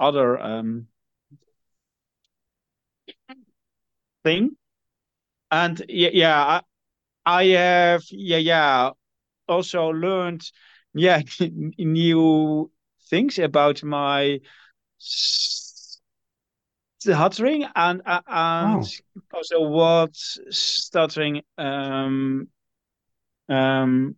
other 0.00 0.40
um 0.40 0.88
thing. 4.24 4.56
And 5.50 5.82
yeah 5.88 6.10
yeah 6.12 6.62
I, 7.26 7.40
I 7.42 7.44
have 7.56 8.04
yeah 8.10 8.38
yeah 8.38 8.90
also 9.48 9.88
learned 9.90 10.50
yeah 10.96 11.22
new 11.78 12.70
things 13.10 13.38
about 13.38 13.84
my 13.84 14.40
stuttering 16.98 17.66
and 17.76 18.02
uh, 18.06 18.20
and 18.28 18.82
Oh, 18.82 18.92
also 19.32 19.60
what 19.62 20.14
stuttering 20.14 21.42
um 21.58 22.48
um 23.48 24.16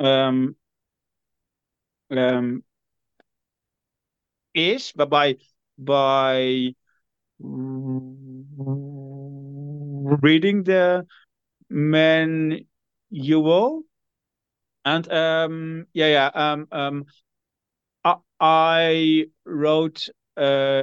um 0.00 0.56
um 2.10 2.64
is 4.54 4.92
but 4.96 5.10
by 5.10 5.36
by 5.78 6.74
reading 10.22 10.64
the 10.64 11.06
manual 11.70 12.66
and 14.88 15.12
um 15.12 15.86
yeah 15.94 16.08
yeah 16.08 16.30
um 16.34 16.66
um 16.72 17.04
I, 18.04 18.16
I 18.40 19.26
wrote 19.44 20.08
a 20.36 20.82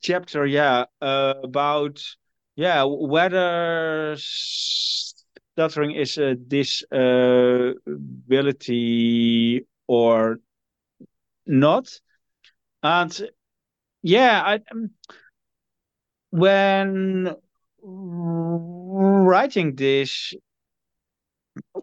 chapter 0.00 0.46
yeah 0.46 0.84
uh, 1.00 1.34
about 1.42 2.02
yeah 2.56 2.84
whether 2.84 4.14
stuttering 4.18 5.92
is 5.92 6.18
a 6.18 6.34
disability 6.34 7.66
or 9.86 10.38
not. 11.46 12.00
And 12.82 13.30
yeah 14.02 14.42
I 14.44 14.60
um, 14.72 14.90
when 16.30 17.34
writing 17.82 19.74
this 19.76 20.34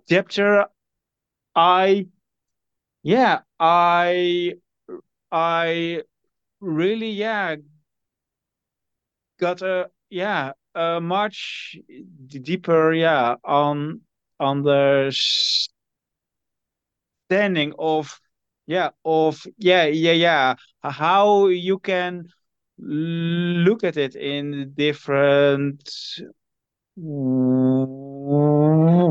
chapter 0.09 0.65
I 1.55 2.07
yeah 3.03 3.41
I 3.59 4.55
I 5.31 6.03
really 6.61 7.11
yeah 7.11 7.57
got 9.39 9.61
a 9.61 9.89
yeah 10.09 10.51
a 10.75 10.99
much 11.01 11.77
deeper 12.27 12.93
yeah 12.93 13.35
on 13.43 14.01
understanding 14.39 15.73
of 17.79 18.19
yeah 18.67 18.89
of 19.05 19.45
yeah 19.57 19.85
yeah 19.85 20.11
yeah 20.11 20.55
how 20.81 21.47
you 21.47 21.79
can 21.79 22.27
look 22.79 23.83
at 23.83 23.97
it 23.97 24.15
in 24.15 24.73
different 24.75 25.89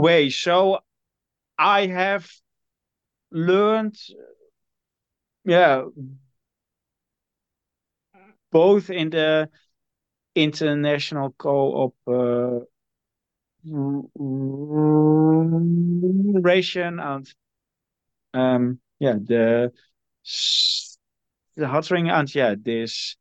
ways 0.02 0.36
so 0.36 0.78
I 1.58 1.86
have 1.86 2.30
learned 3.30 3.96
yeah 5.44 5.84
both 8.50 8.90
in 8.90 9.10
the 9.10 9.48
international 10.34 11.32
cooperation 11.38 12.66
and 17.00 17.34
um 18.34 18.78
yeah 18.98 19.14
the 19.14 19.72
the 21.56 21.66
stuttering 21.66 22.10
and 22.10 22.34
yeah 22.34 22.54
this 22.58 23.16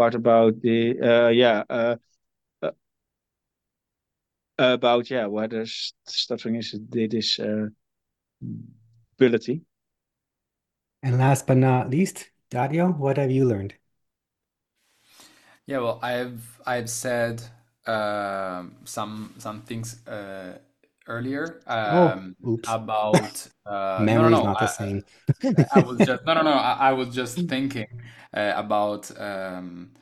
part 0.00 0.14
about 0.14 0.60
the 0.62 0.78
uh 1.10 1.28
yeah 1.28 1.62
uh, 1.70 1.96
uh 2.62 2.70
about 4.58 5.10
yeah 5.10 5.26
whether 5.26 5.62
s- 5.62 5.92
stuttering 6.06 6.56
is 6.56 6.74
a 6.74 6.78
disability 6.78 7.74
and 11.02 11.18
last 11.18 11.46
but 11.46 11.58
not 11.58 11.90
least, 11.90 12.30
Dario, 12.50 12.88
what 12.92 13.18
have 13.18 13.30
you 13.30 13.44
learned? 13.44 13.74
Yeah, 15.66 15.78
well, 15.78 15.98
I've 16.02 16.60
I've 16.66 16.90
said 16.90 17.42
um, 17.86 18.76
some 18.84 19.34
some 19.38 19.62
things 19.62 20.06
uh, 20.06 20.58
earlier 21.10 21.62
Oh, 21.90 22.14
um, 22.14 22.36
oops. 22.46 22.78
about 22.78 23.46
uh, 23.66 24.08
no 24.14 24.22
no 24.22 24.28
no 24.28 24.42
not 24.42 24.58
the 24.58 24.66
I, 24.66 24.68
same. 24.68 25.04
I 25.72 25.80
was 25.80 26.02
just 26.04 26.24
no 26.26 26.34
no 26.34 26.42
no 26.42 26.52
I, 26.52 26.90
I 26.90 26.92
was 26.92 27.14
just 27.14 27.48
thinking 27.48 27.86
uh, 28.34 28.52
about 28.56 29.10
um, 29.20 29.92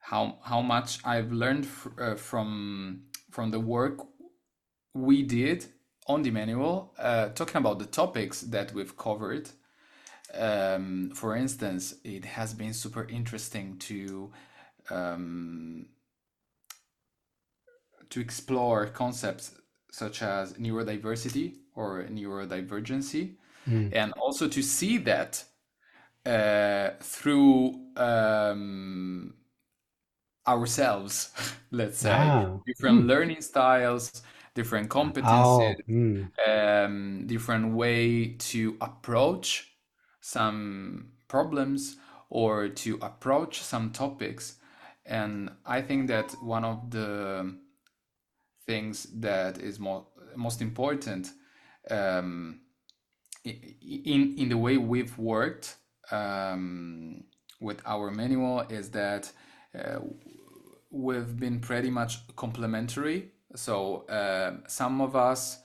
how 0.00 0.38
how 0.44 0.62
much 0.62 1.00
I've 1.04 1.32
learned 1.32 1.66
fr 1.66 1.88
uh, 2.00 2.14
from 2.16 3.04
from 3.30 3.50
the 3.50 3.60
work 3.60 3.98
we 4.94 5.22
did 5.22 5.66
on 6.08 6.22
the 6.22 6.30
manual, 6.30 6.94
uh, 6.98 7.30
talking 7.30 7.56
about 7.58 7.78
the 7.78 7.86
topics 7.86 8.42
that 8.42 8.72
we've 8.74 8.96
covered. 8.96 9.50
Um, 10.34 11.10
for 11.14 11.36
instance, 11.36 11.94
it 12.04 12.24
has 12.24 12.54
been 12.54 12.74
super 12.74 13.04
interesting 13.08 13.78
to 13.80 14.32
um, 14.90 15.86
to 18.10 18.20
explore 18.20 18.86
concepts 18.86 19.52
such 19.96 20.22
as 20.22 20.52
neurodiversity 20.54 21.56
or 21.74 22.04
neurodivergency, 22.04 23.36
Mm. 23.66 23.92
and 23.94 24.12
also 24.12 24.46
to 24.46 24.62
see 24.62 24.96
that 24.98 25.42
uh, 26.24 26.90
through 27.00 27.74
um, 27.96 29.34
ourselves, 30.46 31.32
let's 31.70 31.98
say, 31.98 32.10
Ah, 32.12 32.58
different 32.66 33.02
hmm. 33.02 33.06
learning 33.06 33.40
styles, 33.40 34.22
different 34.54 34.88
Oh, 34.90 35.00
competencies, 35.04 35.76
mm. 35.88 36.30
um, 36.46 37.26
different 37.26 37.74
way 37.74 38.34
to 38.50 38.76
approach 38.80 39.76
some 40.20 41.12
problems 41.28 41.96
or 42.30 42.68
to 42.68 42.98
approach 43.02 43.62
some 43.62 43.90
topics. 43.92 44.58
And 45.04 45.50
I 45.64 45.82
think 45.82 46.08
that 46.08 46.32
one 46.42 46.64
of 46.64 46.90
the 46.90 47.56
things 48.66 49.04
that 49.20 49.58
is 49.58 49.78
more 49.78 50.06
most 50.36 50.60
important 50.60 51.30
um, 51.90 52.60
in 53.44 54.34
in 54.38 54.48
the 54.48 54.56
way 54.56 54.76
we've 54.76 55.16
worked 55.18 55.76
um, 56.10 57.24
with 57.60 57.80
our 57.86 58.10
manual 58.10 58.60
is 58.62 58.90
that 58.90 59.30
uh, 59.78 59.98
we've 60.90 61.36
been 61.38 61.60
pretty 61.60 61.90
much 61.90 62.26
complementary. 62.36 63.32
So 63.54 64.06
uh, 64.08 64.58
some 64.68 65.00
of 65.00 65.16
us 65.16 65.58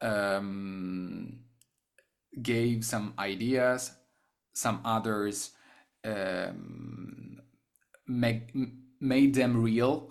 um, 0.00 1.40
gave 2.42 2.84
some 2.84 3.14
ideas, 3.18 3.92
some 4.54 4.80
others 4.84 5.50
um, 6.04 7.40
make, 8.06 8.54
made 9.00 9.34
them 9.34 9.62
real, 9.62 10.10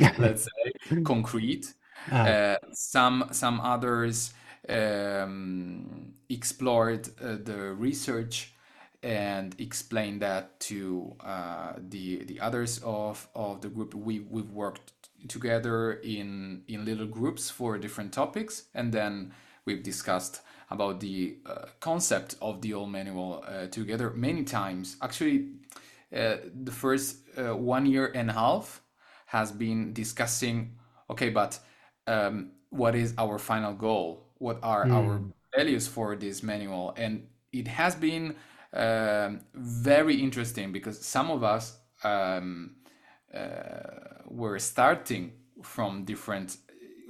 let's 0.18 0.44
say, 0.44 0.72
concrete. 1.04 1.74
Ah. 2.10 2.26
Uh, 2.26 2.56
some 2.72 3.28
some 3.32 3.60
others 3.60 4.32
um, 4.68 6.14
explored 6.28 7.08
uh, 7.20 7.36
the 7.42 7.74
research 7.74 8.54
and 9.02 9.54
explained 9.58 10.22
that 10.22 10.58
to 10.60 11.14
uh, 11.20 11.74
the 11.88 12.24
the 12.24 12.40
others 12.40 12.80
of, 12.84 13.28
of 13.34 13.60
the 13.60 13.68
group. 13.68 13.94
We 13.94 14.20
we've 14.20 14.50
worked 14.50 14.92
together 15.28 15.94
in 16.04 16.62
in 16.68 16.84
little 16.84 17.06
groups 17.06 17.50
for 17.50 17.78
different 17.78 18.12
topics, 18.12 18.64
and 18.74 18.92
then 18.92 19.32
we've 19.64 19.82
discussed 19.82 20.42
about 20.70 21.00
the 21.00 21.38
uh, 21.46 21.66
concept 21.80 22.36
of 22.42 22.60
the 22.60 22.74
old 22.74 22.90
manual 22.90 23.44
uh, 23.46 23.66
together 23.68 24.10
many 24.10 24.44
times. 24.44 24.96
Actually, 25.00 25.48
uh, 26.14 26.36
the 26.62 26.72
first 26.72 27.18
uh, 27.38 27.56
one 27.56 27.86
year 27.86 28.12
and 28.14 28.30
a 28.30 28.32
half 28.34 28.82
has 29.28 29.52
been 29.52 29.92
discussing. 29.92 30.72
Okay, 31.10 31.30
but 31.30 31.58
um, 32.06 32.52
what 32.70 32.94
is 32.94 33.14
our 33.18 33.38
final 33.38 33.74
goal? 33.74 34.26
What 34.38 34.58
are 34.62 34.86
mm. 34.86 34.92
our 34.92 35.20
values 35.54 35.86
for 35.86 36.16
this 36.16 36.42
manual? 36.42 36.94
And 36.96 37.26
it 37.52 37.68
has 37.68 37.94
been 37.94 38.36
um, 38.72 39.40
very 39.54 40.16
interesting 40.22 40.72
because 40.72 40.98
some 41.04 41.30
of 41.30 41.44
us 41.44 41.78
um, 42.04 42.76
uh, 43.34 44.24
were 44.26 44.58
starting 44.58 45.32
from 45.62 46.04
different 46.04 46.56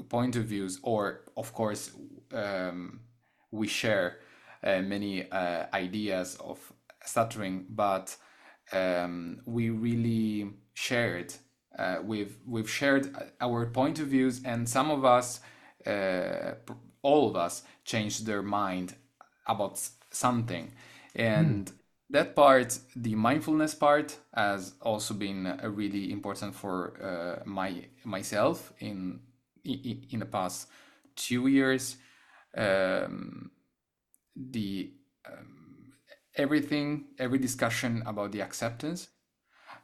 point 0.08 0.34
of 0.36 0.44
views, 0.46 0.80
or 0.82 1.20
of 1.36 1.52
course, 1.52 1.92
um, 2.32 3.00
we 3.52 3.68
share 3.68 4.18
uh, 4.64 4.80
many 4.82 5.30
uh, 5.30 5.66
ideas 5.72 6.36
of 6.40 6.58
stuttering, 7.04 7.66
but 7.68 8.16
um, 8.72 9.40
we 9.46 9.70
really 9.70 10.50
shared. 10.74 11.32
Uh, 11.78 11.98
we've 12.02 12.36
we've 12.46 12.70
shared 12.70 13.14
our 13.40 13.66
point 13.66 13.98
of 14.00 14.08
views, 14.08 14.40
and 14.44 14.68
some 14.68 14.90
of 14.90 15.04
us, 15.04 15.40
uh, 15.86 16.54
all 17.02 17.28
of 17.28 17.36
us, 17.36 17.62
changed 17.84 18.26
their 18.26 18.42
mind 18.42 18.94
about 19.46 19.80
something 20.10 20.72
and 21.14 21.66
mm. 21.66 21.72
that 22.10 22.34
part 22.34 22.78
the 22.96 23.14
mindfulness 23.14 23.74
part 23.74 24.16
has 24.34 24.74
also 24.82 25.14
been 25.14 25.46
uh, 25.46 25.68
really 25.68 26.12
important 26.12 26.54
for 26.54 26.94
uh, 27.02 27.42
my 27.44 27.84
myself 28.04 28.72
in, 28.78 29.20
in, 29.64 30.06
in 30.10 30.18
the 30.20 30.26
past 30.26 30.68
two 31.16 31.46
years 31.48 31.96
um, 32.56 33.50
the 34.36 34.92
um, 35.26 35.92
everything 36.36 37.06
every 37.18 37.38
discussion 37.38 38.02
about 38.06 38.32
the 38.32 38.40
acceptance 38.40 39.08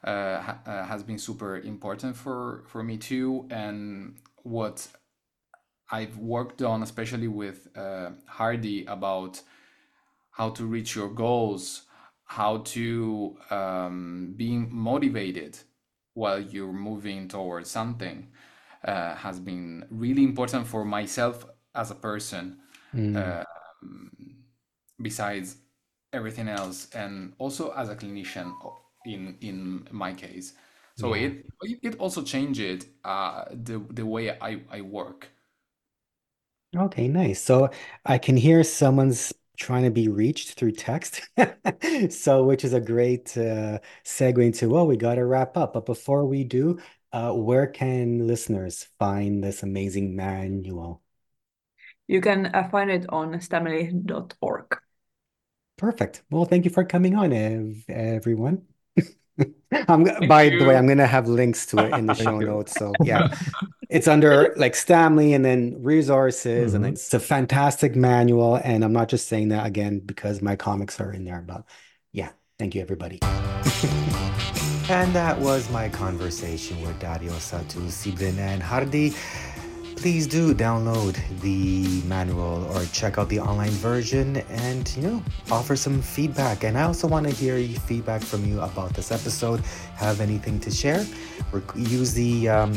ha 0.05 0.59
uh, 0.67 0.85
has 0.85 1.03
been 1.03 1.19
super 1.19 1.59
important 1.59 2.17
for 2.17 2.65
for 2.69 2.83
me 2.83 2.97
too 2.97 3.47
and 3.51 4.17
what 4.43 4.87
I've 5.91 6.17
worked 6.19 6.63
on 6.63 6.83
especially 6.83 7.29
with 7.29 7.69
uh, 7.77 8.11
Hardi 8.27 8.85
about 8.87 9.41
how 10.31 10.51
to 10.51 10.65
reach 10.67 10.97
your 10.97 11.09
goals, 11.09 11.83
how 12.25 12.59
to 12.59 13.37
um, 13.51 14.35
being 14.37 14.69
motivated 14.71 15.57
while 16.15 16.41
you're 16.41 16.73
moving 16.73 17.29
towards 17.29 17.71
something 17.71 18.29
uh, 18.85 19.15
has 19.15 19.39
been 19.39 19.87
really 19.91 20.25
important 20.25 20.67
for 20.67 20.85
myself 20.85 21.47
as 21.75 21.91
a 21.91 21.95
person. 21.95 22.59
Mm. 22.93 23.17
Uh, 23.17 23.45
besides 25.01 25.57
everything 26.13 26.49
else, 26.49 26.89
and 26.95 27.35
also 27.39 27.73
as 27.73 27.89
a 27.89 27.97
clinician 27.97 28.53
in 29.05 29.37
in 29.41 29.89
my 29.91 30.13
case. 30.13 30.55
So 30.97 31.15
yeah. 31.15 31.31
it 31.63 31.79
it 31.83 31.99
also 31.99 32.23
changed 32.23 32.87
uh, 33.05 33.45
the 33.51 33.85
the 33.91 34.07
way 34.07 34.31
I, 34.31 34.61
I 34.71 34.81
work. 34.81 35.29
Okay, 36.77 37.09
nice. 37.09 37.41
So 37.41 37.71
I 38.05 38.19
can 38.19 38.37
hear 38.37 38.65
someone's 38.65 39.33
trying 39.57 39.85
to 39.85 39.91
be 39.91 40.09
reached 40.09 40.55
through 40.55 40.73
text. 40.73 41.21
so, 42.11 42.45
which 42.45 42.65
is 42.65 42.73
a 42.73 42.81
great 42.81 43.37
uh, 43.37 43.79
segue 44.05 44.45
into, 44.45 44.69
well, 44.69 44.87
we 44.87 44.97
got 44.97 45.15
to 45.15 45.25
wrap 45.25 45.57
up. 45.57 45.75
But 45.75 45.87
before 45.87 46.27
we 46.27 46.45
do, 46.45 46.79
uh, 47.13 47.33
where 47.33 47.67
can 47.67 48.27
listeners 48.27 48.89
find 48.99 49.43
this 49.43 49.63
amazing 49.63 50.17
manual? 50.17 51.01
You 52.07 52.21
can 52.21 52.47
uh, 52.47 52.69
find 52.71 52.91
it 52.91 53.07
on 53.09 53.35
stamily.org. 53.35 54.79
Perfect. 55.77 56.23
Well, 56.31 56.45
thank 56.45 56.65
you 56.65 56.71
for 56.71 56.85
coming 56.85 57.15
on, 57.17 57.33
ev- 57.33 57.85
everyone. 57.89 58.63
I'm 59.89 60.05
by 60.29 60.45
you. 60.45 60.59
the 60.59 60.67
way, 60.67 60.77
I'm 60.77 60.87
gonna 60.87 61.07
have 61.07 61.29
links 61.29 61.67
to 61.67 61.79
it 61.79 61.93
in 61.95 62.07
the 62.07 62.15
show 62.25 62.39
notes. 62.39 62.73
So 62.73 62.93
yeah, 63.03 63.35
it's 63.89 64.09
under 64.09 64.55
like 64.57 64.75
Stamily 64.75 65.35
and 65.35 65.45
then 65.45 65.83
resources, 65.83 66.75
mm-hmm. 66.75 66.85
and 66.85 66.95
it's 66.95 67.13
a 67.15 67.21
fantastic 67.21 67.97
manual. 67.97 68.57
And 68.57 68.85
I'm 68.85 68.93
not 68.93 69.09
just 69.09 69.29
saying 69.29 69.49
that 69.49 69.67
again 69.67 70.01
because 70.01 70.43
my 70.43 70.57
comics 70.57 71.01
are 71.01 71.13
in 71.13 71.25
there, 71.25 71.43
but 71.47 71.65
yeah, 72.13 72.31
thank 72.59 72.75
you 72.75 72.83
everybody. 72.83 73.19
and 74.89 75.13
that 75.15 75.39
was 75.41 75.71
my 75.71 75.89
conversation 75.89 76.81
with 76.83 76.99
Dario 77.01 77.33
Satu, 77.33 77.81
Sibren, 77.89 78.39
and 78.39 78.63
Hardi 78.63 79.15
please 79.97 80.27
do 80.27 80.55
download 80.55 81.17
the 81.41 82.03
manual 82.07 82.67
or 82.73 82.85
check 82.87 83.19
out 83.19 83.29
the 83.29 83.41
online 83.41 83.71
version 83.71 84.39
and 84.49 84.95
you 84.97 85.03
know 85.03 85.23
offer 85.51 85.77
some 85.77 86.03
feedback. 86.03 86.65
And 86.65 86.77
i 86.77 86.83
also 86.83 87.09
want 87.09 87.27
to 87.27 87.33
hear 87.33 87.57
feedback 87.81 88.23
from 88.23 88.45
you 88.45 88.61
about 88.61 88.95
this 88.95 89.11
episode. 89.11 89.61
Have 89.97 90.21
anything 90.21 90.61
to 90.61 90.71
share? 90.71 91.05
Use 91.75 92.15
the 92.15 92.49
um, 92.49 92.75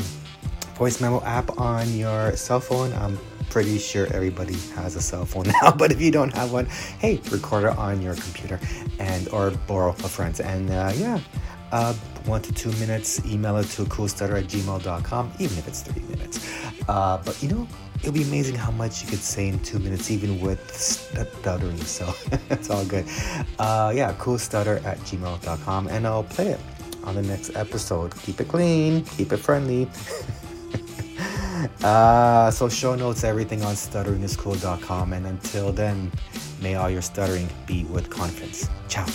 voice 0.75 1.01
memo 1.01 1.21
app 1.23 1.59
on 1.59 1.91
your 1.97 2.35
cell 2.35 2.59
phone. 2.59 2.93
I'm 2.93 3.17
pretty 3.49 3.77
sure 3.77 4.07
everybody 4.13 4.57
has 4.75 4.95
a 4.95 5.01
cell 5.01 5.25
phone 5.25 5.47
now 5.61 5.71
but 5.71 5.91
if 5.91 6.01
you 6.01 6.11
don't 6.11 6.33
have 6.33 6.51
one 6.51 6.65
hey 6.99 7.21
record 7.31 7.63
it 7.63 7.77
on 7.77 8.01
your 8.01 8.13
computer 8.13 8.59
and 8.99 9.29
or 9.29 9.51
borrow 9.67 9.89
a 9.89 9.93
friend's. 9.93 10.39
And 10.39 10.69
uh, 10.69 10.91
yeah 10.95 11.19
uh, 11.71 11.93
one 12.25 12.41
to 12.41 12.53
two 12.53 12.71
minutes, 12.73 13.25
email 13.25 13.57
it 13.57 13.67
to 13.69 13.83
coolstutter 13.85 14.37
at 14.37 14.45
gmail.com, 14.45 15.31
even 15.39 15.57
if 15.57 15.67
it's 15.67 15.81
30 15.83 16.01
minutes. 16.01 16.69
Uh, 16.87 17.21
but 17.23 17.41
you 17.41 17.49
know, 17.49 17.67
it'll 17.99 18.13
be 18.13 18.23
amazing 18.23 18.55
how 18.55 18.71
much 18.71 19.03
you 19.03 19.09
could 19.09 19.19
say 19.19 19.47
in 19.47 19.59
two 19.59 19.79
minutes, 19.79 20.11
even 20.11 20.39
with 20.39 20.73
stuttering. 20.75 21.77
So 21.77 22.13
it's 22.49 22.69
all 22.69 22.85
good. 22.85 23.05
Uh, 23.59 23.91
yeah, 23.95 24.13
coolstutter 24.13 24.83
at 24.85 24.97
gmail.com, 24.99 25.87
and 25.87 26.07
I'll 26.07 26.23
play 26.23 26.47
it 26.49 26.59
on 27.03 27.15
the 27.15 27.23
next 27.23 27.55
episode. 27.55 28.15
Keep 28.21 28.41
it 28.41 28.47
clean, 28.47 29.03
keep 29.03 29.31
it 29.31 29.37
friendly. 29.37 29.87
uh, 31.83 32.51
so 32.51 32.69
show 32.69 32.95
notes, 32.95 33.23
everything 33.23 33.63
on 33.63 33.75
stutteringiscool.com. 33.75 35.13
And 35.13 35.25
until 35.25 35.71
then, 35.71 36.11
may 36.61 36.75
all 36.75 36.89
your 36.89 37.01
stuttering 37.01 37.49
be 37.65 37.85
with 37.85 38.09
confidence. 38.09 38.69
Ciao. 38.89 39.05